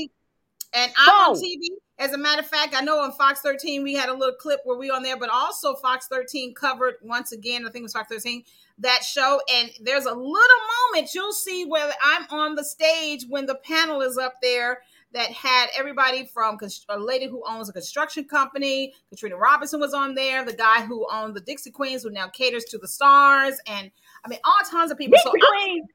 and 0.74 0.92
I'm 0.96 1.30
on 1.30 1.36
TV. 1.36 1.66
As 1.98 2.14
a 2.14 2.18
matter 2.18 2.40
of 2.40 2.48
fact, 2.48 2.74
I 2.74 2.80
know 2.80 2.98
on 2.98 3.12
Fox 3.12 3.40
13 3.40 3.82
we 3.82 3.92
had 3.92 4.08
a 4.08 4.14
little 4.14 4.34
clip 4.34 4.60
where 4.64 4.78
we 4.78 4.90
on 4.90 5.02
there, 5.02 5.18
but 5.18 5.28
also 5.28 5.74
Fox 5.76 6.08
13 6.08 6.54
covered 6.54 6.94
once 7.02 7.32
again. 7.32 7.62
I 7.66 7.70
think 7.70 7.82
it 7.82 7.84
was 7.84 7.92
Fox 7.92 8.08
13 8.08 8.42
that 8.78 9.04
show, 9.04 9.40
and 9.52 9.70
there's 9.82 10.06
a 10.06 10.14
little 10.14 10.24
moment 10.24 11.14
you'll 11.14 11.34
see 11.34 11.66
where 11.66 11.92
I'm 12.02 12.26
on 12.30 12.54
the 12.54 12.64
stage 12.64 13.26
when 13.28 13.44
the 13.44 13.54
panel 13.56 14.00
is 14.00 14.16
up 14.16 14.36
there 14.42 14.80
that 15.14 15.30
had 15.30 15.66
everybody 15.78 16.24
from 16.24 16.58
a 16.88 16.98
lady 16.98 17.26
who 17.26 17.42
owns 17.48 17.68
a 17.68 17.72
construction 17.72 18.24
company, 18.24 18.94
Katrina 19.10 19.36
Robinson 19.36 19.78
was 19.80 19.92
on 19.94 20.14
there, 20.14 20.44
the 20.44 20.52
guy 20.54 20.82
who 20.84 21.06
owned 21.12 21.34
the 21.36 21.40
Dixie 21.40 21.70
Queens, 21.70 22.02
who 22.02 22.10
now 22.10 22.28
caters 22.28 22.64
to 22.66 22.78
the 22.78 22.88
stars, 22.88 23.58
and 23.66 23.90
I 24.24 24.28
mean 24.28 24.38
all 24.44 24.58
tons 24.70 24.90
of 24.90 24.98
people. 24.98 25.12
This 25.12 25.22
So 25.24 25.30
queen, 25.32 25.86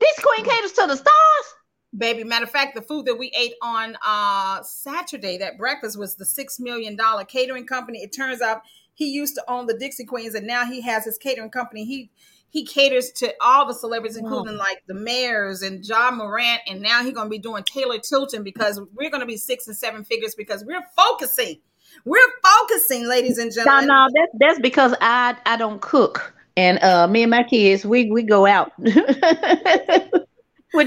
this 0.00 0.18
queen 0.20 0.44
caters 0.44 0.72
to 0.72 0.86
the 0.86 0.96
stars. 0.96 1.54
baby. 1.96 2.24
Matter 2.24 2.44
of 2.44 2.50
fact, 2.50 2.74
the 2.74 2.82
food 2.82 3.06
that 3.06 3.18
we 3.18 3.32
ate 3.36 3.54
on 3.62 3.96
uh 4.06 4.62
Saturday, 4.62 5.38
that 5.38 5.56
breakfast 5.58 5.98
was 5.98 6.14
the 6.16 6.24
six 6.26 6.60
million 6.60 6.96
dollar 6.96 7.24
catering 7.24 7.66
company. 7.66 8.02
It 8.02 8.12
turns 8.12 8.40
out 8.42 8.62
he 8.94 9.10
used 9.10 9.34
to 9.36 9.44
own 9.48 9.66
the 9.66 9.78
Dixie 9.78 10.04
Queens, 10.04 10.34
and 10.34 10.46
now 10.46 10.64
he 10.66 10.80
has 10.82 11.04
his 11.04 11.16
catering 11.18 11.50
company. 11.50 11.84
He 11.84 12.10
he 12.50 12.64
caters 12.64 13.10
to 13.12 13.32
all 13.40 13.66
the 13.66 13.74
celebrities, 13.74 14.16
including 14.16 14.56
like 14.56 14.82
the 14.86 14.94
mayors 14.94 15.62
and 15.62 15.84
Ja 15.84 16.10
Morant, 16.10 16.60
and 16.66 16.80
now 16.80 17.02
he's 17.02 17.12
gonna 17.12 17.28
be 17.28 17.38
doing 17.38 17.62
Taylor 17.64 17.98
Tilton 17.98 18.42
because 18.42 18.80
we're 18.94 19.10
gonna 19.10 19.26
be 19.26 19.36
six 19.36 19.66
and 19.68 19.76
seven 19.76 20.04
figures 20.04 20.34
because 20.34 20.64
we're 20.64 20.84
focusing. 20.96 21.60
We're 22.04 22.20
focusing, 22.42 23.08
ladies 23.08 23.38
and 23.38 23.52
gentlemen. 23.52 23.88
no, 23.88 24.06
no, 24.06 24.12
that's 24.14 24.32
that's 24.38 24.60
because 24.60 24.94
I 25.00 25.36
I 25.46 25.56
don't 25.56 25.80
cook, 25.80 26.34
and 26.56 26.82
uh, 26.82 27.06
me 27.06 27.22
and 27.22 27.30
my 27.30 27.42
kids 27.42 27.84
we 27.84 28.10
we 28.10 28.22
go 28.22 28.46
out, 28.46 28.72
which 28.78 28.96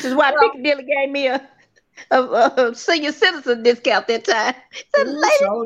is 0.06 0.16
why 0.16 0.32
Well- 0.32 0.52
Piccadilly 0.52 0.84
gave 0.84 1.10
me 1.12 1.28
a, 1.28 1.48
a, 2.12 2.22
a 2.22 2.76
senior 2.76 3.12
citizen 3.12 3.64
discount 3.64 4.08
that 4.08 4.26
time. 4.26 4.56
Said, 4.96 5.08
lady, 5.08 5.36
so 5.40 5.66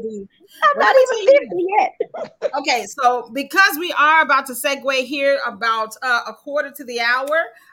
I'm 0.63 0.79
not 0.79 0.95
even 0.95 1.27
fifty 1.27 1.65
yet. 1.77 2.51
okay 2.57 2.85
so 2.85 3.29
because 3.33 3.77
we 3.79 3.91
are 3.93 4.21
about 4.21 4.45
to 4.47 4.53
segue 4.53 5.03
here 5.05 5.39
about 5.45 5.93
uh, 6.01 6.21
a 6.27 6.33
quarter 6.33 6.71
to 6.71 6.83
the 6.85 6.99
hour 6.99 7.27
um 7.27 7.29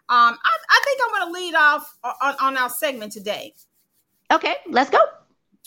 i, 0.08 0.56
I 0.70 0.80
think 0.84 1.00
i'm 1.04 1.20
going 1.20 1.32
to 1.32 1.40
lead 1.40 1.54
off 1.54 1.96
on, 2.20 2.34
on 2.40 2.56
our 2.56 2.68
segment 2.70 3.12
today 3.12 3.54
Okay, 4.32 4.56
let's 4.68 4.90
go. 4.90 4.98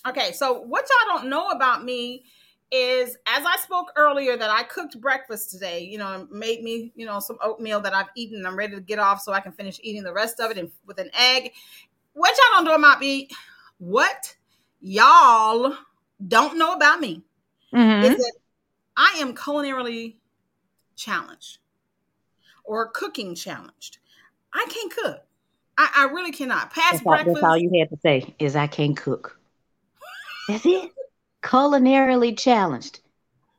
okay 0.07 0.31
so 0.33 0.61
what 0.61 0.85
y'all 0.89 1.17
don't 1.17 1.29
know 1.29 1.49
about 1.49 1.83
me 1.85 2.25
is 2.71 3.15
as 3.27 3.45
i 3.45 3.55
spoke 3.61 3.91
earlier 3.95 4.35
that 4.35 4.49
i 4.49 4.63
cooked 4.63 4.99
breakfast 4.99 5.51
today 5.51 5.81
you 5.81 5.97
know 5.99 6.27
made 6.31 6.63
me 6.63 6.91
you 6.95 7.05
know 7.05 7.19
some 7.19 7.37
oatmeal 7.43 7.79
that 7.79 7.93
i've 7.93 8.09
eaten 8.15 8.43
i'm 8.45 8.57
ready 8.57 8.73
to 8.75 8.81
get 8.81 8.97
off 8.99 9.21
so 9.21 9.31
i 9.31 9.39
can 9.39 9.51
finish 9.51 9.79
eating 9.83 10.03
the 10.03 10.11
rest 10.11 10.39
of 10.39 10.49
it 10.51 10.57
and 10.57 10.71
with 10.87 10.97
an 10.99 11.09
egg 11.17 11.51
what 12.13 12.35
y'all 12.35 12.57
don't 12.57 12.65
know 12.65 12.75
about 12.75 12.99
me 12.99 13.29
what 13.77 14.35
y'all 14.81 15.75
don't 16.25 16.57
know 16.57 16.73
about 16.73 16.99
me 16.99 17.23
Mhm. 17.73 18.03
is 18.03 18.15
that 18.15 18.33
I 18.95 19.17
am 19.19 19.35
culinarily 19.35 20.15
challenged 20.95 21.59
or 22.63 22.89
cooking 22.89 23.35
challenged. 23.35 23.97
I 24.53 24.65
can't 24.69 24.93
cook. 24.95 25.21
I, 25.77 25.89
I 25.95 26.03
really 26.05 26.31
cannot. 26.31 26.71
Past 26.71 26.91
That's 26.91 27.05
all, 27.05 27.13
that's 27.13 27.23
breakfast. 27.25 27.43
all 27.43 27.57
you 27.57 27.69
had 27.79 27.89
to 27.89 27.97
say 28.01 28.33
is 28.39 28.55
I 28.55 28.67
can't 28.67 28.95
cook. 28.95 29.37
That's 30.47 30.65
it. 30.65 30.91
Culinarily 31.41 32.37
challenged. 32.37 32.99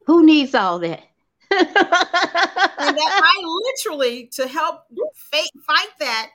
Who 0.06 0.24
needs 0.24 0.54
all 0.54 0.78
that? 0.78 1.02
and 1.50 1.66
that 1.68 2.74
I 2.78 3.42
literally 3.44 4.26
to 4.34 4.46
help 4.46 4.84
fight, 5.14 5.50
fight 5.66 5.88
that. 6.00 6.30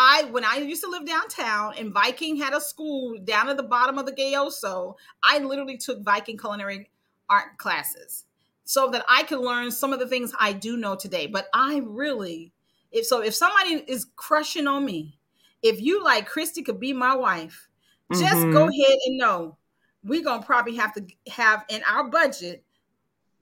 I 0.00 0.24
when 0.30 0.44
I 0.44 0.58
used 0.58 0.84
to 0.84 0.88
live 0.90 1.04
downtown 1.04 1.74
and 1.76 1.92
Viking 1.92 2.36
had 2.36 2.54
a 2.54 2.60
school 2.60 3.18
down 3.24 3.48
at 3.48 3.56
the 3.56 3.64
bottom 3.64 3.98
of 3.98 4.06
the 4.06 4.12
Gayoso, 4.12 4.94
I 5.24 5.38
literally 5.38 5.76
took 5.76 6.02
Viking 6.04 6.38
culinary 6.38 6.88
art 7.28 7.58
classes 7.58 8.24
so 8.64 8.90
that 8.90 9.04
I 9.08 9.24
could 9.24 9.40
learn 9.40 9.72
some 9.72 9.92
of 9.92 9.98
the 9.98 10.06
things 10.06 10.32
I 10.38 10.52
do 10.52 10.76
know 10.76 10.94
today. 10.94 11.26
But 11.26 11.48
I 11.52 11.78
really, 11.84 12.52
if 12.92 13.06
so, 13.06 13.22
if 13.22 13.34
somebody 13.34 13.84
is 13.88 14.06
crushing 14.14 14.68
on 14.68 14.84
me, 14.84 15.18
if 15.62 15.80
you 15.80 16.04
like 16.04 16.28
Christie 16.28 16.62
could 16.62 16.78
be 16.78 16.92
my 16.92 17.16
wife, 17.16 17.68
just 18.12 18.50
go 18.50 18.60
Mhm. 18.60 18.68
ahead 18.68 18.98
and 19.06 19.18
know 19.18 19.58
we're 20.04 20.22
gonna 20.22 20.44
probably 20.46 20.76
have 20.76 20.94
to 20.94 21.04
have 21.32 21.64
in 21.68 21.82
our 21.82 22.04
budget 22.08 22.64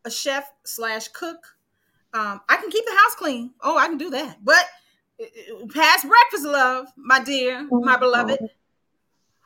a 0.04 0.10
chef 0.10 0.50
slash 0.64 1.08
cook. 1.08 1.56
Um, 2.14 2.40
I 2.48 2.56
can 2.56 2.70
keep 2.70 2.84
the 2.86 2.96
house 2.96 3.14
clean. 3.16 3.54
Oh, 3.60 3.76
I 3.76 3.88
can 3.88 3.98
do 3.98 4.10
that. 4.10 4.44
But 4.44 4.64
past 5.72 6.06
breakfast, 6.06 6.44
love, 6.44 6.88
my 6.96 7.22
dear, 7.22 7.66
my 7.70 7.94
oh, 7.96 7.98
beloved. 7.98 8.38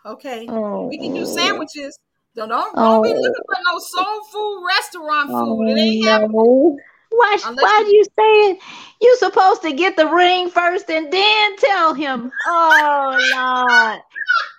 Okay, 0.05 0.47
Oh. 0.49 0.87
we 0.89 0.99
can 0.99 1.15
do 1.15 1.27
sandwiches. 1.27 1.99
Don't 2.35 2.49
don't, 2.49 2.75
don't 2.75 3.03
be 3.03 3.11
Oh. 3.11 3.21
looking 3.21 3.45
for 3.47 3.57
no 3.71 3.79
soul 3.79 4.23
food 4.33 4.65
restaurant 4.67 5.31
Oh, 5.33 5.57
food. 5.59 5.69
It 5.69 5.79
ain't 5.81 6.05
happening. 6.07 6.31
no. 6.33 6.79
Why, 7.13 7.37
Unless 7.45 7.63
why 7.63 7.79
you- 7.81 7.85
do 7.87 7.97
you 7.97 8.05
say 8.05 8.51
it? 8.53 8.59
You 9.01 9.17
supposed 9.17 9.63
to 9.63 9.73
get 9.73 9.97
the 9.97 10.07
ring 10.07 10.49
first 10.49 10.89
and 10.91 11.13
then 11.13 11.57
tell 11.57 11.93
him. 11.93 12.31
Oh, 12.47 13.19
Lord. 13.35 14.01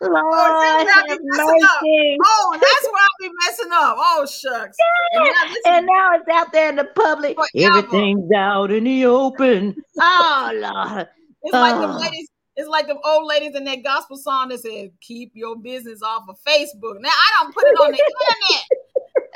Oh, 0.03 0.07
Lord, 0.07 0.79
see, 0.81 0.85
now 0.85 0.93
have 0.93 1.05
you 1.09 1.19
messing 1.23 1.63
up. 1.63 1.69
mercy. 1.81 2.17
Oh, 2.25 2.57
that's 2.59 2.85
where 2.85 3.03
I'll 3.03 3.19
be 3.19 3.29
messing 3.45 3.71
up. 3.71 3.95
Oh 3.99 4.25
shucks. 4.25 4.77
And 5.11 5.23
now 5.23 5.43
listen, 5.43 5.61
And 5.65 5.85
now 5.85 6.09
it's 6.13 6.27
out 6.31 6.51
there 6.51 6.69
in 6.69 6.75
the 6.75 6.85
public. 6.85 7.35
Forever. 7.37 7.77
Everything's 7.77 8.31
out 8.31 8.71
in 8.71 8.83
the 8.85 9.05
open. 9.05 9.75
Oh, 10.03 10.51
Lord. 10.55 11.07
It's 11.43 11.53
like 11.53 11.79
the 11.79 11.87
ladies. 11.87 12.29
It's 12.55 12.67
like 12.67 12.87
the 12.87 12.97
old 13.05 13.27
ladies 13.27 13.55
in 13.55 13.63
that 13.65 13.83
gospel 13.83 14.17
song 14.17 14.49
that 14.49 14.59
said, 14.59 14.91
"Keep 15.01 15.31
your 15.35 15.55
business 15.57 16.01
off 16.01 16.23
of 16.27 16.37
Facebook." 16.45 16.99
Now 16.99 17.09
I 17.09 17.43
don't 17.43 17.53
put 17.53 17.63
it 17.65 17.75
on 17.79 17.91
the 17.91 17.97
internet. 17.97 18.63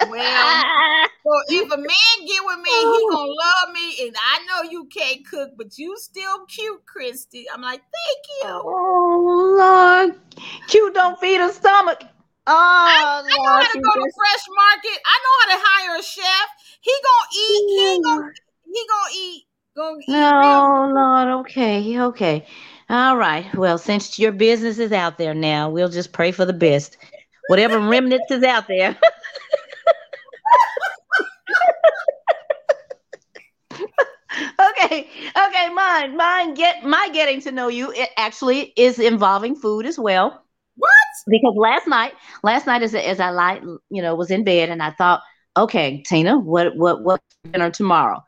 Well, 0.09 1.05
Well, 1.25 1.41
if 1.49 1.71
a 1.71 1.77
man 1.77 2.27
get 2.27 2.41
with 2.45 2.57
me, 2.59 2.69
he 2.69 2.83
oh. 2.85 3.09
gonna 3.09 3.31
love 3.31 3.73
me, 3.73 4.05
and 4.05 4.15
I 4.15 4.45
know 4.45 4.69
you 4.69 4.85
can't 4.85 5.25
cook, 5.27 5.53
but 5.57 5.75
you 5.75 5.97
still 5.97 6.45
cute, 6.45 6.85
Christie. 6.85 7.47
I'm 7.51 7.61
like, 7.61 7.81
thank 7.81 8.25
you. 8.43 8.61
Oh 8.63 9.55
Lord, 9.57 10.19
cute 10.67 10.93
don't 10.93 11.19
feed 11.19 11.41
a 11.41 11.51
stomach. 11.51 12.03
Oh, 12.45 12.53
I, 12.53 13.23
I 13.25 13.27
know 13.27 13.43
Lord, 13.43 13.63
how 13.63 13.71
to 13.73 13.79
go 13.79 13.91
to 13.91 14.05
just- 14.05 14.15
fresh 14.15 14.45
market. 14.55 15.01
I 15.03 15.19
know 15.23 15.33
how 15.41 15.57
to 15.57 15.63
hire 15.65 15.99
a 15.99 16.03
chef. 16.03 16.47
He 16.81 16.91
gonna 16.91 17.27
eat. 17.33 17.69
He 17.69 18.01
gonna. 18.03 18.31
He 18.71 18.85
gonna 18.87 19.15
eat. 19.15 19.43
Gonna 19.75 19.97
eat. 19.97 20.09
No, 20.09 20.91
Lord. 20.93 21.27
Okay, 21.45 21.99
okay. 22.01 22.45
All 22.87 23.17
right. 23.17 23.51
Well, 23.55 23.79
since 23.79 24.19
your 24.19 24.31
business 24.31 24.77
is 24.77 24.91
out 24.91 25.17
there 25.17 25.33
now, 25.33 25.71
we'll 25.71 25.89
just 25.89 26.11
pray 26.11 26.31
for 26.31 26.45
the 26.45 26.53
best. 26.53 26.97
Whatever 27.47 27.79
remnants 27.79 28.29
is 28.29 28.43
out 28.43 28.67
there. 28.67 28.95
okay. 35.37 35.69
Mine, 35.73 36.17
mine. 36.17 36.53
Get 36.53 36.83
my 36.83 37.09
getting 37.13 37.41
to 37.41 37.51
know 37.51 37.67
you. 37.67 37.91
It 37.91 38.09
actually 38.17 38.73
is 38.77 38.99
involving 38.99 39.55
food 39.55 39.85
as 39.85 39.97
well. 39.99 40.43
What? 40.77 40.91
Because 41.27 41.55
last 41.55 41.87
night, 41.87 42.13
last 42.43 42.67
night 42.67 42.83
as 42.83 42.93
as 42.93 43.19
I 43.19 43.29
lied, 43.29 43.63
you 43.89 44.01
know, 44.01 44.15
was 44.15 44.31
in 44.31 44.43
bed 44.43 44.69
and 44.69 44.83
I 44.83 44.91
thought, 44.91 45.21
okay, 45.57 46.03
Tina, 46.05 46.37
what 46.37 46.75
what 46.75 47.03
what 47.03 47.21
dinner 47.51 47.69
tomorrow? 47.69 48.21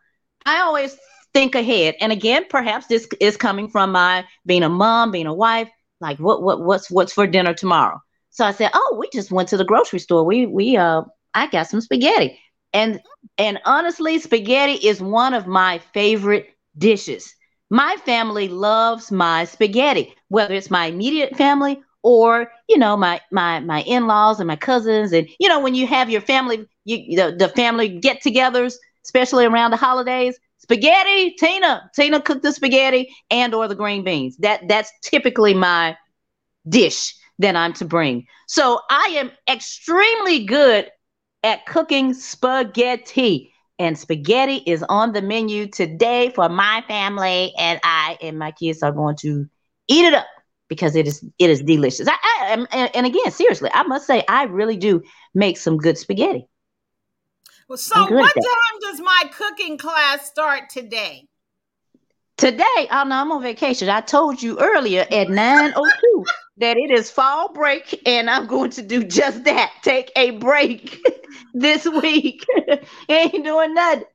I 0.46 0.60
always 0.62 0.98
think 1.34 1.56
ahead, 1.56 1.96
and 2.00 2.12
again, 2.12 2.46
perhaps 2.50 2.88
this 2.88 3.08
is 3.20 3.38
coming 3.38 3.68
from 3.68 3.92
my 3.92 4.26
being 4.46 4.64
a 4.64 4.70
mom, 4.70 5.12
being 5.12 5.28
a 5.28 5.34
wife. 5.34 5.70
Like, 6.00 6.20
what 6.20 6.42
what 6.42 6.62
what's 6.62 6.90
what's 6.90 7.14
for 7.14 7.28
dinner 7.28 7.54
tomorrow? 7.54 8.00
So 8.30 8.46
I 8.46 8.52
said, 8.52 8.72
oh, 8.74 8.98
we 9.00 9.10
just 9.12 9.32
went 9.32 9.50
to 9.50 9.58
the 9.58 9.66
grocery 9.66 10.00
store. 10.00 10.24
We 10.24 10.46
we 10.46 10.78
uh, 10.78 11.02
I 11.34 11.48
got 11.48 11.68
some 11.68 11.82
spaghetti, 11.82 12.40
and 12.72 13.02
and 13.38 13.60
honestly, 13.66 14.20
spaghetti 14.20 14.74
is 14.74 15.02
one 15.02 15.34
of 15.34 15.48
my 15.48 15.80
favorite 15.94 16.48
dishes. 16.78 17.34
My 17.70 17.98
family 18.06 18.48
loves 18.48 19.12
my 19.12 19.46
spaghetti, 19.46 20.16
whether 20.30 20.54
it's 20.54 20.72
my 20.72 20.86
immediate 20.86 21.36
family 21.36 21.82
or 22.04 22.52
you 22.70 22.78
know 22.78 22.96
my 22.96 23.20
my 23.32 23.60
my 23.60 23.82
in-laws 23.84 24.40
and 24.40 24.48
my 24.48 24.56
cousins. 24.56 25.12
And 25.12 25.28
you 25.40 25.50
know 25.50 25.60
when 25.60 25.76
you 25.76 25.88
have 25.88 26.10
your 26.10 26.22
family 26.22 26.66
you 26.86 27.16
the, 27.18 27.36
the 27.38 27.50
family 27.50 27.90
get-togethers 28.00 28.76
especially 29.04 29.46
around 29.46 29.72
the 29.72 29.78
holidays 29.78 30.38
spaghetti 30.58 31.32
tina 31.40 31.90
tina 31.96 32.22
cooked 32.22 32.44
the 32.44 32.52
spaghetti 32.52 33.14
and 33.30 33.54
or 33.54 33.68
the 33.68 33.76
green 33.76 34.04
beans. 34.04 34.38
That 34.38 34.68
that's 34.68 34.92
typically 35.02 35.54
my 35.54 35.98
dish 36.68 37.14
that 37.40 37.56
i'm 37.56 37.74
to 37.74 37.86
bring. 37.86 38.26
So 38.48 38.80
i 38.90 39.14
am 39.18 39.32
extremely 39.50 40.46
good 40.46 40.90
at 41.44 41.66
cooking 41.66 42.14
spaghetti 42.14 43.54
and 43.80 43.98
spaghetti 43.98 44.58
is 44.66 44.84
on 44.90 45.14
the 45.14 45.22
menu 45.22 45.68
today 45.68 46.32
for 46.36 46.50
my 46.50 46.84
family 46.88 47.54
and 47.58 47.80
i 47.84 48.18
and 48.22 48.40
my 48.40 48.52
kids 48.52 48.82
are 48.82 48.92
going 48.92 49.16
to 49.16 49.48
eat 49.88 50.06
it 50.06 50.14
up 50.14 50.26
because 50.68 50.96
it 50.96 51.08
is 51.08 51.24
it 51.40 51.50
is 51.50 51.62
delicious. 51.62 52.08
I, 52.08 52.18
I 52.42 52.48
am- 52.54 52.68
and, 52.72 52.96
and 52.96 53.06
again, 53.06 53.32
seriously, 53.32 53.70
I 53.74 53.84
must 53.84 54.06
say 54.06 54.24
I 54.28 54.44
really 54.44 54.78
do 54.78 55.02
make 55.34 55.58
some 55.58 55.78
good 55.78 55.98
spaghetti. 55.98 56.48
Well, 57.68 57.78
so 57.78 57.96
I'm 57.96 58.10
good 58.10 58.20
at 58.20 58.22
what 58.22 58.34
time 58.36 58.80
does 58.82 59.00
my 59.02 59.24
cooking 59.38 59.78
class 59.78 60.28
start 60.28 60.70
today? 60.70 61.28
Today, 62.38 62.88
oh 62.92 63.04
no, 63.08 63.16
I'm 63.16 63.32
on 63.32 63.42
vacation. 63.42 63.90
I 63.90 64.02
told 64.02 64.42
you 64.42 64.60
earlier 64.60 65.02
at 65.02 65.28
9:02 65.28 65.74
that 66.58 66.78
it 66.78 66.92
is 66.92 67.12
fall 67.12 67.54
break, 67.54 68.02
and 68.06 68.30
I'm 68.30 68.48
going 68.48 68.72
to 68.72 68.82
do 68.82 69.04
just 69.04 69.44
that. 69.46 69.72
Take 69.84 70.12
a 70.16 70.32
break 70.32 71.00
this 71.54 71.86
week. 71.86 72.46
Ain't 73.10 73.44
doing 73.46 73.74
nothing. 73.74 74.06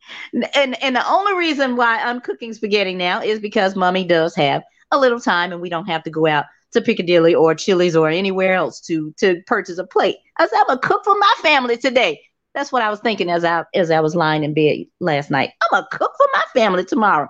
And 0.55 0.83
and 0.83 0.97
the 0.97 1.09
only 1.09 1.35
reason 1.35 1.77
why 1.77 2.01
I'm 2.01 2.21
cooking 2.21 2.53
spaghetti 2.53 2.95
now 2.95 3.23
is 3.23 3.39
because 3.41 3.77
mommy 3.77 4.05
does 4.05 4.35
have 4.37 4.63
a 4.91 4.99
little 4.99 5.21
time, 5.21 5.53
and 5.53 5.61
we 5.61 5.69
don't 5.69 5.87
have 5.87 6.03
to 6.05 6.11
go 6.11 6.27
out 6.27 6.47
to 6.73 6.81
Piccadilly 6.81 7.35
or 7.35 7.55
Chili's 7.55 7.97
or 7.97 8.09
anywhere 8.09 8.55
else 8.55 8.81
to 8.83 9.13
to 9.19 9.41
purchase 9.47 9.79
a 9.79 9.87
plate. 9.87 10.17
I 10.39 10.47
said 10.47 10.59
I'm 10.61 10.67
gonna 10.67 10.81
cook 10.81 11.05
for 11.05 11.17
my 11.19 11.35
family 11.43 11.77
today. 11.77 12.21
That's 12.55 12.73
what 12.73 12.83
I 12.83 12.91
was 12.91 13.01
thinking 13.01 13.31
as 13.31 13.45
I 13.45 13.65
as 13.75 13.91
I 13.91 14.01
was 14.01 14.17
lying 14.17 14.45
in 14.45 14.55
bed 14.55 14.87
last 15.01 15.31
night. 15.31 15.51
I'm 15.63 15.69
gonna 15.71 15.89
cook 15.93 16.13
for 16.17 16.27
my 16.35 16.43
family 16.53 16.85
tomorrow. 16.85 17.29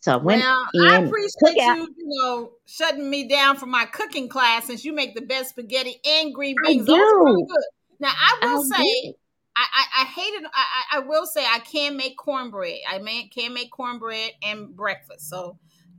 So 0.00 0.14
I 0.14 0.16
went 0.16 0.42
well, 0.42 0.66
I 0.82 0.96
appreciate 0.96 1.76
you, 1.76 1.94
you 1.96 2.06
know, 2.06 2.52
shutting 2.64 3.08
me 3.08 3.28
down 3.28 3.56
for 3.56 3.66
my 3.66 3.84
cooking 3.84 4.28
class 4.28 4.66
since 4.66 4.84
you 4.84 4.94
make 4.94 5.14
the 5.14 5.20
best 5.20 5.50
spaghetti 5.50 6.00
and 6.04 6.34
green 6.34 6.56
beans. 6.64 6.88
Really 6.88 6.98
do. 6.98 7.46
good. 7.46 7.64
Now, 8.00 8.08
I 8.08 8.38
will 8.40 8.62
I 8.62 8.78
say, 8.78 8.82
do. 8.82 9.14
I, 9.56 9.66
I, 9.74 10.02
I 10.02 10.04
hated. 10.06 10.44
I, 10.46 10.48
I 10.54 10.96
I 10.96 10.98
will 11.00 11.26
say 11.26 11.44
I 11.44 11.58
can 11.58 11.98
make 11.98 12.16
cornbread. 12.16 12.78
I 12.88 12.98
may, 12.98 13.28
can 13.28 13.52
make 13.52 13.70
cornbread 13.70 14.30
and 14.42 14.74
breakfast. 14.74 15.28
So, 15.28 15.58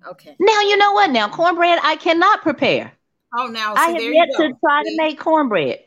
okay. 0.10 0.36
Now 0.40 0.62
you 0.62 0.78
know 0.78 0.94
what? 0.94 1.12
Now 1.12 1.30
cornbread 1.30 1.80
I 1.84 1.96
cannot 1.98 2.42
prepare. 2.42 2.94
Oh, 3.38 3.48
now 3.48 3.76
I 3.76 3.88
see, 3.88 3.94
have 3.94 4.02
there 4.02 4.14
yet 4.14 4.28
you 4.30 4.38
go. 4.38 4.48
to 4.48 4.54
try 4.60 4.84
to 4.84 4.98
make 4.98 5.20
cornbread. 5.20 5.80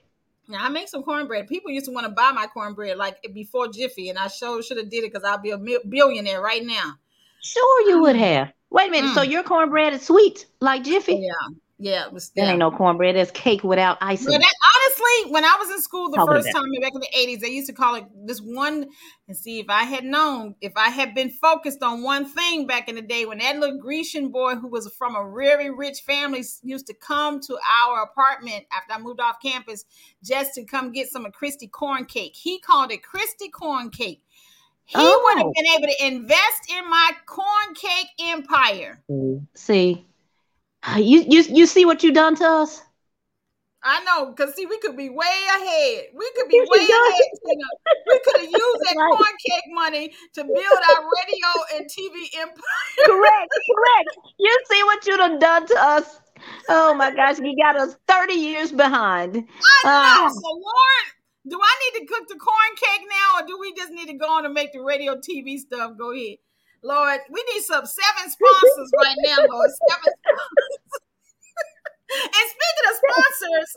Now 0.46 0.64
I 0.64 0.68
make 0.68 0.88
some 0.88 1.02
cornbread. 1.02 1.48
People 1.48 1.72
used 1.72 1.86
to 1.86 1.92
want 1.92 2.06
to 2.06 2.12
buy 2.12 2.30
my 2.30 2.46
cornbread 2.46 2.96
like 2.96 3.16
before 3.34 3.68
Jiffy, 3.68 4.08
and 4.08 4.18
I 4.18 4.28
sure 4.28 4.62
should 4.62 4.76
have 4.76 4.88
did 4.88 5.02
it 5.02 5.12
because 5.12 5.24
I'll 5.24 5.38
be 5.38 5.50
a 5.50 5.58
mil- 5.58 5.80
billionaire 5.88 6.40
right 6.40 6.64
now. 6.64 6.94
Sure, 7.45 7.88
you 7.88 8.01
would 8.01 8.16
have. 8.16 8.53
Wait 8.70 8.88
a 8.88 8.90
minute. 8.90 9.14
So 9.14 9.20
Mm. 9.22 9.30
your 9.30 9.42
cornbread 9.42 9.92
is 9.92 10.03
sweet 10.03 10.47
like 10.61 10.82
Jiffy? 10.82 11.16
Yeah, 11.16 11.30
yeah, 11.78 12.07
it 12.07 12.12
was. 12.12 12.30
That 12.30 12.45
Yeah. 12.45 12.51
ain't 12.51 12.59
no 12.59 12.70
cornbread. 12.70 13.14
That's 13.16 13.30
cake 13.30 13.62
without 13.62 13.99
icing. 14.01 14.32
That, 14.32 14.55
honestly, 14.74 15.32
when 15.32 15.45
I 15.45 15.57
was 15.59 15.70
in 15.70 15.80
school 15.82 16.11
the 16.11 16.16
Talking 16.16 16.34
first 16.34 16.49
time 16.53 16.64
back 16.80 16.92
in 16.95 17.01
the 17.01 17.09
eighties, 17.16 17.40
they 17.40 17.51
used 17.51 17.68
to 17.68 17.74
call 17.74 17.95
it 17.97 18.05
this 18.26 18.40
one. 18.40 18.88
And 19.28 19.36
see, 19.36 19.61
if 19.61 19.66
I 19.68 19.84
had 19.84 20.05
known, 20.05 20.55
if 20.61 20.72
I 20.76 20.88
had 20.88 21.14
been 21.14 21.30
focused 21.30 21.82
on 21.82 22.03
one 22.03 22.24
thing 22.24 22.66
back 22.66 22.88
in 22.88 22.95
the 22.95 23.03
day, 23.03 23.26
when 23.26 23.38
that 23.38 23.59
little 23.59 23.78
Grecian 23.78 24.30
boy 24.30 24.57
who 24.57 24.68
was 24.68 24.92
from 24.97 25.14
a 25.14 25.30
very 25.36 25.70
rich 25.70 26.01
family 26.01 26.42
used 26.62 26.86
to 26.86 26.95
come 26.95 27.40
to 27.42 27.59
our 27.82 28.03
apartment 28.03 28.64
after 28.72 28.95
I 28.95 28.99
moved 28.99 29.20
off 29.20 29.36
campus 29.40 29.84
just 30.24 30.55
to 30.55 30.64
come 30.64 30.92
get 30.92 31.09
some 31.09 31.26
of 31.26 31.32
Christie 31.32 31.68
corn 31.68 32.07
cake. 32.07 32.34
He 32.34 32.59
called 32.59 32.90
it 32.90 33.03
Christie 33.03 33.51
corn 33.51 33.90
cake. 33.90 34.22
He 34.87 34.99
would 34.99 35.39
have 35.39 35.47
Oh. 35.47 35.53
been 35.57 35.66
able 35.66 35.89
to 35.89 36.07
invest 36.07 36.70
in 36.70 36.89
my 36.89 37.12
corn 37.26 37.74
cake 37.74 38.09
empire. 38.20 39.03
See, 39.55 40.07
you 40.97 41.24
you 41.28 41.43
you 41.43 41.66
see 41.66 41.85
what 41.85 42.03
you 42.03 42.12
done 42.12 42.37
to 42.37 42.45
us? 42.45 42.82
I 43.82 44.03
know, 44.05 44.26
because 44.32 44.55
see, 44.55 44.66
we 44.66 44.78
could 44.78 44.97
be 44.97 45.11
way 45.11 45.47
ahead. 45.57 46.07
We 46.14 46.30
could 46.37 46.49
be 46.49 46.61
way 46.61 46.78
ahead. 46.78 47.59
We 48.07 48.20
could 48.24 48.37
have 48.41 48.51
used 48.51 48.80
that 48.85 48.97
Right. 48.97 49.12
corn 49.12 49.32
cake 49.47 49.64
money 49.72 50.14
to 50.35 50.45
build 50.45 50.57
our 50.57 51.03
radio 51.05 51.51
and 51.76 51.89
TV 51.89 52.28
empire. 52.41 52.61
correct, 53.05 53.51
correct. 53.74 54.18
You 54.39 54.59
see 54.70 54.82
what 54.85 55.07
you 55.07 55.16
done 55.16 55.39
done 55.39 55.66
to 55.66 55.74
us? 55.78 56.20
Oh 56.68 56.95
my 56.95 57.11
gosh, 57.14 57.39
you 57.39 57.55
got 57.62 57.76
us 57.76 57.97
thirty 58.09 58.35
years 58.35 58.72
behind. 58.72 59.37
I 59.37 59.41
know. 59.41 59.45
Ah. 59.85 60.28
So, 60.28 60.49
Lauren, 60.49 61.07
do 61.47 61.61
I 61.61 61.74
need 61.84 62.01
to 62.01 62.12
cook 62.12 62.28
the 62.28 62.36
corn 62.36 62.72
cake 62.76 63.07
now, 63.09 63.40
or 63.40 63.47
do 63.47 63.59
we 63.59 63.74
just 63.74 63.92
need 63.92 64.09
to 64.09 64.14
go 64.14 64.26
on 64.26 64.45
and 64.45 64.55
make 64.55 64.72
the 64.72 64.80
radio 64.80 65.16
TV 65.16 65.59
stuff? 65.59 65.92
Go 65.99 66.12
ahead. 66.12 66.38
Lord, 66.82 67.20
we 67.30 67.45
need 67.53 67.62
some 67.62 67.84
seven 67.86 68.30
sponsors 68.30 68.90
right 68.97 69.16
now, 69.24 69.36
Lord. 69.49 69.70
Seven 69.88 70.12
sponsors. 70.20 70.95
and 72.24 72.47
speaking 72.49 72.86
of 72.88 72.97
sponsors, 72.97 73.70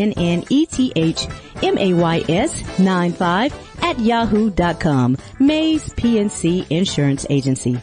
95 2.79 3.83
at 3.83 3.99
yahoo.com. 3.99 5.19
Mays 5.39 5.89
PNC 5.91 6.67
Insurance 6.71 7.27
Agency. 7.29 7.79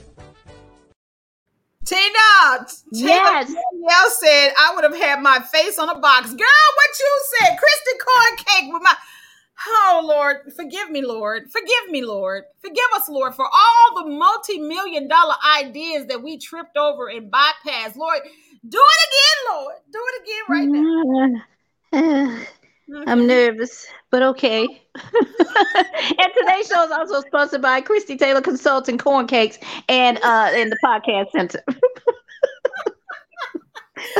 Tina, 1.85 2.65
Tina 2.93 3.01
Yes. 3.09 3.47
Danielle 3.47 4.09
said 4.11 4.49
I 4.59 4.73
would 4.75 4.83
have 4.83 4.95
had 4.95 5.21
my 5.21 5.39
face 5.39 5.79
on 5.79 5.89
a 5.89 5.97
box. 5.99 6.29
Girl, 6.29 6.37
what 6.37 6.99
you 6.99 7.19
said? 7.39 7.57
Christie 7.57 7.97
corn 8.05 8.35
cake 8.37 8.71
with 8.73 8.83
my 8.83 8.93
Oh 9.67 10.01
Lord, 10.03 10.53
forgive 10.55 10.89
me, 10.89 11.01
Lord. 11.01 11.51
Forgive 11.51 11.89
me, 11.89 12.03
Lord. 12.03 12.45
Forgive 12.61 12.85
us, 12.95 13.09
Lord, 13.09 13.35
for 13.35 13.45
all 13.45 14.03
the 14.03 14.09
multi-million 14.09 15.07
dollar 15.07 15.35
ideas 15.57 16.07
that 16.07 16.21
we 16.23 16.37
tripped 16.37 16.77
over 16.77 17.09
and 17.09 17.31
bypassed. 17.31 17.95
Lord, 17.95 18.19
do 18.67 18.79
it 18.79 19.09
again, 19.09 19.55
Lord. 19.55 19.75
Do 19.91 19.99
it 20.07 20.21
again 20.23 20.43
right 20.49 20.67
now. 21.91 22.39
Uh, 22.39 22.39
I'm 23.07 23.27
nervous, 23.27 23.85
but 24.09 24.23
okay. 24.23 24.63
and 24.95 26.33
today's 26.37 26.67
show 26.67 26.83
is 26.83 26.91
also 26.91 27.21
sponsored 27.21 27.61
by 27.61 27.81
Christie 27.81 28.17
Taylor 28.17 28.41
Consulting 28.41 28.97
Corn 28.97 29.27
Cakes 29.27 29.59
and 29.87 30.17
uh 30.23 30.51
in 30.55 30.69
the 30.69 30.77
podcast 30.83 31.31
center. 31.31 31.63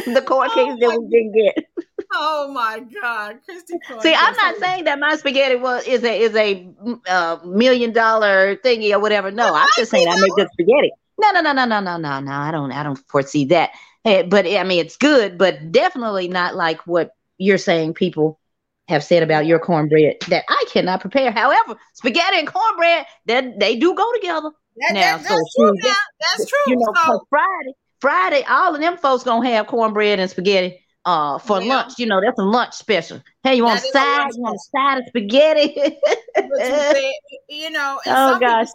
the 0.05 0.21
corn 0.21 0.49
Oh 0.51 0.55
cakes 0.55 0.79
that 0.79 0.99
we 0.99 1.07
didn't 1.09 1.31
get. 1.33 1.65
Oh 2.11 2.51
my 2.51 2.79
God, 3.01 3.39
Christie. 3.45 3.79
See, 4.01 4.13
I'm 4.13 4.35
not 4.35 4.55
saying 4.57 4.85
that 4.85 4.99
my 4.99 5.15
spaghetti 5.15 5.55
was 5.55 5.87
is 5.87 6.03
a 6.03 6.19
is 6.19 6.35
a 6.35 6.67
uh, 7.07 7.37
million 7.45 7.93
dollar 7.93 8.55
thingy 8.57 8.91
or 8.91 8.99
whatever. 8.99 9.29
No, 9.31 9.53
I'm 9.53 9.69
just 9.75 9.91
saying 9.91 10.07
I 10.07 10.19
make 10.19 10.31
good 10.35 10.47
spaghetti. 10.53 10.91
No, 11.19 11.31
no, 11.31 11.41
no, 11.41 11.53
no, 11.53 11.65
no, 11.65 11.79
no, 11.81 11.97
no, 11.97 12.19
no. 12.19 12.31
I 12.31 12.51
don't 12.51 12.71
I 12.71 12.83
don't 12.83 12.97
foresee 13.09 13.45
that. 13.45 13.71
But 14.03 14.47
I 14.47 14.63
mean, 14.63 14.79
it's 14.79 14.97
good, 14.97 15.37
but 15.37 15.71
definitely 15.71 16.27
not 16.27 16.55
like 16.55 16.81
what 16.87 17.11
you're 17.37 17.57
saying. 17.57 17.93
People 17.93 18.39
have 18.87 19.03
said 19.03 19.21
about 19.21 19.45
your 19.45 19.59
cornbread 19.59 20.17
that 20.29 20.45
I 20.49 20.65
cannot 20.71 21.01
prepare. 21.01 21.31
However, 21.31 21.77
spaghetti 21.93 22.39
and 22.39 22.47
cornbread 22.47 23.05
that 23.27 23.59
they 23.59 23.75
do 23.75 23.93
go 23.93 24.11
together. 24.13 24.49
That- 24.77 24.93
now, 24.93 25.17
that- 25.17 25.27
so 25.27 25.35
that's 25.35 25.55
true. 25.55 25.73
Now. 25.75 25.93
That's 26.37 26.49
true. 26.49 26.57
You 26.67 26.75
know, 26.77 26.93
so, 27.05 27.25
Friday, 27.29 27.73
Friday, 28.01 28.43
all 28.49 28.73
of 28.73 28.81
them 28.81 28.97
folks 28.97 29.23
gonna 29.23 29.47
have 29.49 29.67
cornbread 29.67 30.19
and 30.19 30.29
spaghetti 30.29 30.83
uh 31.05 31.37
for 31.39 31.61
Yeah. 31.61 31.67
lunch. 31.75 31.93
You 31.97 32.05
know, 32.07 32.21
that's 32.21 32.39
a 32.39 32.43
lunch 32.43 32.73
special. 32.75 33.21
Hey, 33.43 33.55
you 33.55 33.63
want 33.63 33.81
That 33.81 33.87
a 33.89 33.91
side? 33.91 34.31
You 34.35 34.41
want 34.41 34.55
a 34.55 34.77
side 34.77 34.97
of 34.99 35.03
spaghetti? 35.07 35.75
you, 37.49 37.69
know, 37.69 37.99
Oh, 38.05 38.39
gosh. 38.39 38.67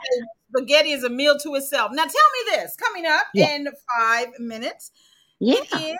spaghetti 0.57 0.93
is 0.93 1.05
a 1.05 1.11
meal 1.11 1.39
to 1.39 1.55
itself. 1.55 1.91
Now, 1.93 2.05
tell 2.05 2.13
me 2.13 2.57
this: 2.57 2.77
coming 2.77 3.07
up 3.07 3.25
Yeah. 3.35 3.55
in 3.55 3.69
five 3.99 4.29
minutes, 4.39 4.91
yeah. 5.41 5.57
it 5.61 5.69
is 5.73 5.99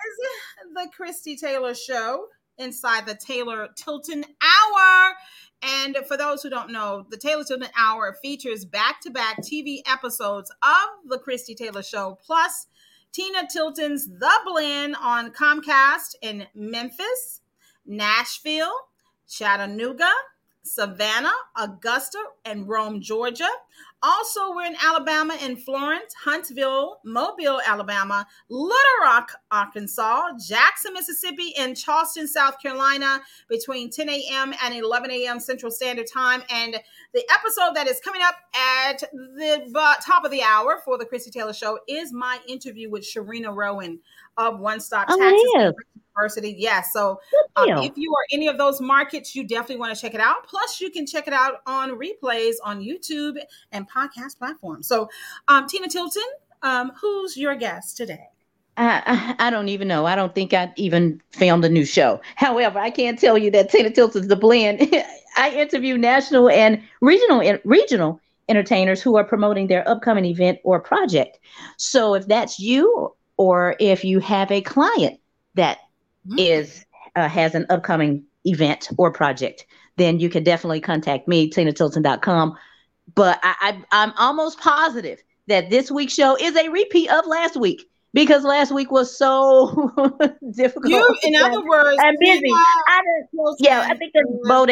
the 0.75 0.89
Christie 0.97 1.37
Taylor 1.37 1.75
Show 1.75 2.27
inside 2.59 3.07
the 3.07 3.15
Taylor 3.17 3.69
Tilton 3.77 4.25
Hour. 4.43 5.15
And 5.63 5.97
for 6.07 6.17
those 6.17 6.43
who 6.43 6.51
don't 6.51 6.71
know, 6.71 7.07
the 7.11 7.17
Taylor 7.17 7.43
Tilton 7.45 7.69
Hour 7.77 8.17
features 8.23 8.65
back 8.65 9.01
to 9.01 9.11
back 9.11 9.39
TV 9.41 9.81
episodes 9.87 10.51
of 10.63 11.09
the 11.11 11.19
Christie 11.19 11.55
Taylor 11.55 11.83
Show, 11.83 12.19
plus 12.25 12.67
Tina 13.15 13.47
Tilton's 13.49 14.09
The 14.09 14.33
Blend 14.45 14.97
on 15.01 15.31
Comcast 15.31 16.17
in 16.21 16.49
Memphis, 16.53 17.43
Nashville, 17.87 18.75
Chattanooga, 19.29 20.11
Savannah, 20.65 21.37
Augusta, 21.55 22.19
and 22.45 22.69
Rome, 22.69 23.01
Georgia. 23.01 23.49
Also, 24.07 24.55
we're 24.55 24.67
in 24.67 24.77
Alabama 24.85 25.35
in 25.43 25.57
Florence, 25.57 26.13
Huntsville, 26.23 27.01
Mobile, 27.07 27.59
Alabama, 27.67 28.27
Little 28.51 28.77
Rock, 29.03 29.33
Arkansas, 29.51 30.33
Jackson, 30.47 30.93
Mississippi, 30.93 31.55
and 31.59 31.75
Charleston, 31.75 32.29
South 32.29 32.61
Carolina 32.61 33.23
between 33.49 33.89
10 33.91 34.11
a.m. 34.11 34.53
and 34.63 34.75
11 34.75 35.11
a.m. 35.11 35.41
Central 35.41 35.73
Standard 35.73 36.07
Time. 36.13 36.43
And 36.51 36.79
the 37.15 37.25
episode 37.33 37.75
that 37.77 37.87
is 37.87 37.99
coming 38.01 38.21
up 38.21 38.35
at 38.55 39.01
the 39.15 39.97
top 40.05 40.27
of 40.27 40.31
the 40.31 40.43
hour 40.43 40.83
for 40.85 40.99
the 40.99 41.07
Christie 41.07 41.31
Taylor 41.31 41.55
Show 41.55 41.79
is 41.89 42.13
my 42.13 42.39
interview 42.47 42.91
with 42.91 43.05
Sharina 43.05 43.57
Rowan 43.57 44.01
of 44.37 44.61
One 44.61 44.81
Stop 44.81 45.07
Oh, 45.09 45.19
Taxes 45.19 45.79
is. 45.79 46.04
University. 46.17 46.55
Yes. 46.59 46.93
so 46.93 47.21
um, 47.57 47.69
if 47.69 47.93
you 47.97 48.13
are 48.15 48.27
any 48.33 48.49
of 48.49 48.59
those 48.59 48.81
markets, 48.81 49.35
you 49.35 49.45
definitely 49.45 49.77
want 49.77 49.95
to 49.95 50.01
check 50.01 50.15
it 50.15 50.21
out. 50.21 50.47
Plus, 50.47 50.81
you 50.81 50.91
can 50.91 51.07
check 51.07 51.27
it 51.27 51.33
out 51.33 51.61
on 51.67 51.91
replays 51.91 52.55
on 52.65 52.81
YouTube 52.81 53.37
and 53.73 53.89
podcast 53.91 54.39
platforms. 54.39 54.87
So, 54.87 55.09
um, 55.49 55.67
Tina 55.67 55.89
Tilton, 55.89 56.23
um, 56.63 56.93
who's 57.01 57.37
your 57.37 57.55
guest 57.55 57.97
today? 57.97 58.29
I, 58.77 59.35
I 59.39 59.47
I 59.49 59.51
don't 59.51 59.69
even 59.69 59.87
know. 59.87 60.07
I 60.07 60.17
don't 60.17 60.35
think 60.35 60.53
I 60.53 60.73
even 60.77 61.21
filmed 61.31 61.65
a 61.65 61.69
new 61.69 61.85
show. 61.85 62.21
However, 62.37 62.79
I 62.79 62.91
can't 62.91 63.19
tell 63.19 63.39
you 63.39 63.51
that 63.53 63.71
Tina 63.71 63.91
Tilton's 63.91 64.29
the 64.29 64.37
blend. 64.37 64.93
I 65.37 65.51
interview 65.51 65.97
national 65.97 66.49
and 66.49 66.83
regional 67.01 67.41
and 67.41 67.61
regional 67.65 68.21
entertainers 68.49 69.01
who 69.01 69.17
are 69.17 69.25
promoting 69.25 69.69
their 69.69 69.89
upcoming 69.89 70.25
event 70.25 70.59
or 70.65 70.79
project. 70.81 71.39
So 71.77 72.15
if 72.15 72.27
that's 72.27 72.59
you, 72.59 73.15
or 73.37 73.75
if 73.81 74.05
you 74.05 74.21
have 74.21 74.51
a 74.53 74.61
client 74.61 75.19
that 75.55 75.79
Mm. 76.29 76.39
is 76.39 76.85
uh, 77.17 77.29
has 77.29 77.55
an 77.55 77.67
upcoming 77.71 78.25
event 78.45 78.89
or 78.99 79.11
project, 79.13 79.67
then 79.97 80.19
you 80.21 80.29
can 80.31 80.43
definitely 80.43 80.81
contact 80.81 81.29
me, 81.29 81.51
tinatilton.com. 81.51 82.57
But 83.15 83.39
I, 83.43 83.55
I, 83.61 83.85
I'm 83.93 84.13
almost 84.17 84.59
positive 84.59 85.23
that 85.49 85.69
this 85.71 85.91
week's 85.91 86.15
show 86.15 86.37
is 86.37 86.57
a 86.57 86.69
repeat 86.71 87.11
of 87.11 87.27
last 87.27 87.57
week 87.57 87.85
because 88.15 88.45
last 88.45 88.73
week 88.73 88.91
was 88.91 89.15
so 89.17 89.69
difficult. 90.55 90.91
You, 90.91 91.17
in 91.25 91.37
other 91.37 91.63
words, 91.63 91.99
I'm 92.03 92.15
busy. 92.19 92.51
I 92.51 93.03
didn't- 93.05 93.57
yeah, 93.59 93.87
I 93.89 93.95
think 93.97 94.13
that's 94.15 94.27
is- 94.29 94.49
Bode. 94.49 94.71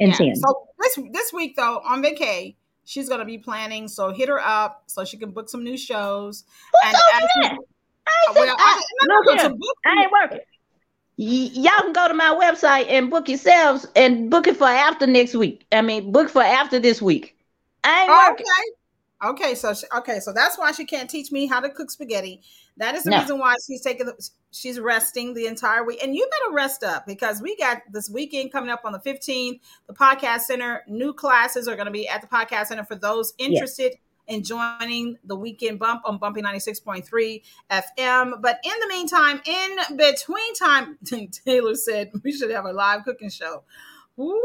and 0.00 0.18
Yeah. 0.18 0.32
So 0.34 0.68
this 0.80 0.98
this 1.12 1.32
week 1.32 1.54
though, 1.56 1.80
on 1.84 2.02
vacay, 2.02 2.56
she's 2.84 3.08
gonna 3.08 3.24
be 3.24 3.38
planning. 3.38 3.86
So 3.86 4.10
hit 4.12 4.28
her 4.28 4.40
up 4.40 4.82
so 4.86 5.04
she 5.04 5.16
can 5.18 5.30
book 5.30 5.48
some 5.48 5.62
new 5.62 5.76
shows. 5.76 6.44
Who 6.72 6.88
And 6.88 6.94
told 6.96 7.04
as 7.14 7.20
you 7.36 7.42
we- 7.42 7.48
that? 7.48 7.58
I, 8.08 8.32
Well, 8.34 8.44
said, 8.46 8.54
I, 8.58 8.62
I, 8.62 8.82
no, 9.06 9.14
no, 9.14 9.20
look 9.20 9.26
no, 9.26 9.42
here, 9.42 9.48
to 9.50 9.54
book 9.54 9.76
I 9.86 10.00
ain't 10.02 10.10
working. 10.12 10.38
Y- 11.18 11.50
y'all 11.52 11.80
can 11.82 11.92
go 11.92 12.06
to 12.08 12.14
my 12.14 12.38
website 12.40 12.86
and 12.88 13.10
book 13.10 13.28
yourselves 13.28 13.86
and 13.96 14.30
book 14.30 14.46
it 14.46 14.56
for 14.56 14.68
after 14.68 15.06
next 15.06 15.34
week. 15.34 15.66
I 15.72 15.82
mean, 15.82 16.12
book 16.12 16.30
for 16.30 16.42
after 16.42 16.78
this 16.78 17.02
week. 17.02 17.36
I 17.84 18.02
ain't 18.02 18.10
Oh, 18.10 18.28
working. 18.30 18.46
okay. 18.46 18.74
Okay, 19.20 19.54
so 19.56 19.74
she, 19.74 19.84
okay, 19.96 20.20
so 20.20 20.32
that's 20.32 20.56
why 20.56 20.70
she 20.70 20.84
can't 20.84 21.10
teach 21.10 21.32
me 21.32 21.46
how 21.48 21.58
to 21.58 21.68
cook 21.70 21.90
spaghetti. 21.90 22.40
That 22.76 22.94
is 22.94 23.02
the 23.02 23.10
No. 23.10 23.18
reason 23.18 23.40
why 23.40 23.56
she's 23.66 23.82
taking 23.82 24.06
the, 24.06 24.14
she's 24.52 24.78
resting 24.78 25.34
the 25.34 25.46
entire 25.48 25.82
week. 25.82 25.98
And 26.04 26.14
you 26.14 26.24
better 26.30 26.54
rest 26.54 26.84
up 26.84 27.04
because 27.04 27.42
we 27.42 27.56
got 27.56 27.78
this 27.90 28.08
weekend 28.08 28.52
coming 28.52 28.70
up 28.70 28.82
on 28.84 28.92
the 28.92 29.00
15th. 29.00 29.58
The 29.88 29.94
podcast 29.94 30.42
center, 30.42 30.84
new 30.86 31.12
classes 31.12 31.66
are 31.66 31.74
going 31.74 31.86
to 31.86 31.92
be 31.92 32.06
at 32.06 32.20
the 32.20 32.28
podcast 32.28 32.66
center 32.68 32.84
for 32.84 32.94
those 32.94 33.34
interested 33.38 33.94
in 34.28 34.44
joining 34.44 35.16
the 35.24 35.34
weekend 35.34 35.78
bump 35.78 36.02
on 36.04 36.18
Bumpy 36.18 36.42
96.3 36.42 37.42
FM. 37.70 38.42
But 38.42 38.60
in 38.62 38.72
the 38.80 38.88
meantime, 38.88 39.40
in 39.44 39.96
between 39.96 40.54
time, 40.54 40.98
Taylor 41.44 41.74
said 41.74 42.12
we 42.22 42.32
should 42.32 42.50
have 42.50 42.66
a 42.66 42.72
live 42.72 43.04
cooking 43.04 43.30
show. 43.30 43.64
Ooh, 44.18 44.40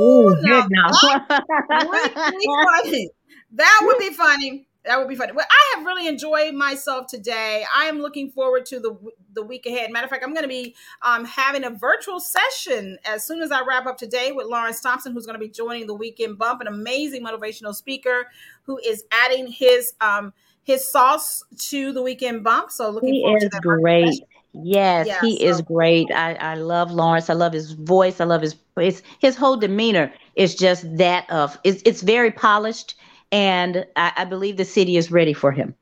Ooh, 0.00 0.36
now 0.42 0.62
good 0.62 0.70
now. 0.70 0.90
funny. 1.68 3.10
That 3.52 3.80
would 3.84 3.98
be 3.98 4.10
funny. 4.10 4.68
That 4.86 5.00
would 5.00 5.08
be 5.08 5.16
funny. 5.16 5.32
Well, 5.32 5.46
I 5.50 5.76
have 5.76 5.84
really 5.84 6.06
enjoyed 6.06 6.54
myself 6.54 7.08
today. 7.08 7.64
I 7.74 7.86
am 7.86 7.98
looking 7.98 8.30
forward 8.30 8.66
to 8.66 8.78
the 8.78 8.96
the 9.32 9.42
week 9.42 9.66
ahead. 9.66 9.90
Matter 9.90 10.04
of 10.04 10.10
fact, 10.10 10.22
I'm 10.22 10.32
going 10.32 10.44
to 10.44 10.48
be 10.48 10.76
um, 11.02 11.24
having 11.24 11.64
a 11.64 11.70
virtual 11.70 12.20
session 12.20 12.98
as 13.04 13.26
soon 13.26 13.42
as 13.42 13.50
I 13.50 13.62
wrap 13.62 13.86
up 13.86 13.98
today 13.98 14.30
with 14.32 14.46
Lawrence 14.46 14.80
Thompson, 14.80 15.12
who's 15.12 15.26
going 15.26 15.38
to 15.38 15.44
be 15.44 15.50
joining 15.50 15.88
the 15.88 15.94
Weekend 15.94 16.38
Bump, 16.38 16.60
an 16.60 16.68
amazing 16.68 17.24
motivational 17.24 17.74
speaker 17.74 18.28
who 18.66 18.78
is 18.78 19.04
adding 19.12 19.46
his 19.46 19.92
um, 20.00 20.32
his 20.64 20.90
sauce 20.90 21.42
to 21.70 21.92
the 21.92 22.02
Weekend 22.02 22.42
Bump. 22.44 22.70
So 22.70 22.90
looking 22.90 23.14
he 23.14 23.22
forward 23.22 23.38
is 23.38 23.44
to 23.44 23.48
that. 23.50 23.62
great. 23.62 24.20
Yes, 24.52 25.06
Yeah, 25.06 25.20
he 25.20 25.38
so- 25.38 25.44
is 25.44 25.60
great. 25.62 26.10
I, 26.12 26.34
I 26.34 26.54
love 26.54 26.90
Lawrence. 26.90 27.28
I 27.30 27.34
love 27.34 27.52
his 27.52 27.72
voice. 27.72 28.20
I 28.20 28.24
love 28.24 28.42
his 28.42 28.56
his, 28.78 29.02
his 29.20 29.36
whole 29.36 29.56
demeanor 29.56 30.12
is 30.34 30.54
just 30.54 30.84
that 30.96 31.28
of 31.30 31.58
it's 31.64 31.82
it's 31.84 32.02
very 32.02 32.30
polished, 32.30 32.94
and 33.32 33.86
I, 33.96 34.12
I 34.16 34.24
believe 34.24 34.56
the 34.56 34.64
city 34.64 34.96
is 34.96 35.10
ready 35.10 35.32
for 35.34 35.52
him. 35.52 35.74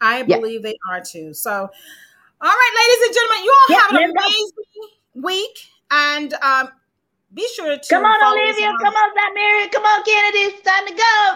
I 0.00 0.22
Yeah. 0.22 0.36
believe 0.36 0.62
they 0.62 0.76
are 0.90 1.00
too. 1.02 1.34
So, 1.34 1.50
all 1.50 1.68
right, 2.40 2.72
ladies 2.80 3.06
and 3.06 3.14
gentlemen, 3.14 3.44
you 3.44 3.54
all 3.58 3.74
Yeah, 3.76 3.80
have 3.82 4.04
an 4.04 4.10
amazing 4.16 5.22
week, 5.22 5.58
and 5.90 6.34
um, 6.34 6.68
be 7.34 7.46
sure 7.54 7.76
to 7.76 7.88
Come 7.88 8.04
on, 8.04 8.32
Olivia. 8.32 8.72
Come 8.82 8.94
on, 8.94 9.10
Zamiri. 9.16 9.72
Come 9.72 9.84
on, 9.84 10.02
Kennedy. 10.04 10.38
It's 10.38 10.62
time 10.62 10.86
to 10.86 10.94
go. 10.94 11.34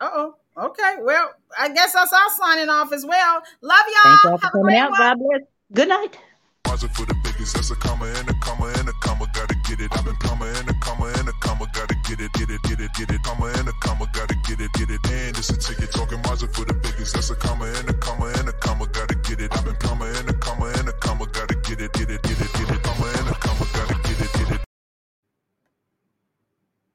Uh 0.00 0.10
oh. 0.14 0.34
Okay. 0.56 0.94
Well, 1.00 1.32
I 1.58 1.68
guess 1.72 1.92
that's 1.92 2.12
our 2.12 2.30
signing 2.36 2.68
off 2.68 2.92
as 2.92 3.04
well. 3.06 3.42
Love 3.60 3.84
y'all. 3.88 4.16
Thank 4.16 4.24
y'all 4.24 4.38
for 4.38 4.44
Have 4.44 4.52
coming 4.52 4.76
out. 4.76 4.90
one. 4.90 4.98
God 5.00 5.18
bless. 5.18 5.40
Good 5.72 5.88
night. 5.88 6.18
Margin 6.66 6.88
for 6.90 7.06
the 7.06 7.14
biggest, 7.24 7.54
that's 7.54 7.70
a 7.70 7.76
comma 7.76 8.06
and 8.06 8.28
a 8.28 8.34
comma 8.40 8.66
and 8.78 8.88
a 8.88 8.92
comma, 9.00 9.26
gotta 9.32 9.54
get 9.66 9.80
it. 9.80 9.88
I've 9.92 10.04
been 10.04 10.14
plumber 10.16 10.46
and 10.46 10.68
a 10.68 10.74
comma 10.74 11.06
and 11.18 11.28
a 11.28 11.32
comma, 11.40 11.66
gotta 11.72 11.94
get 12.06 12.20
it, 12.20 12.32
get 12.34 12.50
it, 12.50 12.62
get 12.62 12.80
it, 12.80 12.92
get 12.92 13.10
it. 13.10 13.22
Comma 13.22 13.46
and 13.56 13.68
a 13.68 13.72
comma, 13.80 14.06
gotta 14.12 14.34
get 14.46 14.60
it, 14.60 14.70
get 14.74 14.90
it. 14.90 15.00
And 15.10 15.36
it's 15.38 15.48
a 15.50 15.56
ticket 15.56 15.90
talking 15.90 16.20
margin 16.22 16.48
for 16.48 16.64
the 16.66 16.74
biggest, 16.74 17.14
that's 17.14 17.30
a 17.30 17.36
comma 17.36 17.64
and 17.64 17.88
a 17.88 17.94
comma 17.94 18.26
and 18.38 18.48
a 18.48 18.52
comma, 18.52 18.86
gotta 18.88 19.14
get 19.14 19.40
it. 19.40 19.56
I've 19.56 19.64
been 19.64 19.76
plumber 19.76 20.06
and 20.06 20.28
a 20.28 20.34